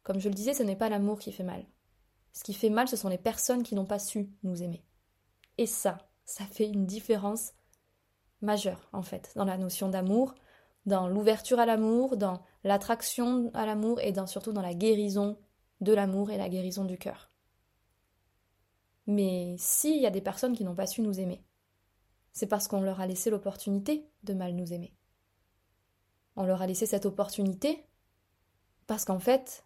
Comme 0.02 0.20
je 0.20 0.28
le 0.28 0.34
disais, 0.34 0.54
ce 0.54 0.62
n'est 0.62 0.76
pas 0.76 0.88
l'amour 0.88 1.18
qui 1.18 1.32
fait 1.32 1.44
mal. 1.44 1.64
Ce 2.32 2.42
qui 2.42 2.54
fait 2.54 2.70
mal, 2.70 2.88
ce 2.88 2.96
sont 2.96 3.08
les 3.08 3.18
personnes 3.18 3.62
qui 3.62 3.74
n'ont 3.74 3.86
pas 3.86 3.98
su 3.98 4.30
nous 4.42 4.62
aimer. 4.62 4.84
Et 5.58 5.66
ça, 5.66 5.98
ça 6.24 6.44
fait 6.44 6.68
une 6.68 6.86
différence 6.86 7.52
majeure, 8.40 8.88
en 8.92 9.02
fait, 9.02 9.32
dans 9.36 9.44
la 9.44 9.58
notion 9.58 9.88
d'amour, 9.88 10.34
dans 10.86 11.08
l'ouverture 11.08 11.58
à 11.58 11.66
l'amour, 11.66 12.16
dans 12.16 12.42
l'attraction 12.64 13.50
à 13.54 13.66
l'amour 13.66 14.00
dans, 14.14 14.26
surtout 14.26 14.52
dans 14.52 14.62
la 14.62 14.74
guérison 14.74 15.38
de 15.80 15.92
l'amour 15.92 16.30
et 16.30 16.38
la 16.38 16.48
guérison 16.48 16.84
du 16.84 16.98
cœur. 16.98 17.30
Mais 19.06 19.56
s'il 19.58 20.00
y 20.00 20.06
a 20.06 20.10
des 20.10 20.20
personnes 20.20 20.54
qui 20.54 20.64
n'ont 20.64 20.74
pas 20.74 20.86
su 20.86 21.00
nous 21.00 21.20
aimer, 21.20 21.42
c'est 22.32 22.46
parce 22.46 22.68
qu'on 22.68 22.80
leur 22.80 23.00
a 23.00 23.06
laissé 23.06 23.30
l'opportunité 23.30 24.08
de 24.22 24.34
mal 24.34 24.54
nous 24.54 24.72
aimer. 24.72 24.94
On 26.36 26.44
leur 26.44 26.62
a 26.62 26.66
laissé 26.66 26.86
cette 26.86 27.06
opportunité 27.06 27.84
parce 28.86 29.04
qu'en 29.04 29.18
fait, 29.18 29.64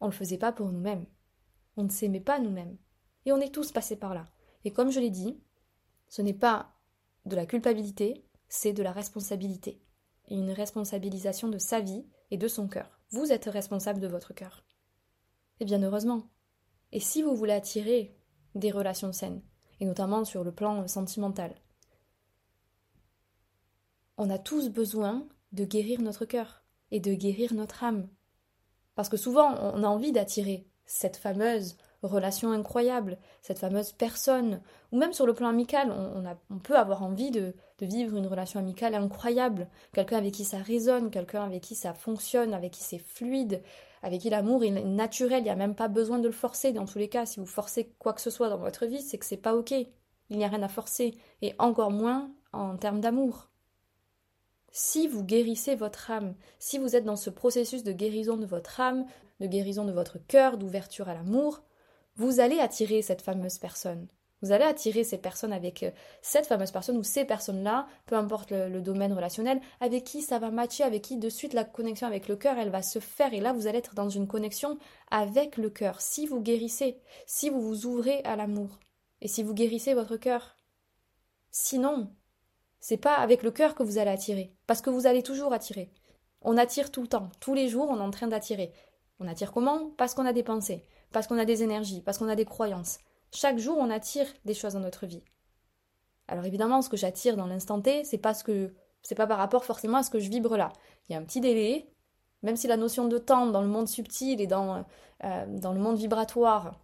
on 0.00 0.06
ne 0.06 0.10
le 0.10 0.16
faisait 0.16 0.38
pas 0.38 0.52
pour 0.52 0.70
nous-mêmes. 0.70 1.06
On 1.76 1.84
ne 1.84 1.88
s'aimait 1.88 2.20
pas 2.20 2.38
nous-mêmes. 2.38 2.76
Et 3.24 3.32
on 3.32 3.40
est 3.40 3.52
tous 3.52 3.72
passés 3.72 3.96
par 3.96 4.14
là. 4.14 4.26
Et 4.64 4.72
comme 4.72 4.90
je 4.90 5.00
l'ai 5.00 5.10
dit, 5.10 5.40
ce 6.08 6.22
n'est 6.22 6.34
pas 6.34 6.74
de 7.24 7.36
la 7.36 7.46
culpabilité, 7.46 8.24
c'est 8.48 8.72
de 8.72 8.82
la 8.82 8.92
responsabilité. 8.92 9.80
Et 10.28 10.36
une 10.36 10.52
responsabilisation 10.52 11.48
de 11.48 11.58
sa 11.58 11.80
vie 11.80 12.06
de 12.36 12.48
son 12.48 12.68
cœur. 12.68 13.00
Vous 13.10 13.32
êtes 13.32 13.46
responsable 13.46 14.00
de 14.00 14.08
votre 14.08 14.34
cœur. 14.34 14.64
Et 15.60 15.64
bien 15.64 15.82
heureusement. 15.82 16.30
Et 16.92 17.00
si 17.00 17.22
vous 17.22 17.34
voulez 17.34 17.52
attirer 17.52 18.16
des 18.54 18.70
relations 18.70 19.12
saines, 19.12 19.42
et 19.80 19.86
notamment 19.86 20.24
sur 20.24 20.44
le 20.44 20.52
plan 20.52 20.86
sentimental. 20.86 21.54
On 24.16 24.30
a 24.30 24.38
tous 24.38 24.68
besoin 24.68 25.26
de 25.52 25.64
guérir 25.64 26.00
notre 26.00 26.24
cœur 26.24 26.64
et 26.90 27.00
de 27.00 27.14
guérir 27.14 27.54
notre 27.54 27.82
âme. 27.82 28.08
Parce 28.94 29.08
que 29.08 29.16
souvent, 29.16 29.56
on 29.60 29.82
a 29.82 29.88
envie 29.88 30.12
d'attirer 30.12 30.68
cette 30.86 31.16
fameuse 31.16 31.76
relation 32.06 32.52
incroyable, 32.52 33.18
cette 33.42 33.58
fameuse 33.58 33.92
personne, 33.92 34.60
ou 34.92 34.98
même 34.98 35.12
sur 35.12 35.26
le 35.26 35.34
plan 35.34 35.48
amical, 35.48 35.92
on, 36.50 36.58
peut 36.58 36.76
avoir 36.76 37.02
envie 37.02 37.30
de, 37.30 37.54
de, 37.78 37.86
vivre 37.86 38.16
une 38.16 38.26
relation 38.26 38.60
amicale 38.60 38.94
incroyable, 38.94 39.68
quelqu'un 39.92 40.18
avec 40.18 40.34
qui 40.34 40.44
ça 40.44 40.58
résonne, 40.58 41.10
quelqu'un 41.10 41.44
avec 41.44 41.62
qui 41.62 41.74
ça 41.74 41.94
fonctionne, 41.94 42.54
avec 42.54 42.72
qui 42.72 42.82
c'est 42.82 42.98
fluide, 42.98 43.62
avec 44.02 44.20
qui 44.20 44.30
l'amour 44.30 44.62
est 44.64 44.70
naturel, 44.70 45.40
il 45.40 45.44
n'y 45.44 45.50
a 45.50 45.56
même 45.56 45.74
pas 45.74 45.88
besoin 45.88 46.18
de 46.18 46.26
le 46.26 46.34
forcer. 46.34 46.72
Dans 46.72 46.84
tous 46.84 46.98
les 46.98 47.08
cas, 47.08 47.24
si 47.24 47.40
vous 47.40 47.46
forcez 47.46 47.94
quoi 47.98 48.12
que 48.12 48.20
ce 48.20 48.30
soit 48.30 48.50
dans 48.50 48.58
votre 48.58 48.84
vie, 48.84 49.00
c'est 49.00 49.16
que 49.16 49.24
c'est 49.24 49.38
pas 49.38 49.54
ok. 49.54 49.72
Il 49.72 50.36
n'y 50.36 50.44
a 50.44 50.48
rien 50.48 50.62
à 50.62 50.68
forcer, 50.68 51.14
et 51.40 51.54
encore 51.58 51.90
moins 51.90 52.30
en 52.52 52.76
termes 52.76 53.00
d'amour. 53.00 53.48
Si 54.72 55.06
vous 55.06 55.22
guérissez 55.22 55.74
votre 55.74 56.10
âme, 56.10 56.34
si 56.58 56.78
vous 56.78 56.96
êtes 56.96 57.04
dans 57.04 57.16
ce 57.16 57.30
processus 57.30 57.82
de 57.82 57.92
guérison 57.92 58.36
de 58.36 58.44
votre 58.44 58.80
âme, 58.80 59.06
de 59.40 59.46
guérison 59.46 59.84
de 59.84 59.92
votre 59.92 60.18
cœur, 60.18 60.58
d'ouverture 60.58 61.08
à 61.08 61.14
l'amour, 61.14 61.62
vous 62.16 62.40
allez 62.40 62.60
attirer 62.60 63.02
cette 63.02 63.22
fameuse 63.22 63.58
personne. 63.58 64.08
Vous 64.42 64.52
allez 64.52 64.64
attirer 64.64 65.04
ces 65.04 65.16
personnes 65.16 65.54
avec 65.54 65.82
euh, 65.82 65.90
cette 66.20 66.46
fameuse 66.46 66.70
personne 66.70 66.98
ou 66.98 67.02
ces 67.02 67.24
personnes-là, 67.24 67.86
peu 68.04 68.14
importe 68.14 68.50
le, 68.50 68.82
domaine 68.82 69.14
relationnel, 69.14 69.60
avec 69.80 70.04
qui 70.04 70.20
ça 70.20 70.38
va 70.38 70.50
matcher, 70.50 70.84
avec 70.84 71.02
qui 71.02 71.16
de 71.16 71.30
suite 71.30 71.54
la 71.54 71.64
connexion 71.64 72.06
avec 72.06 72.28
le 72.28 72.36
cœur, 72.36 72.58
elle 72.58 72.68
va 72.68 72.82
se 72.82 72.98
faire. 72.98 73.32
Et 73.32 73.40
là, 73.40 73.54
vous 73.54 73.66
allez 73.66 73.78
être 73.78 73.94
dans 73.94 74.10
une 74.10 74.26
connexion 74.26 74.78
avec 75.10 75.56
le 75.56 75.70
cœur. 75.70 76.02
Si 76.02 76.26
vous 76.26 76.40
guérissez, 76.40 77.00
si 77.26 77.48
vous 77.48 77.62
vous 77.62 77.86
ouvrez 77.86 78.22
à 78.24 78.36
l'amour, 78.36 78.80
et 79.22 79.28
si 79.28 79.42
vous 79.42 79.54
guérissez 79.54 79.94
votre 79.94 80.18
cœur. 80.18 80.56
Sinon, 81.50 82.12
c'est 82.80 82.98
pas 82.98 83.14
avec 83.14 83.42
le 83.42 83.50
cœur 83.50 83.74
que 83.74 83.82
vous 83.82 83.96
allez 83.96 84.10
attirer, 84.10 84.52
parce 84.66 84.82
que 84.82 84.90
vous 84.90 85.06
allez 85.06 85.22
toujours 85.22 85.54
attirer. 85.54 85.90
On 86.42 86.58
attire 86.58 86.92
tout 86.92 87.00
le 87.00 87.08
temps, 87.08 87.30
tous 87.40 87.54
les 87.54 87.68
jours, 87.68 87.88
on 87.88 87.96
est 87.96 88.02
en 88.02 88.10
train 88.10 88.28
d'attirer. 88.28 88.72
On 89.20 89.26
attire 89.26 89.52
comment? 89.52 89.90
Parce 89.96 90.12
qu'on 90.12 90.26
a 90.26 90.34
des 90.34 90.42
pensées, 90.42 90.84
parce 91.14 91.26
qu'on 91.26 91.38
a 91.38 91.46
des 91.46 91.62
énergies, 91.62 92.02
parce 92.02 92.18
qu'on 92.18 92.28
a 92.28 92.36
des 92.36 92.44
croyances. 92.44 92.98
Chaque 93.32 93.58
jour, 93.58 93.78
on 93.78 93.88
attire 93.88 94.26
des 94.44 94.52
choses 94.52 94.74
dans 94.74 94.80
notre 94.80 95.06
vie. 95.06 95.22
Alors 96.28 96.44
évidemment, 96.44 96.82
ce 96.82 96.90
que 96.90 96.96
j'attire 96.96 97.36
dans 97.36 97.46
l'instant 97.46 97.80
T, 97.80 98.04
c'est 98.04 98.18
pas 98.18 98.34
ce 98.34 98.44
que 98.44 98.74
c'est 99.02 99.14
pas 99.14 99.26
par 99.26 99.38
rapport 99.38 99.64
forcément 99.64 99.98
à 99.98 100.02
ce 100.02 100.10
que 100.10 100.18
je 100.18 100.28
vibre 100.28 100.56
là. 100.56 100.72
Il 101.08 101.12
y 101.12 101.14
a 101.14 101.18
un 101.18 101.24
petit 101.24 101.40
délai, 101.40 101.90
même 102.42 102.56
si 102.56 102.66
la 102.66 102.76
notion 102.76 103.06
de 103.06 103.18
temps 103.18 103.46
dans 103.46 103.60
le 103.60 103.68
monde 103.68 103.86
subtil 103.86 104.40
et 104.40 104.46
dans, 104.46 104.84
euh, 105.24 105.46
dans 105.46 105.72
le 105.72 105.80
monde 105.80 105.98
vibratoire, 105.98 106.80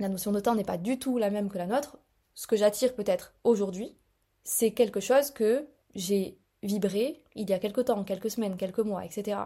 la 0.00 0.08
notion 0.08 0.32
de 0.32 0.40
temps 0.40 0.54
n'est 0.54 0.64
pas 0.64 0.78
du 0.78 0.98
tout 0.98 1.18
la 1.18 1.30
même 1.30 1.48
que 1.48 1.58
la 1.58 1.66
nôtre. 1.66 1.98
Ce 2.34 2.46
que 2.46 2.56
j'attire 2.56 2.94
peut-être 2.94 3.34
aujourd'hui, 3.44 3.96
c'est 4.44 4.72
quelque 4.72 5.00
chose 5.00 5.30
que 5.30 5.68
j'ai 5.94 6.38
vibré 6.62 7.22
il 7.36 7.48
y 7.48 7.52
a 7.52 7.58
quelque 7.58 7.80
temps, 7.80 8.02
quelques 8.04 8.30
semaines, 8.30 8.56
quelques 8.56 8.80
mois, 8.80 9.04
etc. 9.04 9.38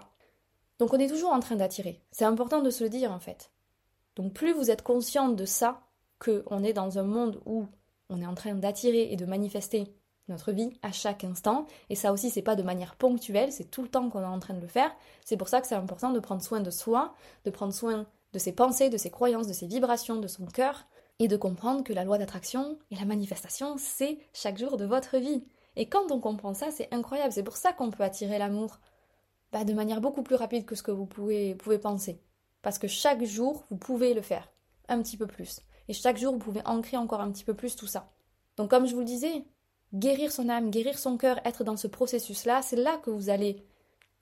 Donc 0.78 0.94
on 0.94 0.98
est 0.98 1.08
toujours 1.08 1.32
en 1.32 1.40
train 1.40 1.56
d'attirer. 1.56 2.02
C'est 2.10 2.24
important 2.24 2.62
de 2.62 2.70
se 2.70 2.82
le 2.82 2.90
dire 2.90 3.12
en 3.12 3.20
fait. 3.20 3.50
Donc 4.20 4.34
plus 4.34 4.52
vous 4.52 4.70
êtes 4.70 4.82
consciente 4.82 5.34
de 5.34 5.46
ça, 5.46 5.80
qu'on 6.18 6.62
est 6.62 6.74
dans 6.74 6.98
un 6.98 7.04
monde 7.04 7.40
où 7.46 7.66
on 8.10 8.20
est 8.20 8.26
en 8.26 8.34
train 8.34 8.54
d'attirer 8.54 9.10
et 9.10 9.16
de 9.16 9.24
manifester 9.24 9.84
notre 10.28 10.52
vie 10.52 10.74
à 10.82 10.92
chaque 10.92 11.24
instant, 11.24 11.66
et 11.88 11.94
ça 11.94 12.12
aussi 12.12 12.28
c'est 12.28 12.42
pas 12.42 12.54
de 12.54 12.62
manière 12.62 12.96
ponctuelle, 12.96 13.50
c'est 13.50 13.70
tout 13.70 13.80
le 13.80 13.88
temps 13.88 14.10
qu'on 14.10 14.20
est 14.20 14.26
en 14.26 14.38
train 14.38 14.52
de 14.52 14.60
le 14.60 14.66
faire. 14.66 14.94
C'est 15.24 15.38
pour 15.38 15.48
ça 15.48 15.62
que 15.62 15.66
c'est 15.66 15.74
important 15.74 16.10
de 16.10 16.20
prendre 16.20 16.42
soin 16.42 16.60
de 16.60 16.70
soi, 16.70 17.14
de 17.46 17.50
prendre 17.50 17.72
soin 17.72 18.06
de 18.34 18.38
ses 18.38 18.52
pensées, 18.52 18.90
de 18.90 18.98
ses 18.98 19.10
croyances, 19.10 19.46
de 19.46 19.54
ses 19.54 19.66
vibrations, 19.66 20.16
de 20.16 20.28
son 20.28 20.44
cœur, 20.44 20.86
et 21.18 21.26
de 21.26 21.36
comprendre 21.38 21.82
que 21.82 21.94
la 21.94 22.04
loi 22.04 22.18
d'attraction 22.18 22.78
et 22.90 22.96
la 22.96 23.06
manifestation, 23.06 23.76
c'est 23.78 24.18
chaque 24.34 24.58
jour 24.58 24.76
de 24.76 24.84
votre 24.84 25.16
vie. 25.16 25.44
Et 25.76 25.88
quand 25.88 26.12
on 26.12 26.20
comprend 26.20 26.52
ça, 26.52 26.70
c'est 26.70 26.92
incroyable. 26.92 27.32
C'est 27.32 27.42
pour 27.42 27.56
ça 27.56 27.72
qu'on 27.72 27.90
peut 27.90 28.02
attirer 28.02 28.38
l'amour 28.38 28.80
bah, 29.50 29.64
de 29.64 29.72
manière 29.72 30.02
beaucoup 30.02 30.22
plus 30.22 30.36
rapide 30.36 30.66
que 30.66 30.74
ce 30.74 30.82
que 30.82 30.90
vous 30.90 31.06
pouvez, 31.06 31.54
pouvez 31.54 31.78
penser. 31.78 32.20
Parce 32.62 32.78
que 32.78 32.88
chaque 32.88 33.24
jour, 33.24 33.64
vous 33.70 33.76
pouvez 33.76 34.14
le 34.14 34.22
faire. 34.22 34.50
Un 34.88 35.02
petit 35.02 35.16
peu 35.16 35.26
plus. 35.26 35.60
Et 35.88 35.92
chaque 35.92 36.18
jour, 36.18 36.32
vous 36.32 36.38
pouvez 36.38 36.62
ancrer 36.64 36.96
encore 36.96 37.20
un 37.20 37.30
petit 37.30 37.44
peu 37.44 37.54
plus 37.54 37.76
tout 37.76 37.86
ça. 37.86 38.12
Donc 38.56 38.70
comme 38.70 38.86
je 38.86 38.94
vous 38.94 39.00
le 39.00 39.06
disais, 39.06 39.44
guérir 39.94 40.32
son 40.32 40.48
âme, 40.48 40.70
guérir 40.70 40.98
son 40.98 41.16
cœur, 41.16 41.40
être 41.44 41.64
dans 41.64 41.76
ce 41.76 41.86
processus-là, 41.86 42.62
c'est 42.62 42.76
là 42.76 42.98
que 42.98 43.10
vous 43.10 43.30
allez, 43.30 43.64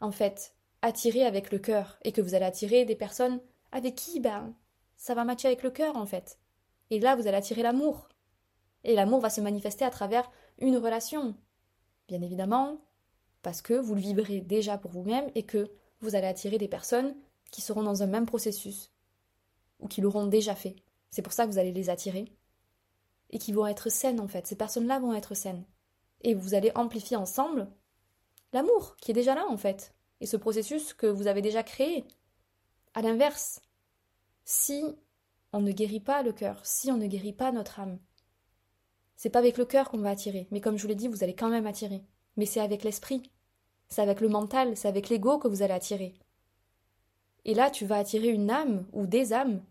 en 0.00 0.10
fait, 0.10 0.54
attirer 0.82 1.24
avec 1.24 1.50
le 1.50 1.58
cœur. 1.58 1.98
Et 2.02 2.12
que 2.12 2.20
vous 2.20 2.34
allez 2.34 2.44
attirer 2.44 2.84
des 2.84 2.96
personnes 2.96 3.40
avec 3.72 3.94
qui, 3.94 4.20
ben, 4.20 4.54
ça 4.96 5.14
va 5.14 5.24
matcher 5.24 5.48
avec 5.48 5.62
le 5.62 5.70
cœur, 5.70 5.96
en 5.96 6.06
fait. 6.06 6.38
Et 6.90 7.00
là, 7.00 7.16
vous 7.16 7.26
allez 7.26 7.36
attirer 7.36 7.62
l'amour. 7.62 8.08
Et 8.84 8.94
l'amour 8.94 9.20
va 9.20 9.30
se 9.30 9.40
manifester 9.40 9.84
à 9.84 9.90
travers 9.90 10.30
une 10.58 10.76
relation. 10.76 11.34
Bien 12.08 12.22
évidemment, 12.22 12.78
parce 13.42 13.60
que 13.60 13.74
vous 13.74 13.94
le 13.94 14.00
vibrez 14.00 14.40
déjà 14.40 14.78
pour 14.78 14.90
vous-même 14.90 15.30
et 15.34 15.44
que 15.44 15.70
vous 16.00 16.14
allez 16.14 16.26
attirer 16.26 16.58
des 16.58 16.68
personnes 16.68 17.14
qui 17.50 17.60
seront 17.60 17.82
dans 17.82 18.02
un 18.02 18.06
même 18.06 18.26
processus 18.26 18.90
ou 19.80 19.88
qui 19.88 20.00
l'auront 20.00 20.26
déjà 20.26 20.54
fait. 20.54 20.76
C'est 21.10 21.22
pour 21.22 21.32
ça 21.32 21.46
que 21.46 21.52
vous 21.52 21.58
allez 21.58 21.72
les 21.72 21.90
attirer 21.90 22.32
et 23.30 23.38
qui 23.38 23.52
vont 23.52 23.66
être 23.66 23.90
saines 23.90 24.20
en 24.20 24.28
fait. 24.28 24.46
Ces 24.46 24.56
personnes-là 24.56 24.98
vont 24.98 25.14
être 25.14 25.34
saines. 25.34 25.64
Et 26.22 26.34
vous 26.34 26.54
allez 26.54 26.72
amplifier 26.74 27.16
ensemble 27.16 27.68
l'amour 28.52 28.96
qui 28.96 29.10
est 29.12 29.14
déjà 29.14 29.34
là 29.34 29.46
en 29.48 29.56
fait. 29.56 29.94
Et 30.20 30.26
ce 30.26 30.36
processus 30.36 30.94
que 30.94 31.06
vous 31.06 31.26
avez 31.26 31.42
déjà 31.42 31.62
créé. 31.62 32.04
À 32.94 33.02
l'inverse, 33.02 33.60
si 34.44 34.82
on 35.52 35.60
ne 35.60 35.72
guérit 35.72 36.00
pas 36.00 36.22
le 36.22 36.32
cœur, 36.32 36.60
si 36.64 36.90
on 36.90 36.96
ne 36.96 37.06
guérit 37.06 37.32
pas 37.32 37.52
notre 37.52 37.80
âme. 37.80 37.98
C'est 39.16 39.30
pas 39.30 39.38
avec 39.38 39.58
le 39.58 39.64
cœur 39.64 39.90
qu'on 39.90 39.98
va 39.98 40.10
attirer, 40.10 40.48
mais 40.50 40.60
comme 40.60 40.76
je 40.76 40.82
vous 40.82 40.88
l'ai 40.88 40.94
dit, 40.94 41.08
vous 41.08 41.22
allez 41.22 41.34
quand 41.34 41.48
même 41.48 41.66
attirer. 41.66 42.04
Mais 42.36 42.46
c'est 42.46 42.60
avec 42.60 42.84
l'esprit, 42.84 43.30
c'est 43.88 44.02
avec 44.02 44.20
le 44.20 44.28
mental, 44.28 44.76
c'est 44.76 44.88
avec 44.88 45.08
l'ego 45.08 45.38
que 45.38 45.48
vous 45.48 45.62
allez 45.62 45.74
attirer. 45.74 46.14
Et 47.44 47.54
là, 47.54 47.70
tu 47.70 47.86
vas 47.86 47.96
attirer 47.96 48.28
une 48.28 48.50
âme 48.50 48.86
ou 48.92 49.06
des 49.06 49.32
âmes 49.32 49.62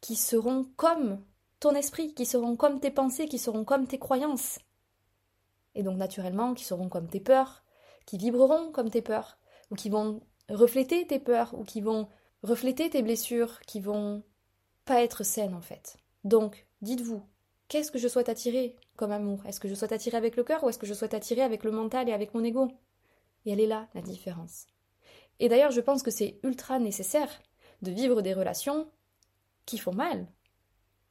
qui 0.00 0.16
seront 0.16 0.66
comme 0.76 1.22
ton 1.60 1.74
esprit, 1.74 2.14
qui 2.14 2.26
seront 2.26 2.56
comme 2.56 2.80
tes 2.80 2.90
pensées, 2.90 3.26
qui 3.26 3.38
seront 3.38 3.64
comme 3.64 3.86
tes 3.86 3.98
croyances. 3.98 4.58
Et 5.74 5.82
donc 5.82 5.96
naturellement, 5.96 6.54
qui 6.54 6.64
seront 6.64 6.88
comme 6.88 7.08
tes 7.08 7.20
peurs, 7.20 7.62
qui 8.04 8.18
vibreront 8.18 8.72
comme 8.72 8.90
tes 8.90 9.02
peurs, 9.02 9.38
ou 9.70 9.74
qui 9.74 9.88
vont 9.88 10.20
refléter 10.48 11.06
tes 11.06 11.20
peurs, 11.20 11.54
ou 11.58 11.64
qui 11.64 11.80
vont 11.80 12.08
refléter 12.42 12.90
tes 12.90 13.02
blessures, 13.02 13.60
qui 13.60 13.80
vont 13.80 14.22
pas 14.84 15.02
être 15.02 15.24
saine 15.24 15.54
en 15.54 15.60
fait. 15.60 15.96
Donc, 16.24 16.66
dites-vous, 16.82 17.22
qu'est-ce 17.68 17.92
que 17.92 17.98
je 17.98 18.08
souhaite 18.08 18.28
attirer 18.28 18.76
comme 18.96 19.12
amour? 19.12 19.46
Est-ce 19.46 19.60
que 19.60 19.68
je 19.68 19.74
souhaite 19.74 19.92
attirer 19.92 20.16
avec 20.16 20.36
le 20.36 20.44
cœur 20.44 20.64
ou 20.64 20.68
est-ce 20.68 20.78
que 20.78 20.86
je 20.86 20.94
souhaite 20.94 21.14
attirer 21.14 21.42
avec 21.42 21.64
le 21.64 21.70
mental 21.70 22.08
et 22.08 22.12
avec 22.12 22.34
mon 22.34 22.44
ego? 22.44 22.68
Et 23.46 23.52
elle 23.52 23.60
est 23.60 23.66
là, 23.66 23.88
la 23.94 24.02
différence. 24.02 24.66
Et 25.42 25.48
d'ailleurs, 25.48 25.72
je 25.72 25.80
pense 25.80 26.04
que 26.04 26.12
c'est 26.12 26.38
ultra 26.44 26.78
nécessaire 26.78 27.42
de 27.82 27.90
vivre 27.90 28.22
des 28.22 28.32
relations 28.32 28.88
qui 29.66 29.76
font 29.76 29.92
mal. 29.92 30.28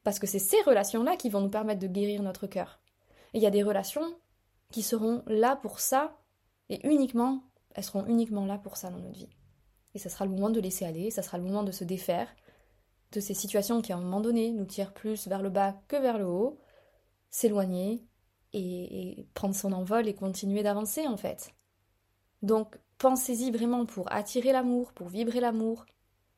Parce 0.03 0.19
que 0.19 0.25
c'est 0.25 0.39
ces 0.39 0.61
relations-là 0.61 1.17
qui 1.17 1.29
vont 1.29 1.41
nous 1.41 1.49
permettre 1.49 1.81
de 1.81 1.87
guérir 1.87 2.23
notre 2.23 2.47
cœur. 2.47 2.79
Et 3.33 3.39
il 3.39 3.43
y 3.43 3.45
a 3.45 3.51
des 3.51 3.61
relations 3.61 4.15
qui 4.71 4.83
seront 4.83 5.21
là 5.27 5.57
pour 5.57 5.81
ça, 5.81 6.17
et 6.69 6.79
uniquement, 6.87 7.43
elles 7.75 7.83
seront 7.83 8.05
uniquement 8.05 8.45
là 8.45 8.57
pour 8.57 8.77
ça 8.77 8.89
dans 8.89 8.99
notre 8.99 9.17
vie. 9.17 9.35
Et 9.95 9.99
ça 9.99 10.07
sera 10.07 10.23
le 10.23 10.31
moment 10.31 10.49
de 10.49 10.61
laisser 10.61 10.85
aller, 10.85 11.11
ça 11.11 11.23
sera 11.23 11.37
le 11.37 11.43
moment 11.43 11.63
de 11.63 11.73
se 11.73 11.83
défaire, 11.83 12.33
de 13.11 13.19
ces 13.19 13.33
situations 13.33 13.81
qui 13.81 13.91
à 13.91 13.97
un 13.97 14.01
moment 14.01 14.21
donné 14.21 14.53
nous 14.53 14.63
tirent 14.63 14.93
plus 14.93 15.27
vers 15.27 15.41
le 15.41 15.49
bas 15.49 15.75
que 15.89 15.97
vers 15.97 16.17
le 16.17 16.25
haut, 16.25 16.57
s'éloigner 17.29 18.07
et, 18.53 19.27
prendre 19.33 19.55
son 19.55 19.73
envol 19.73 20.07
et 20.07 20.15
continuer 20.15 20.63
d'avancer 20.63 21.05
en 21.05 21.17
fait. 21.17 21.53
Donc 22.41 22.79
pensez-y 23.01 23.49
vraiment 23.49 23.87
pour 23.87 24.11
attirer 24.13 24.51
l'amour, 24.51 24.93
pour 24.93 25.07
vibrer 25.07 25.39
l'amour. 25.39 25.87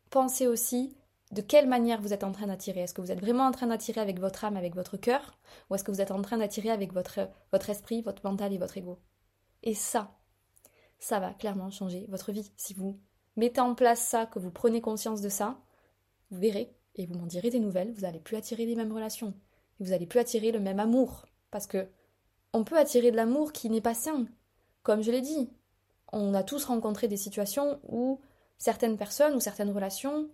Pensez 0.10 0.47
aussi 0.47 0.95
de 1.32 1.41
quelle 1.41 1.67
manière 1.67 2.02
vous 2.02 2.13
êtes 2.13 2.23
en 2.23 2.32
train 2.32 2.47
d'attirer. 2.47 2.80
Est-ce 2.80 2.93
que 2.93 3.02
vous 3.02 3.12
êtes 3.12 3.19
vraiment 3.19 3.45
en 3.45 3.52
train 3.52 3.67
d'attirer 3.67 3.99
avec 3.99 4.17
votre 4.17 4.45
âme, 4.45 4.56
avec 4.56 4.73
votre 4.73 4.95
cœur, 4.95 5.38
ou 5.69 5.76
est-ce 5.76 5.84
que 5.84 5.91
vous 5.91 5.99
êtes 5.99 6.12
en 6.12 6.21
train 6.21 6.38
d'attirer 6.38 6.69
avec 6.69 6.93
votre, 6.93 7.19
esprit, 7.69 8.02
votre 8.02 8.26
mental 8.26 8.54
et 8.54 8.58
votre 8.58 8.78
ego? 8.78 8.97
Et 9.62 9.73
ça, 9.73 10.15
ça 10.99 11.19
va 11.19 11.34
clairement 11.34 11.69
changer 11.69 12.06
votre 12.08 12.32
vie. 12.32 12.49
Si 12.56 12.73
vous 12.73 12.97
mettez 13.36 13.60
en 13.60 13.76
place 13.76 13.99
ça, 13.99 14.26
que 14.26 14.39
vous 14.39 14.52
prenez 14.52 14.80
conscience 14.80 15.19
de 15.19 15.30
ça, 15.30 15.60
vous 16.32 16.39
verrez, 16.39 16.73
et 16.95 17.08
vous 17.08 17.15
m'en 17.15 17.26
direz 17.26 17.49
des 17.49 17.60
nouvelles, 17.60 17.91
vous 17.91 18.02
n'allez 18.02 18.21
plus 18.21 18.38
attirer 18.38 18.65
les 18.65 18.76
mêmes 18.76 18.93
relations. 18.93 19.34
Vous 19.82 19.88
n'allez 19.88 20.08
plus 20.08 20.19
attirer 20.19 20.54
le 20.54 20.62
même 20.62 20.80
amour. 20.80 21.26
Parce 21.52 21.67
que 21.67 21.89
on 22.54 22.63
peut 22.63 22.78
attirer 22.78 23.12
de 23.12 23.17
l'amour 23.17 23.52
qui 23.52 23.69
n'est 23.69 23.82
pas 23.82 23.95
sain. 23.95 24.28
Comme 24.84 25.02
je 25.02 25.12
l'ai 25.12 25.21
dit, 25.21 25.49
on 26.13 26.34
a 26.34 26.43
tous 26.43 26.65
rencontré 26.65 27.08
des 27.08 27.17
situations 27.17 27.80
où 27.84 28.21
certaines 28.58 28.97
personnes 28.97 29.36
ou 29.36 29.39
certaines 29.39 29.71
relations 29.71 30.30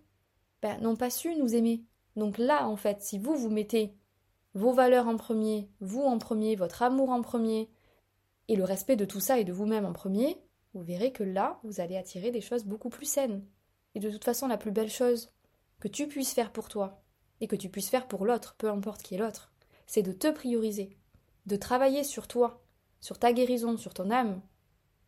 ben, 0.62 0.80
n'ont 0.80 0.96
pas 0.96 1.10
su 1.10 1.34
nous 1.36 1.54
aimer. 1.54 1.84
Donc 2.16 2.38
là, 2.38 2.68
en 2.68 2.76
fait, 2.76 3.02
si 3.02 3.18
vous, 3.18 3.34
vous 3.34 3.50
mettez 3.50 3.96
vos 4.54 4.72
valeurs 4.72 5.08
en 5.08 5.16
premier, 5.16 5.70
vous 5.80 6.02
en 6.02 6.18
premier, 6.18 6.54
votre 6.54 6.82
amour 6.82 7.10
en 7.10 7.22
premier, 7.22 7.70
et 8.48 8.56
le 8.56 8.64
respect 8.64 8.96
de 8.96 9.04
tout 9.04 9.20
ça 9.20 9.38
et 9.38 9.44
de 9.44 9.52
vous-même 9.52 9.86
en 9.86 9.92
premier, 9.92 10.36
vous 10.74 10.82
verrez 10.82 11.12
que 11.12 11.22
là, 11.22 11.60
vous 11.62 11.80
allez 11.80 11.96
attirer 11.96 12.30
des 12.30 12.40
choses 12.40 12.64
beaucoup 12.64 12.90
plus 12.90 13.06
saines. 13.06 13.44
Et 13.94 14.00
de 14.00 14.10
toute 14.10 14.24
façon, 14.24 14.48
la 14.48 14.58
plus 14.58 14.72
belle 14.72 14.90
chose 14.90 15.32
que 15.78 15.88
tu 15.88 16.08
puisses 16.08 16.32
faire 16.32 16.52
pour 16.52 16.68
toi 16.68 17.02
et 17.40 17.46
que 17.46 17.56
tu 17.56 17.68
puisses 17.70 17.88
faire 17.88 18.06
pour 18.06 18.26
l'autre, 18.26 18.54
peu 18.58 18.68
importe 18.68 19.02
qui 19.02 19.14
est 19.14 19.18
l'autre, 19.18 19.52
c'est 19.86 20.02
de 20.02 20.12
te 20.12 20.30
prioriser, 20.30 20.96
de 21.46 21.56
travailler 21.56 22.04
sur 22.04 22.28
toi, 22.28 22.62
sur 23.00 23.18
ta 23.18 23.32
guérison, 23.32 23.76
sur 23.76 23.94
ton 23.94 24.10
âme, 24.10 24.42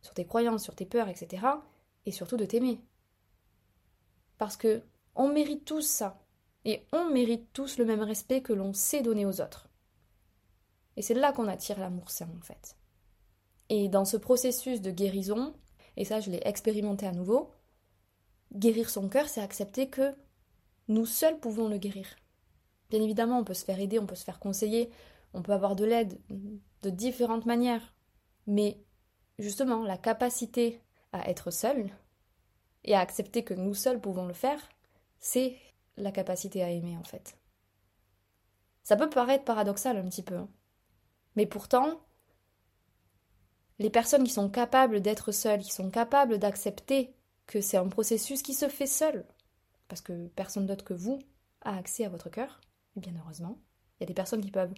sur 0.03 0.13
tes 0.13 0.25
croyances, 0.25 0.63
sur 0.63 0.75
tes 0.75 0.85
peurs, 0.85 1.07
etc. 1.07 1.47
Et 2.05 2.11
surtout 2.11 2.37
de 2.37 2.45
t'aimer. 2.45 2.79
Parce 4.37 4.57
que 4.57 4.83
on 5.15 5.29
mérite 5.29 5.65
tous 5.65 5.81
ça. 5.81 6.19
Et 6.65 6.85
on 6.91 7.09
mérite 7.09 7.51
tous 7.53 7.77
le 7.77 7.85
même 7.85 8.01
respect 8.01 8.41
que 8.41 8.53
l'on 8.53 8.73
sait 8.73 9.01
donner 9.01 9.25
aux 9.25 9.41
autres. 9.41 9.69
Et 10.95 11.01
c'est 11.01 11.13
là 11.13 11.33
qu'on 11.33 11.47
attire 11.47 11.79
l'amour 11.79 12.11
sain, 12.11 12.29
en 12.37 12.41
fait. 12.41 12.77
Et 13.69 13.89
dans 13.89 14.05
ce 14.05 14.17
processus 14.17 14.81
de 14.81 14.91
guérison, 14.91 15.55
et 15.97 16.05
ça 16.05 16.19
je 16.19 16.29
l'ai 16.29 16.41
expérimenté 16.45 17.07
à 17.07 17.11
nouveau, 17.11 17.51
guérir 18.53 18.89
son 18.89 19.09
cœur, 19.09 19.27
c'est 19.27 19.41
accepter 19.41 19.89
que 19.89 20.13
nous 20.87 21.05
seuls 21.05 21.39
pouvons 21.39 21.67
le 21.67 21.77
guérir. 21.77 22.07
Bien 22.89 23.01
évidemment, 23.01 23.39
on 23.39 23.43
peut 23.43 23.53
se 23.53 23.65
faire 23.65 23.79
aider, 23.79 23.99
on 23.99 24.05
peut 24.05 24.15
se 24.15 24.23
faire 24.23 24.39
conseiller, 24.39 24.91
on 25.33 25.41
peut 25.41 25.53
avoir 25.53 25.75
de 25.75 25.85
l'aide 25.85 26.19
de 26.81 26.89
différentes 26.89 27.45
manières. 27.45 27.95
Mais 28.45 28.83
justement, 29.39 29.83
la 29.83 29.97
capacité 29.97 30.81
à 31.11 31.29
être 31.29 31.51
seul 31.51 31.89
et 32.83 32.95
à 32.95 32.99
accepter 32.99 33.43
que 33.43 33.53
nous 33.53 33.73
seuls 33.73 34.01
pouvons 34.01 34.25
le 34.25 34.33
faire, 34.33 34.69
c'est 35.19 35.57
la 35.97 36.11
capacité 36.11 36.63
à 36.63 36.69
aimer 36.69 36.97
en 36.97 37.03
fait. 37.03 37.37
Ça 38.83 38.97
peut 38.97 39.09
paraître 39.09 39.45
paradoxal 39.45 39.97
un 39.97 40.09
petit 40.09 40.23
peu, 40.23 40.35
hein. 40.35 40.49
mais 41.35 41.45
pourtant, 41.45 42.01
les 43.79 43.89
personnes 43.89 44.23
qui 44.23 44.33
sont 44.33 44.49
capables 44.49 45.01
d'être 45.01 45.31
seules, 45.31 45.61
qui 45.61 45.71
sont 45.71 45.89
capables 45.89 46.37
d'accepter 46.37 47.15
que 47.47 47.61
c'est 47.61 47.77
un 47.77 47.87
processus 47.87 48.41
qui 48.41 48.53
se 48.53 48.67
fait 48.67 48.87
seul, 48.87 49.25
parce 49.87 50.01
que 50.01 50.27
personne 50.29 50.65
d'autre 50.65 50.85
que 50.85 50.93
vous 50.93 51.19
a 51.61 51.77
accès 51.77 52.05
à 52.05 52.09
votre 52.09 52.29
cœur, 52.29 52.59
bien 52.95 53.13
heureusement, 53.17 53.57
il 53.97 54.03
y 54.03 54.05
a 54.05 54.07
des 54.07 54.13
personnes 54.13 54.41
qui 54.41 54.51
peuvent 54.51 54.73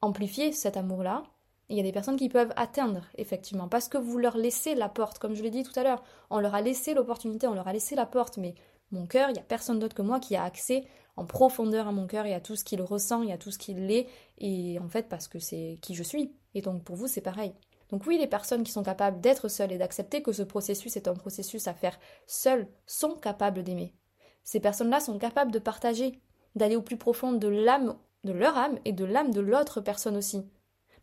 amplifier 0.00 0.52
cet 0.52 0.76
amour-là, 0.76 1.24
il 1.70 1.76
y 1.76 1.80
a 1.80 1.84
des 1.84 1.92
personnes 1.92 2.16
qui 2.16 2.28
peuvent 2.28 2.52
atteindre, 2.56 3.02
effectivement, 3.16 3.68
parce 3.68 3.88
que 3.88 3.96
vous 3.96 4.18
leur 4.18 4.36
laissez 4.36 4.74
la 4.74 4.88
porte, 4.88 5.18
comme 5.18 5.34
je 5.34 5.42
l'ai 5.42 5.50
dit 5.50 5.62
tout 5.62 5.78
à 5.78 5.84
l'heure, 5.84 6.02
on 6.28 6.40
leur 6.40 6.54
a 6.54 6.60
laissé 6.60 6.94
l'opportunité, 6.94 7.46
on 7.46 7.54
leur 7.54 7.68
a 7.68 7.72
laissé 7.72 7.94
la 7.94 8.06
porte, 8.06 8.38
mais 8.38 8.54
mon 8.90 9.06
cœur, 9.06 9.30
il 9.30 9.34
n'y 9.34 9.38
a 9.38 9.44
personne 9.44 9.78
d'autre 9.78 9.94
que 9.94 10.02
moi 10.02 10.18
qui 10.18 10.34
a 10.34 10.42
accès 10.42 10.84
en 11.16 11.24
profondeur 11.24 11.86
à 11.86 11.92
mon 11.92 12.06
cœur 12.06 12.26
et 12.26 12.34
à 12.34 12.40
tout 12.40 12.56
ce 12.56 12.64
qu'il 12.64 12.82
ressent 12.82 13.22
et 13.22 13.32
à 13.32 13.38
tout 13.38 13.50
ce 13.50 13.58
qu'il 13.58 13.90
est, 13.90 14.08
et 14.38 14.78
en 14.80 14.88
fait 14.88 15.08
parce 15.08 15.28
que 15.28 15.38
c'est 15.38 15.78
qui 15.80 15.94
je 15.94 16.02
suis. 16.02 16.34
Et 16.54 16.60
donc 16.60 16.82
pour 16.82 16.96
vous, 16.96 17.06
c'est 17.06 17.20
pareil. 17.20 17.52
Donc 17.90 18.06
oui, 18.06 18.18
les 18.18 18.26
personnes 18.26 18.62
qui 18.62 18.72
sont 18.72 18.82
capables 18.82 19.20
d'être 19.20 19.48
seules 19.48 19.72
et 19.72 19.78
d'accepter 19.78 20.22
que 20.22 20.32
ce 20.32 20.42
processus 20.42 20.96
est 20.96 21.08
un 21.08 21.14
processus 21.14 21.68
à 21.68 21.74
faire 21.74 21.98
seul 22.26 22.68
sont 22.86 23.14
capables 23.14 23.62
d'aimer. 23.62 23.94
Ces 24.42 24.60
personnes-là 24.60 25.00
sont 25.00 25.18
capables 25.18 25.52
de 25.52 25.58
partager, 25.58 26.20
d'aller 26.54 26.76
au 26.76 26.82
plus 26.82 26.96
profond 26.96 27.32
de 27.32 27.48
l'âme, 27.48 27.96
de 28.24 28.32
leur 28.32 28.56
âme 28.56 28.78
et 28.84 28.92
de 28.92 29.04
l'âme 29.04 29.32
de 29.32 29.40
l'autre 29.40 29.80
personne 29.80 30.16
aussi. 30.16 30.44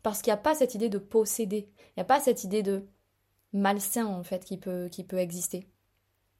Parce 0.08 0.22
qu'il 0.22 0.30
n'y 0.30 0.38
a 0.38 0.42
pas 0.42 0.54
cette 0.54 0.74
idée 0.74 0.88
de 0.88 0.96
posséder, 0.96 1.68
il 1.78 1.92
n'y 1.98 2.00
a 2.00 2.06
pas 2.06 2.18
cette 2.18 2.42
idée 2.42 2.62
de 2.62 2.88
malsain 3.52 4.06
en 4.06 4.22
fait 4.22 4.42
qui 4.42 4.56
peut, 4.56 4.88
exister. 5.12 5.68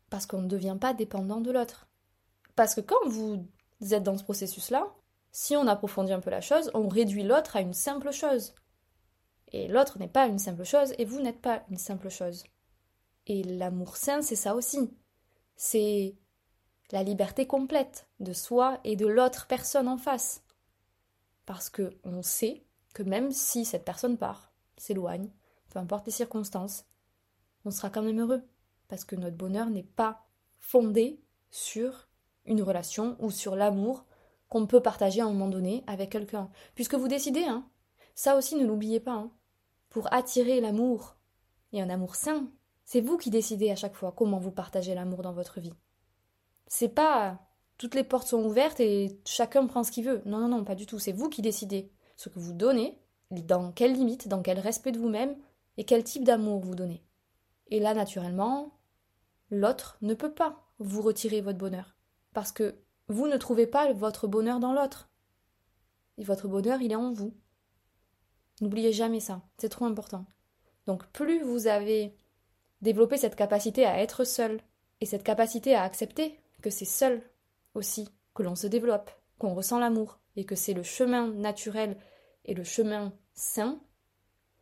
Parce 0.09 0.25
qu'on 0.25 0.41
ne 0.41 0.49
devient 0.49 0.79
pas 0.81 0.95
dépendant 0.95 1.43
de 1.43 1.51
l'autre. 1.51 1.87
Parce 2.57 2.75
que 2.75 2.81
quand 2.81 3.07
vous 3.11 3.47
êtes 3.91 4.03
dans 4.03 4.17
ce 4.17 4.25
processus-là, 4.25 4.91
si 5.33 5.55
on 5.55 5.67
approfondit 5.67 6.15
un 6.15 6.21
peu 6.21 6.31
la 6.31 6.41
chose, 6.41 6.71
on 6.73 6.89
réduit 6.89 7.25
l'autre 7.25 7.57
à 7.57 7.61
une 7.61 7.75
simple 7.75 8.11
chose. 8.11 8.55
Et 9.53 9.69
l'autre 9.69 9.99
n'est 9.99 10.09
pas 10.09 10.29
une 10.29 10.39
simple 10.39 10.65
chose, 10.65 10.95
et 10.97 11.05
vous 11.05 11.21
n'êtes 11.21 11.43
pas 11.43 11.63
une 11.69 11.77
simple 11.77 12.09
chose. 12.09 12.45
Et 13.27 13.43
l'amour 13.43 13.99
sain, 13.99 14.23
c'est 14.23 14.35
ça 14.35 14.55
aussi. 14.55 14.97
C'est 15.57 16.17
la 16.91 17.03
liberté 17.03 17.47
complète 17.47 18.09
de 18.19 18.33
soi 18.33 18.81
et 18.85 18.97
de 18.97 19.07
l'autre 19.07 19.47
personne 19.47 19.89
en 19.89 19.99
face. 19.99 20.43
Parce 21.45 21.69
que 21.69 21.99
on 22.03 22.23
sait 22.23 22.65
même 23.03 23.31
si 23.31 23.65
cette 23.65 23.85
personne 23.85 24.19
part, 24.19 24.53
s'éloigne, 24.77 25.31
peu 25.71 25.79
importe 25.79 26.07
les 26.07 26.13
circonstances, 26.13 26.85
on 27.65 27.71
sera 27.71 27.91
quand 27.91 28.03
même 28.03 28.21
heureux. 28.21 28.43
Parce 28.89 29.05
que 29.05 29.17
notre 29.17 29.37
bonheur 29.37 29.69
n'est 29.69 29.83
pas 29.83 30.27
fondé 30.59 31.21
sur 31.51 32.09
une 32.47 32.63
relation 32.63 33.17
ou 33.21 33.31
sur 33.31 33.55
l'amour 33.55 34.07
qu'on 34.49 34.67
peut 34.67 34.81
partager 34.81 35.21
à 35.21 35.27
un 35.27 35.33
moment 35.33 35.49
donné 35.49 35.85
avec 35.87 36.11
quelqu'un. 36.11 36.51
Puisque 36.75 36.95
vous 36.95 37.09
décidez, 37.09 37.45
hein. 37.45 37.69
Ça 38.15 38.37
aussi, 38.37 38.57
ne 38.57 38.67
l'oubliez 38.67 39.01
pas, 39.01 39.13
hein 39.13 39.31
pour 39.91 40.13
attirer 40.13 40.61
l'amour, 40.61 41.17
et 41.73 41.81
un 41.81 41.91
amour 41.91 42.15
sain, 42.15 42.51
c'est 42.85 43.01
vous 43.01 43.17
qui 43.17 43.31
décidez 43.31 43.71
à 43.71 43.77
chaque 43.77 43.95
fois 43.95 44.13
comment 44.13 44.39
vous 44.39 44.51
partagez 44.51 44.95
l'amour 44.95 45.23
dans 45.23 45.33
votre 45.33 45.61
vie. 45.61 45.75
C'est 46.67 46.89
pas 46.89 47.41
toutes 47.77 47.95
les 47.95 48.05
portes 48.05 48.29
sont 48.29 48.45
ouvertes 48.45 48.81
et 48.81 49.21
chacun 49.25 49.67
prend 49.67 49.85
ce 49.85 49.93
qu'il 49.93 50.05
veut. 50.05 50.23
Non, 50.25 50.39
non, 50.39 50.49
non, 50.49 50.65
pas 50.65 50.75
du 50.75 50.87
tout. 50.87 50.99
C'est 50.99 51.13
vous 51.13 51.29
qui 51.29 51.43
décidez 51.43 51.93
ce 52.19 52.29
que 52.29 52.41
vous 52.41 52.53
donnez, 52.53 53.01
dans 53.31 53.71
quelles 53.71 53.95
limites, 53.95 54.29
dans 54.29 54.43
quel 54.43 54.59
respect 54.59 54.93
de 54.93 54.99
vous-même 54.99 55.37
et 55.77 55.85
quel 55.85 56.03
type 56.03 56.25
d'amour 56.25 56.61
vous 56.61 56.75
donnez. 56.75 57.03
Et 57.69 57.79
là, 57.79 57.95
naturellement, 57.95 58.77
l'autre 59.51 59.97
ne 60.03 60.15
peut 60.15 60.33
pas 60.33 60.67
vous 60.81 61.01
retirer 61.01 61.41
votre 61.41 61.59
bonheur. 61.59 61.97
Parce 62.35 62.51
que 62.51 62.75
vous 63.07 63.29
ne 63.29 63.37
trouvez 63.37 63.69
pas 63.69 63.93
votre 63.93 64.27
bonheur 64.27 64.59
dans 64.59 64.73
l'autre. 64.73 65.09
Et 66.19 66.25
votre 66.25 66.49
bonheur, 66.49 66.83
il 66.83 66.91
est 66.91 66.97
en 66.97 67.13
vous. 67.13 67.35
N'oubliez 68.61 68.93
jamais 68.93 69.21
ça, 69.21 69.41
c'est 69.57 69.69
trop 69.69 69.85
important. 69.85 70.27
Donc 70.87 71.07
plus 71.13 71.41
vous 71.45 71.69
avez 71.69 72.17
développé 72.83 73.17
cette 73.17 73.37
capacité 73.37 73.87
à 73.87 74.01
être 74.01 74.25
seul 74.25 74.61
et 75.01 75.07
cette 75.07 75.23
capacité 75.23 75.77
à 75.77 75.85
accepter 75.85 76.41
que 76.63 76.71
c'est 76.71 76.85
seul 76.85 77.23
aussi 77.75 78.09
que 78.35 78.43
l'on 78.43 78.57
se 78.57 78.67
développe, 78.67 79.13
qu'on 79.39 79.55
ressent 79.55 79.79
l'amour 79.79 80.19
et 80.39 80.45
que 80.45 80.55
c'est 80.55 80.73
le 80.73 80.85
chemin 80.85 81.27
naturel 81.33 81.99
et 82.45 82.55
le 82.55 82.63
chemin 82.63 83.13
sain, 83.35 83.81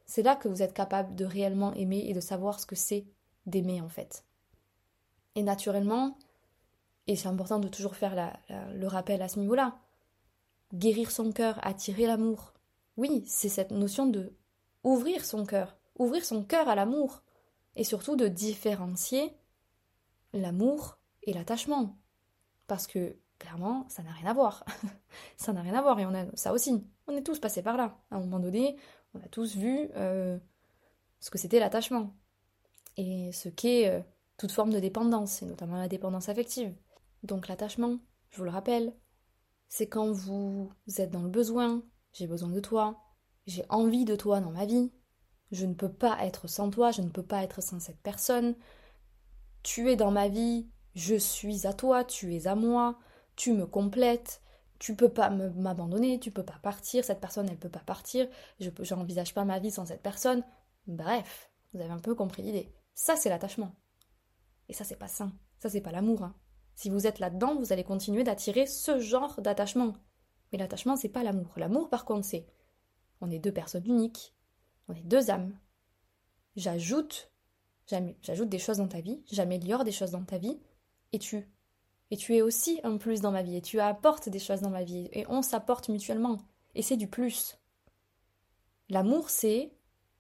c'est 0.06 0.22
là 0.22 0.34
que 0.34 0.48
vous 0.48 0.62
êtes 0.62 0.72
capable 0.72 1.14
de 1.14 1.26
réellement 1.26 1.74
aimer 1.74 2.06
et 2.06 2.14
de 2.14 2.20
savoir 2.20 2.60
ce 2.60 2.64
que 2.64 2.74
c'est 2.74 3.04
d'aimer 3.44 3.82
en 3.82 3.88
fait. 3.90 4.24
Et 5.34 5.42
naturellement, 5.42 6.16
et 7.06 7.14
c'est 7.14 7.28
important 7.28 7.58
de 7.58 7.68
toujours 7.68 7.94
faire 7.94 8.38
le 8.48 8.86
rappel 8.86 9.20
à 9.20 9.28
ce 9.28 9.38
niveau-là, 9.38 9.78
guérir 10.72 11.10
son 11.10 11.30
cœur, 11.30 11.58
attirer 11.60 12.06
l'amour, 12.06 12.54
oui, 12.96 13.22
c'est 13.26 13.50
cette 13.50 13.70
notion 13.70 14.06
de 14.06 14.32
ouvrir 14.82 15.26
son 15.26 15.44
cœur, 15.44 15.76
ouvrir 15.98 16.24
son 16.24 16.42
cœur 16.42 16.70
à 16.70 16.74
l'amour, 16.74 17.22
et 17.74 17.84
surtout 17.84 18.16
de 18.16 18.28
différencier 18.28 19.36
l'amour 20.32 20.96
et 21.22 21.34
l'attachement. 21.34 21.98
Parce 22.66 22.86
que 22.86 23.18
clairement, 23.38 23.86
ça 23.88 24.02
n'a 24.02 24.12
rien 24.12 24.30
à 24.30 24.34
voir. 24.34 24.64
ça 25.36 25.52
n'a 25.52 25.62
rien 25.62 25.74
à 25.74 25.82
voir, 25.82 25.98
et 25.98 26.06
on 26.06 26.14
a 26.14 26.24
ça 26.34 26.52
aussi. 26.52 26.86
On 27.06 27.16
est 27.16 27.22
tous 27.22 27.38
passés 27.38 27.62
par 27.62 27.76
là. 27.76 27.98
À 28.10 28.16
un 28.16 28.20
moment 28.20 28.40
donné, 28.40 28.76
on 29.14 29.20
a 29.20 29.28
tous 29.28 29.56
vu 29.56 29.88
euh, 29.96 30.38
ce 31.20 31.30
que 31.30 31.38
c'était 31.38 31.60
l'attachement. 31.60 32.14
Et 32.96 33.30
ce 33.32 33.48
qu'est 33.48 33.88
euh, 33.88 34.00
toute 34.36 34.52
forme 34.52 34.72
de 34.72 34.80
dépendance, 34.80 35.42
et 35.42 35.46
notamment 35.46 35.76
la 35.76 35.88
dépendance 35.88 36.28
affective. 36.28 36.74
Donc 37.22 37.48
l'attachement, 37.48 37.98
je 38.30 38.38
vous 38.38 38.44
le 38.44 38.50
rappelle, 38.50 38.94
c'est 39.68 39.88
quand 39.88 40.10
vous 40.10 40.72
êtes 40.98 41.10
dans 41.10 41.22
le 41.22 41.28
besoin, 41.28 41.82
j'ai 42.12 42.26
besoin 42.26 42.50
de 42.50 42.60
toi, 42.60 43.02
j'ai 43.46 43.64
envie 43.68 44.04
de 44.04 44.16
toi 44.16 44.40
dans 44.40 44.50
ma 44.50 44.66
vie, 44.66 44.92
je 45.52 45.66
ne 45.66 45.74
peux 45.74 45.92
pas 45.92 46.24
être 46.24 46.48
sans 46.48 46.70
toi, 46.70 46.90
je 46.90 47.02
ne 47.02 47.08
peux 47.08 47.22
pas 47.22 47.42
être 47.42 47.62
sans 47.62 47.80
cette 47.80 48.00
personne, 48.00 48.56
tu 49.62 49.90
es 49.90 49.96
dans 49.96 50.10
ma 50.10 50.28
vie, 50.28 50.68
je 50.94 51.16
suis 51.16 51.66
à 51.66 51.72
toi, 51.72 52.04
tu 52.04 52.34
es 52.34 52.46
à 52.46 52.54
moi, 52.54 52.98
tu 53.36 53.52
me 53.52 53.66
complètes, 53.66 54.42
tu 54.78 54.94
peux 54.94 55.08
pas 55.08 55.30
m'abandonner, 55.30 56.18
tu 56.18 56.30
peux 56.30 56.44
pas 56.44 56.58
partir, 56.62 57.04
cette 57.04 57.20
personne 57.20 57.48
elle 57.48 57.58
peut 57.58 57.68
pas 57.68 57.80
partir, 57.80 58.28
je 58.60 58.94
n'envisage 58.94 59.34
pas 59.34 59.44
ma 59.44 59.58
vie 59.58 59.70
sans 59.70 59.86
cette 59.86 60.02
personne. 60.02 60.44
Bref, 60.86 61.50
vous 61.72 61.80
avez 61.80 61.92
un 61.92 61.98
peu 61.98 62.14
compris 62.14 62.42
l'idée. 62.42 62.72
Ça 62.94 63.16
c'est 63.16 63.28
l'attachement. 63.28 63.74
Et 64.68 64.72
ça 64.72 64.84
c'est 64.84 64.96
pas 64.96 65.08
sain, 65.08 65.32
ça 65.58 65.70
c'est 65.70 65.80
pas 65.80 65.92
l'amour. 65.92 66.22
Hein. 66.22 66.34
Si 66.74 66.90
vous 66.90 67.06
êtes 67.06 67.20
là-dedans, 67.20 67.56
vous 67.56 67.72
allez 67.72 67.84
continuer 67.84 68.22
d'attirer 68.22 68.66
ce 68.66 68.98
genre 68.98 69.40
d'attachement. 69.40 69.94
Mais 70.52 70.58
l'attachement, 70.58 70.96
c'est 70.96 71.08
pas 71.08 71.22
l'amour. 71.22 71.52
L'amour, 71.56 71.88
par 71.88 72.04
contre, 72.04 72.26
c'est 72.26 72.46
on 73.20 73.30
est 73.30 73.38
deux 73.38 73.52
personnes 73.52 73.86
uniques, 73.86 74.34
on 74.88 74.94
est 74.94 75.02
deux 75.02 75.30
âmes. 75.30 75.58
J'ajoute, 76.54 77.32
j'ajoute 78.22 78.48
des 78.48 78.58
choses 78.58 78.76
dans 78.78 78.88
ta 78.88 79.00
vie, 79.00 79.22
j'améliore 79.30 79.84
des 79.84 79.92
choses 79.92 80.10
dans 80.10 80.24
ta 80.24 80.38
vie, 80.38 80.60
et 81.12 81.18
tu. 81.18 81.48
Et 82.10 82.16
tu 82.16 82.36
es 82.36 82.42
aussi 82.42 82.80
un 82.84 82.96
plus 82.98 83.20
dans 83.20 83.32
ma 83.32 83.42
vie, 83.42 83.56
et 83.56 83.62
tu 83.62 83.80
apportes 83.80 84.28
des 84.28 84.38
choses 84.38 84.60
dans 84.60 84.70
ma 84.70 84.84
vie, 84.84 85.08
et 85.12 85.26
on 85.28 85.42
s'apporte 85.42 85.88
mutuellement. 85.88 86.38
Et 86.74 86.82
c'est 86.82 86.96
du 86.96 87.08
plus. 87.08 87.58
L'amour, 88.88 89.30
c'est 89.30 89.72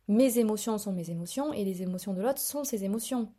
mes 0.08 0.38
émotions 0.38 0.78
sont 0.78 0.92
mes 0.92 1.10
émotions, 1.10 1.52
et 1.52 1.64
les 1.64 1.82
émotions 1.82 2.14
de 2.14 2.22
l'autre 2.22 2.40
sont 2.40 2.64
ses 2.64 2.84
émotions. 2.84 3.32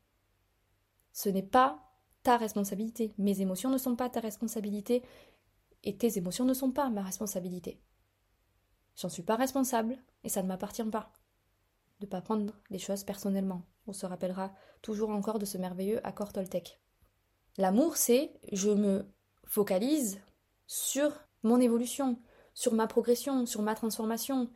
Ce 1.14 1.30
n'est 1.30 1.44
pas 1.44 1.84
ta 2.24 2.38
responsabilité. 2.38 3.14
Mes 3.18 3.42
émotions 3.42 3.70
ne 3.70 3.78
sont 3.78 3.96
pas 3.96 4.10
ta 4.10 4.20
responsabilité, 4.20 5.04
et 5.84 5.98
tes 5.98 6.18
émotions 6.18 6.46
ne 6.46 6.54
sont 6.54 6.72
pas 6.72 6.90
ma 6.90 7.02
responsabilité. 7.02 7.82
J'en 8.98 9.10
suis 9.10 9.24
pas 9.24 9.36
responsable 9.36 9.98
et 10.24 10.30
ça 10.30 10.42
ne 10.42 10.48
m'appartient 10.48 10.84
pas. 10.84 11.14
De 12.00 12.06
pas 12.06 12.22
prendre 12.22 12.54
les 12.70 12.80
choses 12.80 13.04
personnellement. 13.04 13.62
On 13.86 13.94
se 13.94 14.06
rappellera 14.06 14.54
toujours 14.82 15.12
encore 15.12 15.40
de 15.40 15.46
ce 15.46 15.58
merveilleux 15.58 16.06
accord 16.06 16.34
Toltec. 16.34 16.82
L'amour, 17.58 17.98
c'est 17.98 18.32
je 18.52 18.70
me 18.70 19.06
focalise 19.46 20.20
sur 20.68 21.12
mon 21.44 21.60
évolution, 21.60 22.20
sur 22.54 22.74
ma 22.74 22.88
progression, 22.88 23.46
sur 23.46 23.62
ma 23.62 23.76
transformation. 23.76 24.50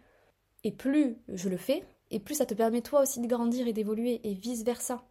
Et 0.64 0.72
plus 0.72 1.18
je 1.28 1.50
le 1.50 1.58
fais, 1.58 1.84
et 2.12 2.20
plus 2.20 2.36
ça 2.36 2.46
te 2.46 2.54
permet 2.54 2.82
toi 2.82 3.02
aussi 3.02 3.20
de 3.20 3.28
grandir 3.28 3.68
et 3.68 3.74
d'évoluer, 3.74 4.22
et 4.24 4.36
vice 4.36 4.64
versa. 4.64 5.04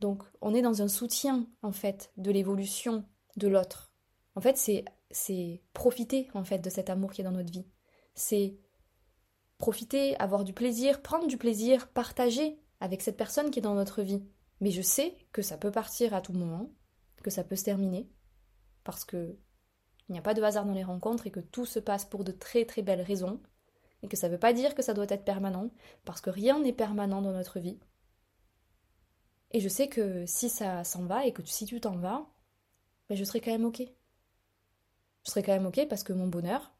Donc 0.00 0.22
on 0.40 0.54
est 0.54 0.62
dans 0.62 0.82
un 0.82 0.88
soutien, 0.88 1.46
en 1.62 1.72
fait, 1.72 2.12
de 2.16 2.30
l'évolution 2.30 3.04
de 3.36 3.48
l'autre. 3.48 3.92
En 4.34 4.40
fait, 4.40 4.56
c'est 4.56 4.84
c'est 5.10 5.62
profiter 5.72 6.28
en 6.34 6.44
fait 6.44 6.58
de 6.58 6.70
cet 6.70 6.90
amour 6.90 7.12
qui 7.12 7.20
est 7.20 7.24
dans 7.24 7.32
notre 7.32 7.52
vie. 7.52 7.66
C'est 8.14 8.58
profiter, 9.58 10.16
avoir 10.16 10.44
du 10.44 10.52
plaisir, 10.52 11.02
prendre 11.02 11.26
du 11.26 11.36
plaisir, 11.36 11.88
partager 11.88 12.58
avec 12.80 13.02
cette 13.02 13.16
personne 13.16 13.50
qui 13.50 13.58
est 13.58 13.62
dans 13.62 13.74
notre 13.74 14.02
vie. 14.02 14.24
Mais 14.60 14.70
je 14.70 14.82
sais 14.82 15.16
que 15.32 15.42
ça 15.42 15.56
peut 15.56 15.70
partir 15.70 16.14
à 16.14 16.20
tout 16.20 16.32
moment, 16.32 16.70
que 17.22 17.30
ça 17.30 17.44
peut 17.44 17.56
se 17.56 17.64
terminer, 17.64 18.08
parce 18.84 19.04
que 19.04 19.36
il 20.08 20.12
n'y 20.12 20.18
a 20.18 20.22
pas 20.22 20.34
de 20.34 20.42
hasard 20.42 20.66
dans 20.66 20.74
les 20.74 20.82
rencontres 20.82 21.28
et 21.28 21.30
que 21.30 21.40
tout 21.40 21.66
se 21.66 21.78
passe 21.78 22.04
pour 22.04 22.24
de 22.24 22.32
très 22.32 22.64
très 22.64 22.82
belles 22.82 23.02
raisons, 23.02 23.40
et 24.02 24.08
que 24.08 24.16
ça 24.16 24.28
ne 24.28 24.32
veut 24.32 24.38
pas 24.38 24.52
dire 24.52 24.74
que 24.74 24.82
ça 24.82 24.94
doit 24.94 25.06
être 25.08 25.24
permanent, 25.24 25.70
parce 26.04 26.20
que 26.20 26.30
rien 26.30 26.58
n'est 26.58 26.72
permanent 26.72 27.22
dans 27.22 27.32
notre 27.32 27.60
vie. 27.60 27.78
Et 29.52 29.60
je 29.60 29.68
sais 29.68 29.88
que 29.88 30.24
si 30.26 30.48
ça 30.48 30.84
s'en 30.84 31.04
va 31.06 31.26
et 31.26 31.32
que 31.32 31.44
si 31.44 31.66
tu 31.66 31.80
t'en 31.80 31.96
vas, 31.96 32.26
ben 33.08 33.16
je 33.16 33.24
serai 33.24 33.40
quand 33.40 33.50
même 33.50 33.64
ok. 33.64 33.82
Je 35.24 35.30
serai 35.30 35.42
quand 35.42 35.52
même 35.52 35.66
ok 35.66 35.88
parce 35.88 36.04
que 36.04 36.12
mon 36.12 36.28
bonheur, 36.28 36.72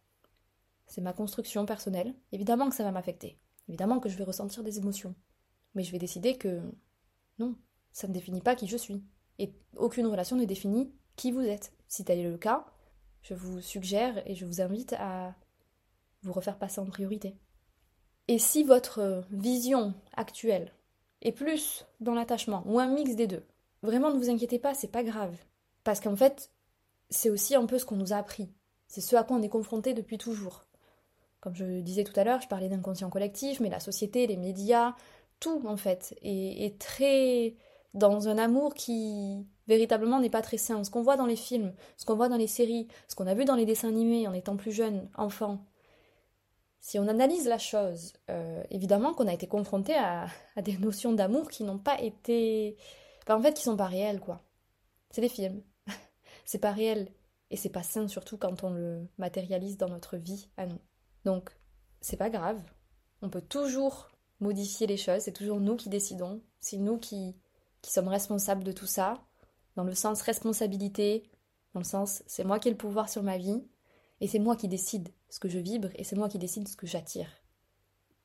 c'est 0.86 1.00
ma 1.00 1.12
construction 1.12 1.66
personnelle. 1.66 2.14
Évidemment 2.32 2.68
que 2.68 2.76
ça 2.76 2.84
va 2.84 2.92
m'affecter. 2.92 3.38
Évidemment 3.68 4.00
que 4.00 4.08
je 4.08 4.16
vais 4.16 4.24
ressentir 4.24 4.62
des 4.62 4.78
émotions. 4.78 5.14
Mais 5.74 5.82
je 5.82 5.92
vais 5.92 5.98
décider 5.98 6.36
que 6.36 6.60
non, 7.38 7.56
ça 7.92 8.08
ne 8.08 8.12
définit 8.12 8.40
pas 8.40 8.54
qui 8.54 8.66
je 8.66 8.76
suis. 8.76 9.04
Et 9.40 9.52
aucune 9.76 10.06
relation 10.06 10.36
ne 10.36 10.44
définit 10.44 10.92
qui 11.16 11.32
vous 11.32 11.40
êtes. 11.40 11.72
Si 11.88 12.04
tel 12.04 12.18
est 12.18 12.30
le 12.30 12.38
cas, 12.38 12.66
je 13.22 13.34
vous 13.34 13.60
suggère 13.60 14.22
et 14.28 14.34
je 14.34 14.44
vous 14.44 14.60
invite 14.60 14.94
à 14.98 15.34
vous 16.22 16.32
refaire 16.32 16.58
passer 16.58 16.80
en 16.80 16.86
priorité. 16.86 17.36
Et 18.28 18.38
si 18.38 18.62
votre 18.62 19.24
vision 19.30 19.94
actuelle 20.14 20.72
est 21.22 21.32
plus 21.32 21.86
dans 22.00 22.14
l'attachement 22.14 22.62
ou 22.66 22.78
un 22.78 22.86
mix 22.86 23.16
des 23.16 23.26
deux, 23.26 23.44
vraiment 23.82 24.12
ne 24.12 24.18
vous 24.18 24.30
inquiétez 24.30 24.58
pas, 24.58 24.74
c'est 24.74 24.92
pas 24.92 25.02
grave. 25.02 25.36
Parce 25.84 26.00
qu'en 26.00 26.16
fait, 26.16 26.50
c'est 27.08 27.30
aussi 27.30 27.54
un 27.54 27.66
peu 27.66 27.78
ce 27.78 27.84
qu'on 27.84 27.96
nous 27.96 28.12
a 28.12 28.16
appris. 28.16 28.52
C'est 28.86 29.00
ce 29.00 29.16
à 29.16 29.24
quoi 29.24 29.36
on 29.36 29.42
est 29.42 29.48
confronté 29.48 29.94
depuis 29.94 30.18
toujours. 30.18 30.66
Comme 31.40 31.54
je 31.54 31.80
disais 31.80 32.04
tout 32.04 32.18
à 32.20 32.24
l'heure, 32.24 32.42
je 32.42 32.48
parlais 32.48 32.68
d'inconscient 32.68 33.08
collectif, 33.08 33.60
mais 33.60 33.70
la 33.70 33.80
société, 33.80 34.26
les 34.26 34.36
médias, 34.36 34.94
tout 35.40 35.62
en 35.66 35.76
fait, 35.76 36.14
est, 36.22 36.78
très 36.78 37.54
dans 37.94 38.28
un 38.28 38.38
amour 38.38 38.74
qui 38.74 39.46
véritablement 39.66 40.20
n'est 40.20 40.30
pas 40.30 40.42
très 40.42 40.58
sain. 40.58 40.84
Ce 40.84 40.90
qu'on 40.90 41.02
voit 41.02 41.16
dans 41.16 41.26
les 41.26 41.36
films, 41.36 41.74
ce 41.96 42.04
qu'on 42.04 42.16
voit 42.16 42.28
dans 42.28 42.36
les 42.36 42.46
séries, 42.46 42.88
ce 43.08 43.14
qu'on 43.14 43.26
a 43.26 43.34
vu 43.34 43.44
dans 43.44 43.56
les 43.56 43.66
dessins 43.66 43.88
animés 43.88 44.28
en 44.28 44.32
étant 44.32 44.56
plus 44.56 44.72
jeune, 44.72 45.08
enfant. 45.16 45.64
Si 46.80 46.98
on 46.98 47.08
analyse 47.08 47.46
la 47.46 47.58
chose, 47.58 48.14
euh, 48.30 48.62
évidemment 48.70 49.12
qu'on 49.12 49.26
a 49.26 49.34
été 49.34 49.46
confronté 49.46 49.94
à, 49.94 50.28
des 50.62 50.78
notions 50.78 51.12
d'amour 51.12 51.50
qui 51.50 51.64
n'ont 51.64 51.78
pas 51.78 52.00
été. 52.00 52.76
en 53.28 53.40
fait, 53.40 53.54
qui 53.54 53.62
sont 53.62 53.76
pas 53.76 53.86
réelles, 53.86 54.20
quoi. 54.20 54.42
C'est 55.10 55.20
des 55.20 55.28
films. 55.28 55.62
c'est 56.44 56.58
pas 56.58 56.72
réel. 56.72 57.12
Et 57.50 57.56
c'est 57.56 57.68
pas 57.68 57.82
sain, 57.82 58.06
surtout 58.08 58.38
quand 58.38 58.62
on 58.64 58.70
le 58.70 59.08
matérialise 59.18 59.76
dans 59.76 59.88
notre 59.88 60.16
vie 60.16 60.48
à 60.56 60.66
nous. 60.66 60.78
Donc, 61.24 61.50
c'est 62.00 62.16
pas 62.16 62.30
grave. 62.30 62.62
On 63.22 63.28
peut 63.28 63.42
toujours 63.42 64.08
modifier 64.38 64.86
les 64.86 64.96
choses, 64.96 65.22
c'est 65.22 65.32
toujours 65.32 65.60
nous 65.60 65.76
qui 65.76 65.90
décidons, 65.90 66.40
c'est 66.60 66.78
nous 66.78 66.96
qui, 66.96 67.36
qui 67.82 67.92
sommes 67.92 68.08
responsables 68.08 68.64
de 68.64 68.72
tout 68.72 68.86
ça, 68.86 69.22
dans 69.76 69.84
le 69.84 69.94
sens 69.94 70.22
responsabilité, 70.22 71.30
dans 71.74 71.80
le 71.80 71.84
sens 71.84 72.22
c'est 72.26 72.44
moi 72.44 72.58
qui 72.58 72.68
ai 72.68 72.72
le 72.72 72.76
pouvoir 72.76 73.08
sur 73.08 73.22
ma 73.22 73.38
vie, 73.38 73.62
et 74.20 74.28
c'est 74.28 74.38
moi 74.38 74.56
qui 74.56 74.68
décide 74.68 75.08
ce 75.28 75.40
que 75.40 75.48
je 75.48 75.58
vibre, 75.58 75.88
et 75.94 76.04
c'est 76.04 76.16
moi 76.16 76.28
qui 76.28 76.38
décide 76.38 76.68
ce 76.68 76.76
que 76.76 76.86
j'attire. 76.86 77.30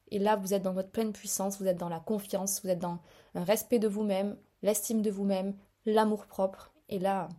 Et 0.09 0.19
là, 0.19 0.35
vous 0.35 0.53
êtes 0.53 0.61
dans 0.61 0.73
votre 0.73 0.91
pleine 0.91 1.13
puissance, 1.13 1.59
vous 1.59 1.67
êtes 1.67 1.77
dans 1.77 1.89
la 1.89 1.99
confiance, 1.99 2.61
vous 2.61 2.69
êtes 2.69 2.79
dans 2.79 2.99
un 3.33 3.43
respect 3.43 3.79
de 3.79 3.87
vous-même, 3.87 4.37
l'estime 4.61 5.01
de 5.01 5.09
vous-même, 5.09 5.55
l'amour 5.85 6.25
propre, 6.27 6.73
et 6.89 6.99
là, 6.99 7.29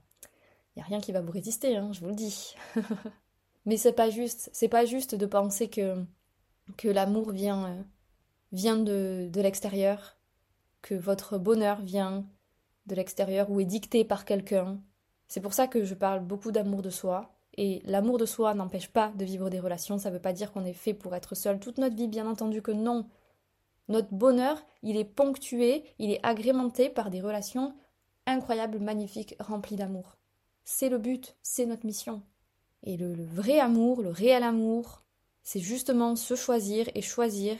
il 0.74 0.80
n'y 0.80 0.82
a 0.82 0.86
rien 0.86 1.00
qui 1.00 1.12
va 1.12 1.20
vous 1.20 1.32
résister, 1.32 1.76
hein, 1.76 1.90
je 1.92 2.00
vous 2.00 2.08
le 2.08 2.14
dis. 2.14 2.54
Mais 3.66 3.76
c'est 3.76 3.92
pas 3.92 4.10
juste, 4.10 4.50
c'est 4.52 4.68
pas 4.68 4.84
juste 4.84 5.14
de 5.14 5.26
penser 5.26 5.68
que, 5.68 6.04
que 6.76 6.88
l'amour 6.88 7.32
vient, 7.32 7.66
euh, 7.66 7.82
vient 8.52 8.76
de, 8.76 9.28
de 9.32 9.40
l'extérieur, 9.40 10.15
que 10.86 10.94
votre 10.94 11.36
bonheur 11.36 11.80
vient 11.80 12.24
de 12.86 12.94
l'extérieur 12.94 13.50
ou 13.50 13.58
est 13.58 13.64
dicté 13.64 14.04
par 14.04 14.24
quelqu'un. 14.24 14.80
C'est 15.26 15.40
pour 15.40 15.52
ça 15.52 15.66
que 15.66 15.84
je 15.84 15.94
parle 15.94 16.20
beaucoup 16.20 16.52
d'amour 16.52 16.80
de 16.80 16.90
soi. 16.90 17.34
Et 17.56 17.82
l'amour 17.84 18.18
de 18.18 18.26
soi 18.26 18.54
n'empêche 18.54 18.88
pas 18.88 19.12
de 19.16 19.24
vivre 19.24 19.50
des 19.50 19.58
relations, 19.58 19.98
ça 19.98 20.10
ne 20.10 20.14
veut 20.14 20.20
pas 20.20 20.32
dire 20.32 20.52
qu'on 20.52 20.64
est 20.64 20.72
fait 20.72 20.94
pour 20.94 21.16
être 21.16 21.34
seul 21.34 21.58
toute 21.58 21.78
notre 21.78 21.96
vie, 21.96 22.06
bien 22.06 22.28
entendu 22.28 22.62
que 22.62 22.70
non. 22.70 23.08
Notre 23.88 24.14
bonheur, 24.14 24.64
il 24.82 24.96
est 24.96 25.04
ponctué, 25.04 25.82
il 25.98 26.12
est 26.12 26.24
agrémenté 26.24 26.88
par 26.88 27.10
des 27.10 27.20
relations 27.20 27.74
incroyables, 28.26 28.78
magnifiques, 28.78 29.34
remplies 29.40 29.76
d'amour. 29.76 30.16
C'est 30.64 30.88
le 30.88 30.98
but, 30.98 31.36
c'est 31.42 31.66
notre 31.66 31.86
mission. 31.86 32.22
Et 32.84 32.96
le, 32.96 33.24
vrai 33.24 33.58
amour, 33.58 34.02
le 34.02 34.10
réel 34.10 34.44
amour, 34.44 35.02
c'est 35.42 35.60
justement 35.60 36.14
se 36.14 36.36
choisir 36.36 36.88
et 36.94 37.02
choisir 37.02 37.56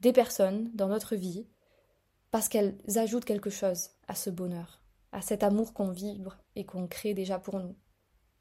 des 0.00 0.12
personnes 0.12 0.70
dans 0.74 0.88
notre 0.88 1.14
vie 1.14 1.46
parce 2.30 2.48
qu'elles 2.48 2.78
ajoutent 2.96 3.24
quelque 3.24 3.50
chose 3.50 3.90
à 4.08 4.14
ce 4.14 4.30
bonheur, 4.30 4.82
à 5.12 5.22
cet 5.22 5.42
amour 5.42 5.72
qu'on 5.72 5.90
vibre 5.90 6.38
et 6.54 6.64
qu'on 6.64 6.86
crée 6.86 7.14
déjà 7.14 7.38
pour 7.38 7.58
nous. 7.58 7.74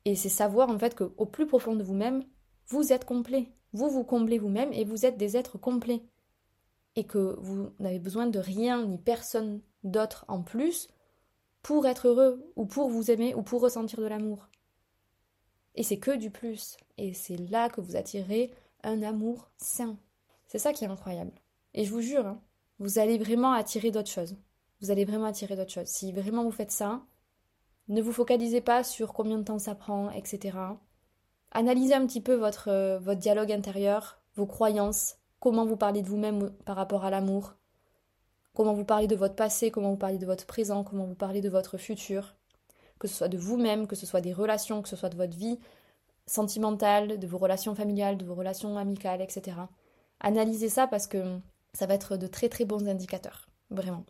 Et 0.05 0.15
c'est 0.15 0.29
savoir 0.29 0.69
en 0.69 0.77
fait 0.77 0.95
qu'au 0.95 1.25
plus 1.25 1.47
profond 1.47 1.75
de 1.75 1.83
vous-même, 1.83 2.23
vous 2.67 2.93
êtes 2.93 3.05
complet. 3.05 3.51
Vous 3.73 3.89
vous 3.89 4.03
comblez 4.03 4.37
vous-même 4.37 4.71
et 4.71 4.85
vous 4.85 5.05
êtes 5.05 5.17
des 5.17 5.35
êtres 5.37 5.57
complets. 5.57 6.03
Et 6.95 7.05
que 7.05 7.35
vous 7.39 7.71
n'avez 7.79 7.99
besoin 7.99 8.27
de 8.27 8.39
rien 8.39 8.85
ni 8.85 8.97
personne 8.97 9.61
d'autre 9.83 10.25
en 10.27 10.41
plus 10.41 10.87
pour 11.61 11.85
être 11.87 12.07
heureux 12.07 12.51
ou 12.55 12.65
pour 12.65 12.89
vous 12.89 13.11
aimer 13.11 13.35
ou 13.35 13.41
pour 13.41 13.61
ressentir 13.61 13.99
de 13.99 14.05
l'amour. 14.05 14.49
Et 15.73 15.83
c'est 15.83 15.99
que 15.99 16.15
du 16.15 16.31
plus. 16.31 16.77
Et 16.97 17.13
c'est 17.13 17.37
là 17.37 17.69
que 17.69 17.81
vous 17.81 17.95
attirez 17.95 18.53
un 18.83 19.01
amour 19.01 19.49
sain. 19.57 19.97
C'est 20.47 20.59
ça 20.59 20.71
qui 20.71 20.85
est 20.85 20.87
incroyable. 20.87 21.33
Et 21.73 21.83
je 21.83 21.91
vous 21.91 22.01
jure, 22.01 22.25
hein, 22.25 22.41
vous 22.79 22.99
allez 22.99 23.17
vraiment 23.17 23.53
attirer 23.53 23.91
d'autres 23.91 24.09
choses. 24.09 24.35
Vous 24.81 24.91
allez 24.91 25.05
vraiment 25.05 25.25
attirer 25.25 25.55
d'autres 25.55 25.71
choses. 25.71 25.87
Si 25.87 26.11
vraiment 26.11 26.43
vous 26.43 26.51
faites 26.51 26.71
ça, 26.71 27.01
ne 27.87 28.01
vous 28.01 28.11
focalisez 28.11 28.61
pas 28.61 28.83
sur 28.83 29.13
combien 29.13 29.37
de 29.37 29.43
temps 29.43 29.59
ça 29.59 29.75
prend, 29.75 30.11
etc. 30.11 30.57
Analysez 31.51 31.93
un 31.93 32.05
petit 32.05 32.21
peu 32.21 32.35
votre, 32.35 32.69
euh, 32.69 32.99
votre 32.99 33.19
dialogue 33.19 33.51
intérieur, 33.51 34.19
vos 34.35 34.45
croyances, 34.45 35.15
comment 35.39 35.65
vous 35.65 35.77
parlez 35.77 36.01
de 36.01 36.07
vous-même 36.07 36.51
par 36.65 36.75
rapport 36.75 37.05
à 37.05 37.09
l'amour, 37.09 37.55
comment 38.53 38.73
vous 38.73 38.85
parlez 38.85 39.07
de 39.07 39.15
votre 39.15 39.35
passé, 39.35 39.71
comment 39.71 39.91
vous 39.91 39.97
parlez 39.97 40.17
de 40.17 40.25
votre 40.25 40.45
présent, 40.45 40.83
comment 40.83 41.05
vous 41.05 41.15
parlez 41.15 41.41
de 41.41 41.49
votre 41.49 41.77
futur 41.77 42.35
que 42.99 43.07
ce 43.07 43.15
soit 43.15 43.27
de 43.27 43.37
vous-même, 43.37 43.87
que 43.87 43.95
ce 43.95 44.05
soit 44.05 44.21
des 44.21 44.33
relations, 44.33 44.81
que 44.81 44.89
ce 44.89 44.95
soit 44.95 45.09
de 45.09 45.17
votre 45.17 45.35
vie 45.37 45.59
sentimentale, 46.25 47.19
de 47.19 47.27
vos 47.27 47.37
relations 47.37 47.75
familiales, 47.75 48.17
de 48.17 48.25
vos 48.25 48.35
relations 48.35 48.77
amicales, 48.77 49.21
etc. 49.21 49.57
Analysez 50.19 50.69
ça 50.69 50.87
parce 50.87 51.07
que 51.07 51.39
ça 51.75 51.85
va 51.85 51.93
être 51.93 52.17
de 52.17 52.27
très 52.27 52.49
très 52.49 52.65
bons 52.65 52.87
indicateurs, 52.87 53.47
vraiment. 53.69 54.05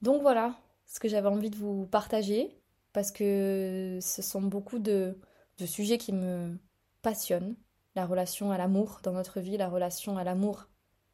Donc 0.00 0.22
voilà 0.22 0.56
ce 0.86 0.98
que 0.98 1.08
j'avais 1.08 1.28
envie 1.28 1.50
de 1.50 1.56
vous 1.56 1.86
partager, 1.86 2.58
parce 2.92 3.10
que 3.10 3.98
ce 4.00 4.22
sont 4.22 4.42
beaucoup 4.42 4.78
de, 4.78 5.16
sujets 5.64 5.98
qui 5.98 6.12
me 6.12 6.58
passionnent. 7.02 7.54
La 7.94 8.04
relation 8.04 8.50
à 8.50 8.58
l'amour 8.58 9.00
dans 9.04 9.12
notre 9.12 9.40
vie, 9.40 9.56
la 9.56 9.68
relation 9.68 10.16
à 10.16 10.24
l'amour 10.24 10.68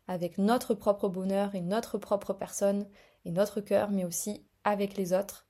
avec 0.07 0.39
notre 0.39 0.73
propre 0.73 1.09
bonheur 1.09 1.55
et 1.55 1.61
notre 1.61 1.99
propre 1.99 2.33
personne 2.33 2.87
et 3.27 3.31
notre 3.31 3.61
cœur, 3.61 3.91
mais 3.91 4.05
aussi 4.05 4.47
avec 4.65 4.97
les 4.97 5.13
autres. 5.13 5.47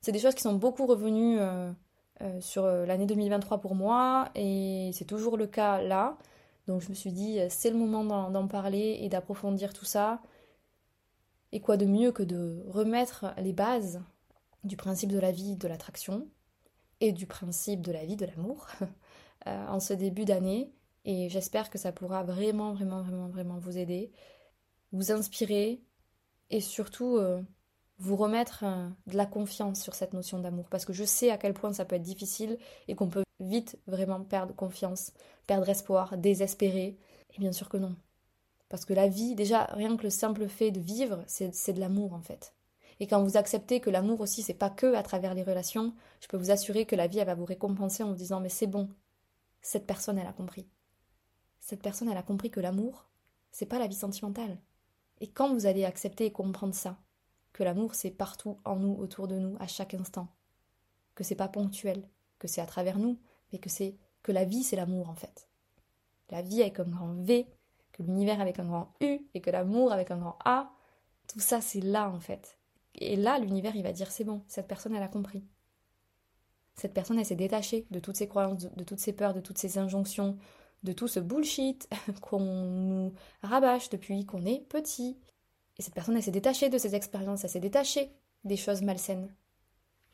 C'est 0.00 0.12
des 0.12 0.18
choses 0.18 0.34
qui 0.34 0.42
sont 0.42 0.54
beaucoup 0.54 0.86
revenues 0.86 1.38
euh, 1.40 1.70
euh, 2.22 2.40
sur 2.40 2.64
euh, 2.64 2.86
l'année 2.86 3.06
2023 3.06 3.60
pour 3.60 3.74
moi 3.74 4.30
et 4.34 4.90
c'est 4.94 5.04
toujours 5.04 5.36
le 5.36 5.46
cas 5.46 5.82
là. 5.82 6.16
Donc 6.68 6.82
je 6.82 6.90
me 6.90 6.94
suis 6.94 7.12
dit, 7.12 7.38
c'est 7.48 7.70
le 7.70 7.76
moment 7.76 8.04
d'en 8.30 8.46
parler 8.46 8.98
et 9.00 9.08
d'approfondir 9.08 9.72
tout 9.72 9.86
ça. 9.86 10.22
Et 11.50 11.60
quoi 11.60 11.78
de 11.78 11.86
mieux 11.86 12.12
que 12.12 12.22
de 12.22 12.62
remettre 12.68 13.34
les 13.38 13.54
bases 13.54 14.02
du 14.64 14.76
principe 14.76 15.10
de 15.10 15.18
la 15.18 15.32
vie 15.32 15.56
de 15.56 15.66
l'attraction 15.66 16.28
et 17.00 17.12
du 17.12 17.26
principe 17.26 17.80
de 17.80 17.90
la 17.90 18.04
vie 18.04 18.16
de 18.16 18.26
l'amour 18.26 18.66
en 19.46 19.80
ce 19.80 19.94
début 19.94 20.26
d'année. 20.26 20.70
Et 21.06 21.30
j'espère 21.30 21.70
que 21.70 21.78
ça 21.78 21.90
pourra 21.90 22.22
vraiment, 22.22 22.74
vraiment, 22.74 23.00
vraiment, 23.00 23.28
vraiment 23.28 23.58
vous 23.58 23.78
aider, 23.78 24.12
vous 24.92 25.10
inspirer 25.10 25.80
et 26.50 26.60
surtout 26.60 27.18
vous 27.98 28.16
remettre 28.16 28.64
euh, 28.64 28.88
de 29.06 29.16
la 29.16 29.26
confiance 29.26 29.80
sur 29.80 29.94
cette 29.94 30.12
notion 30.12 30.38
d'amour 30.38 30.66
parce 30.70 30.84
que 30.84 30.92
je 30.92 31.04
sais 31.04 31.30
à 31.30 31.38
quel 31.38 31.54
point 31.54 31.72
ça 31.72 31.84
peut 31.84 31.96
être 31.96 32.02
difficile 32.02 32.58
et 32.86 32.94
qu'on 32.94 33.08
peut 33.08 33.24
vite 33.40 33.78
vraiment 33.86 34.20
perdre 34.20 34.54
confiance, 34.54 35.12
perdre 35.46 35.68
espoir, 35.68 36.16
désespérer. 36.16 36.96
Et 37.34 37.38
bien 37.38 37.52
sûr 37.52 37.68
que 37.68 37.76
non. 37.76 37.96
Parce 38.68 38.84
que 38.84 38.92
la 38.92 39.08
vie, 39.08 39.34
déjà, 39.34 39.64
rien 39.64 39.96
que 39.96 40.02
le 40.02 40.10
simple 40.10 40.48
fait 40.48 40.70
de 40.70 40.80
vivre, 40.80 41.24
c'est 41.26 41.72
de 41.72 41.80
l'amour 41.80 42.12
en 42.12 42.20
fait. 42.20 42.54
Et 43.00 43.06
quand 43.06 43.22
vous 43.22 43.36
acceptez 43.36 43.80
que 43.80 43.90
l'amour 43.90 44.20
aussi, 44.20 44.42
c'est 44.42 44.54
pas 44.54 44.70
que 44.70 44.94
à 44.94 45.02
travers 45.02 45.34
les 45.34 45.42
relations, 45.42 45.94
je 46.20 46.26
peux 46.26 46.36
vous 46.36 46.50
assurer 46.50 46.84
que 46.84 46.96
la 46.96 47.06
vie, 47.06 47.18
elle 47.18 47.26
va 47.26 47.34
vous 47.34 47.44
récompenser 47.44 48.02
en 48.02 48.08
vous 48.08 48.16
disant 48.16 48.40
Mais 48.40 48.48
c'est 48.48 48.66
bon, 48.66 48.90
cette 49.62 49.86
personne, 49.86 50.18
elle 50.18 50.26
a 50.26 50.32
compris. 50.32 50.66
Cette 51.60 51.82
personne, 51.82 52.08
elle 52.08 52.16
a 52.16 52.22
compris 52.22 52.50
que 52.50 52.60
l'amour, 52.60 53.08
c'est 53.52 53.66
pas 53.66 53.78
la 53.78 53.86
vie 53.86 53.94
sentimentale. 53.94 54.58
Et 55.20 55.28
quand 55.28 55.52
vous 55.52 55.66
allez 55.66 55.84
accepter 55.84 56.26
et 56.26 56.32
comprendre 56.32 56.74
ça, 56.74 56.98
que 57.58 57.64
l'amour 57.64 57.96
c'est 57.96 58.12
partout 58.12 58.60
en 58.64 58.76
nous, 58.76 58.94
autour 58.94 59.26
de 59.26 59.36
nous, 59.36 59.56
à 59.58 59.66
chaque 59.66 59.92
instant, 59.92 60.28
que 61.16 61.24
c'est 61.24 61.34
pas 61.34 61.48
ponctuel, 61.48 62.08
que 62.38 62.46
c'est 62.46 62.60
à 62.60 62.66
travers 62.66 63.00
nous, 63.00 63.18
mais 63.52 63.58
que 63.58 63.68
c'est 63.68 63.96
que 64.22 64.30
la 64.30 64.44
vie 64.44 64.62
c'est 64.62 64.76
l'amour 64.76 65.08
en 65.08 65.16
fait. 65.16 65.48
La 66.30 66.40
vie 66.40 66.62
avec 66.62 66.78
un 66.78 66.84
grand 66.84 67.14
V, 67.14 67.48
que 67.90 68.04
l'univers 68.04 68.40
avec 68.40 68.60
un 68.60 68.66
grand 68.66 68.94
U 69.00 69.26
et 69.34 69.40
que 69.40 69.50
l'amour 69.50 69.90
avec 69.90 70.12
un 70.12 70.18
grand 70.18 70.38
A, 70.44 70.70
tout 71.26 71.40
ça 71.40 71.60
c'est 71.60 71.80
là 71.80 72.08
en 72.08 72.20
fait. 72.20 72.60
Et 72.94 73.16
là 73.16 73.40
l'univers 73.40 73.74
il 73.74 73.82
va 73.82 73.90
dire 73.90 74.12
c'est 74.12 74.22
bon, 74.22 74.44
cette 74.46 74.68
personne 74.68 74.94
elle 74.94 75.02
a 75.02 75.08
compris. 75.08 75.42
Cette 76.76 76.94
personne 76.94 77.18
elle 77.18 77.26
s'est 77.26 77.34
détachée 77.34 77.88
de 77.90 77.98
toutes 77.98 78.18
ses 78.18 78.28
croyances, 78.28 78.72
de, 78.72 78.84
toutes 78.84 79.00
ses 79.00 79.12
peurs, 79.12 79.34
de 79.34 79.40
toutes 79.40 79.58
ses 79.58 79.78
injonctions, 79.78 80.38
de 80.84 80.92
tout 80.92 81.08
ce 81.08 81.18
bullshit 81.18 81.88
qu'on 82.22 82.38
nous 82.38 83.14
rabâche 83.42 83.88
depuis 83.88 84.24
qu'on 84.26 84.46
est 84.46 84.60
petit. 84.68 85.18
Et 85.78 85.82
cette 85.82 85.94
personne, 85.94 86.16
elle 86.16 86.22
s'est 86.22 86.30
détachée 86.30 86.68
de 86.68 86.78
ses 86.78 86.94
expériences, 86.94 87.44
elle 87.44 87.50
s'est 87.50 87.60
détachée 87.60 88.10
des 88.44 88.56
choses 88.56 88.82
malsaines. 88.82 89.34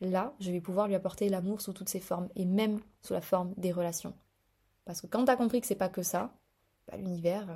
Là, 0.01 0.33
je 0.39 0.51
vais 0.51 0.61
pouvoir 0.61 0.87
lui 0.87 0.95
apporter 0.95 1.29
l'amour 1.29 1.61
sous 1.61 1.73
toutes 1.73 1.89
ses 1.89 1.99
formes, 1.99 2.29
et 2.35 2.45
même 2.45 2.81
sous 3.01 3.13
la 3.13 3.21
forme 3.21 3.53
des 3.57 3.71
relations. 3.71 4.13
Parce 4.85 5.01
que 5.01 5.07
quand 5.07 5.25
tu 5.25 5.31
as 5.31 5.35
compris 5.35 5.61
que 5.61 5.67
c'est 5.67 5.75
pas 5.75 5.89
que 5.89 6.03
ça, 6.03 6.33
bah, 6.87 6.97
l'univers 6.97 7.47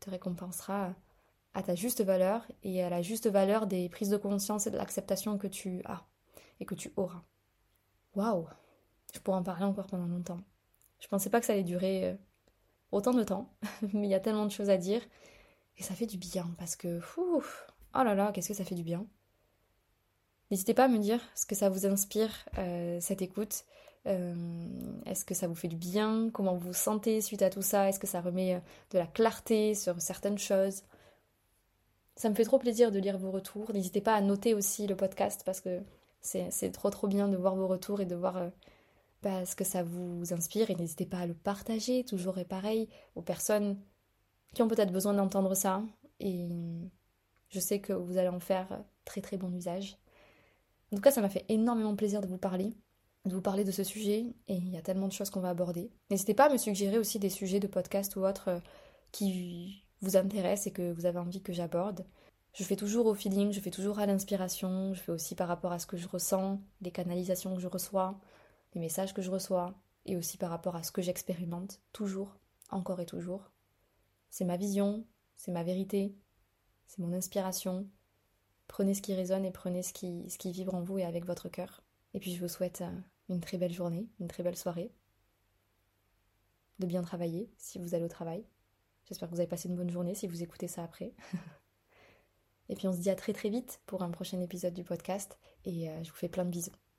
te 0.00 0.10
récompensera 0.10 0.94
à 1.54 1.62
ta 1.62 1.74
juste 1.74 2.02
valeur 2.02 2.46
et 2.62 2.82
à 2.82 2.90
la 2.90 3.02
juste 3.02 3.28
valeur 3.28 3.66
des 3.66 3.88
prises 3.88 4.10
de 4.10 4.16
conscience 4.16 4.66
et 4.66 4.70
de 4.70 4.76
l'acceptation 4.76 5.38
que 5.38 5.46
tu 5.46 5.82
as 5.84 6.06
et 6.60 6.64
que 6.64 6.74
tu 6.74 6.92
auras. 6.96 7.22
Waouh 8.14 8.46
Je 9.14 9.18
pourrais 9.20 9.38
en 9.38 9.42
parler 9.42 9.64
encore 9.64 9.86
pendant 9.86 10.06
longtemps. 10.06 10.40
Je 11.00 11.08
pensais 11.08 11.30
pas 11.30 11.40
que 11.40 11.46
ça 11.46 11.52
allait 11.52 11.64
durer 11.64 12.04
euh, 12.06 12.14
autant 12.92 13.12
de 13.12 13.22
temps, 13.22 13.52
mais 13.92 14.06
il 14.06 14.10
y 14.10 14.14
a 14.14 14.20
tellement 14.20 14.46
de 14.46 14.50
choses 14.50 14.70
à 14.70 14.76
dire 14.76 15.02
et 15.78 15.82
ça 15.82 15.94
fait 15.94 16.06
du 16.06 16.18
bien 16.18 16.50
parce 16.58 16.76
que, 16.76 17.00
oh 17.16 17.42
là 17.94 18.14
là, 18.14 18.32
qu'est-ce 18.32 18.48
que 18.48 18.54
ça 18.54 18.64
fait 18.64 18.74
du 18.74 18.82
bien. 18.82 19.06
N'hésitez 20.50 20.74
pas 20.74 20.84
à 20.84 20.88
me 20.88 20.98
dire 20.98 21.20
ce 21.34 21.46
que 21.46 21.54
ça 21.54 21.68
vous 21.68 21.86
inspire, 21.86 22.30
euh, 22.58 22.98
cette 23.00 23.22
écoute. 23.22 23.64
Euh, 24.06 24.34
est-ce 25.06 25.24
que 25.24 25.34
ça 25.34 25.46
vous 25.46 25.54
fait 25.54 25.68
du 25.68 25.76
bien? 25.76 26.30
Comment 26.32 26.54
vous 26.54 26.68
vous 26.68 26.72
sentez 26.72 27.20
suite 27.20 27.42
à 27.42 27.50
tout 27.50 27.62
ça? 27.62 27.88
Est-ce 27.88 27.98
que 27.98 28.06
ça 28.06 28.20
remet 28.20 28.54
euh, 28.54 28.60
de 28.90 28.98
la 28.98 29.06
clarté 29.06 29.74
sur 29.74 30.00
certaines 30.00 30.38
choses? 30.38 30.82
Ça 32.16 32.30
me 32.30 32.34
fait 32.34 32.44
trop 32.44 32.58
plaisir 32.58 32.90
de 32.90 32.98
lire 32.98 33.18
vos 33.18 33.30
retours. 33.30 33.72
N'hésitez 33.72 34.00
pas 34.00 34.14
à 34.14 34.20
noter 34.20 34.54
aussi 34.54 34.86
le 34.86 34.96
podcast 34.96 35.42
parce 35.44 35.60
que 35.60 35.82
c'est 36.20 36.72
trop 36.72 36.90
trop 36.90 37.06
bien 37.06 37.28
de 37.28 37.36
voir 37.36 37.54
vos 37.54 37.68
retours 37.68 38.00
et 38.00 38.06
de 38.06 38.16
voir 38.16 38.50
bah, 39.22 39.46
ce 39.46 39.54
que 39.54 39.62
ça 39.62 39.84
vous 39.84 40.32
inspire. 40.32 40.70
Et 40.70 40.74
n'hésitez 40.74 41.06
pas 41.06 41.18
à 41.18 41.26
le 41.26 41.34
partager, 41.34 42.04
toujours 42.04 42.38
et 42.38 42.44
pareil, 42.44 42.88
aux 43.14 43.22
personnes 43.22 43.78
qui 44.54 44.62
ont 44.62 44.68
peut-être 44.68 44.92
besoin 44.92 45.14
d'entendre 45.14 45.54
ça. 45.54 45.82
Et 46.20 46.48
je 47.48 47.60
sais 47.60 47.80
que 47.80 47.92
vous 47.92 48.18
allez 48.18 48.28
en 48.28 48.40
faire 48.40 48.66
très 49.04 49.20
très 49.20 49.36
bon 49.36 49.52
usage. 49.52 49.98
En 50.92 50.96
tout 50.96 51.02
cas, 51.02 51.10
ça 51.10 51.20
m'a 51.20 51.28
fait 51.28 51.44
énormément 51.48 51.94
plaisir 51.96 52.20
de 52.20 52.26
vous 52.26 52.38
parler, 52.38 52.72
de 53.26 53.34
vous 53.34 53.42
parler 53.42 53.64
de 53.64 53.70
ce 53.70 53.84
sujet, 53.84 54.26
et 54.48 54.54
il 54.54 54.70
y 54.70 54.76
a 54.76 54.82
tellement 54.82 55.08
de 55.08 55.12
choses 55.12 55.30
qu'on 55.30 55.40
va 55.40 55.50
aborder. 55.50 55.90
N'hésitez 56.10 56.34
pas 56.34 56.46
à 56.46 56.52
me 56.52 56.56
suggérer 56.56 56.98
aussi 56.98 57.18
des 57.18 57.28
sujets 57.28 57.60
de 57.60 57.66
podcast 57.66 58.16
ou 58.16 58.24
autres 58.24 58.48
euh, 58.48 58.60
qui 59.12 59.84
vous 60.00 60.16
intéressent 60.16 60.68
et 60.68 60.72
que 60.72 60.92
vous 60.92 61.06
avez 61.06 61.18
envie 61.18 61.42
que 61.42 61.52
j'aborde. 61.52 62.06
Je 62.54 62.64
fais 62.64 62.76
toujours 62.76 63.06
au 63.06 63.14
feeling, 63.14 63.52
je 63.52 63.60
fais 63.60 63.70
toujours 63.70 63.98
à 63.98 64.06
l'inspiration, 64.06 64.94
je 64.94 65.00
fais 65.00 65.12
aussi 65.12 65.34
par 65.34 65.48
rapport 65.48 65.72
à 65.72 65.78
ce 65.78 65.86
que 65.86 65.96
je 65.96 66.08
ressens, 66.08 66.60
les 66.80 66.90
canalisations 66.90 67.54
que 67.54 67.60
je 67.60 67.68
reçois, 67.68 68.18
les 68.74 68.80
messages 68.80 69.12
que 69.12 69.22
je 69.22 69.30
reçois, 69.30 69.74
et 70.06 70.16
aussi 70.16 70.38
par 70.38 70.50
rapport 70.50 70.74
à 70.74 70.82
ce 70.82 70.90
que 70.90 71.02
j'expérimente, 71.02 71.80
toujours, 71.92 72.36
encore 72.70 73.00
et 73.00 73.06
toujours. 73.06 73.50
C'est 74.30 74.44
ma 74.44 74.56
vision, 74.56 75.06
c'est 75.36 75.52
ma 75.52 75.62
vérité, 75.62 76.14
c'est 76.86 77.00
mon 77.00 77.12
inspiration, 77.12 77.88
Prenez 78.68 78.94
ce 78.94 79.02
qui 79.02 79.14
résonne 79.14 79.46
et 79.46 79.50
prenez 79.50 79.82
ce 79.82 79.92
qui, 79.92 80.52
vibre 80.52 80.74
en 80.74 80.82
vous 80.82 80.98
et 80.98 81.04
avec 81.04 81.24
votre 81.24 81.48
cœur. 81.48 81.82
Et 82.14 82.20
puis 82.20 82.34
je 82.34 82.40
vous 82.40 82.48
souhaite 82.48 82.82
euh, 82.82 83.00
une 83.28 83.40
très 83.40 83.58
belle 83.58 83.72
journée, 83.72 84.08
une 84.20 84.28
très 84.28 84.42
belle 84.42 84.56
soirée. 84.56 84.92
De 86.78 86.86
bien 86.86 87.02
travailler 87.02 87.50
si 87.56 87.78
vous 87.78 87.94
allez 87.94 88.04
au 88.04 88.08
travail. 88.08 88.46
J'espère 89.06 89.28
que 89.28 89.34
vous 89.34 89.40
avez 89.40 89.48
passé 89.48 89.68
une 89.68 89.74
bonne 89.74 89.90
journée 89.90 90.14
si 90.14 90.28
vous 90.28 90.42
écoutez 90.42 90.68
ça 90.68 90.84
après. 90.84 91.14
et 92.68 92.76
puis 92.76 92.86
on 92.86 92.92
se 92.92 92.98
dit 92.98 93.10
à 93.10 93.16
très 93.16 93.32
très 93.32 93.48
vite 93.48 93.80
pour 93.86 94.02
un 94.02 94.10
prochain 94.10 94.38
épisode 94.40 94.74
du 94.74 94.84
podcast 94.84 95.38
et 95.64 95.88
euh, 95.88 96.04
je 96.04 96.10
vous 96.10 96.16
fais 96.16 96.28
plein 96.28 96.44
de 96.44 96.50
bisous. 96.50 96.87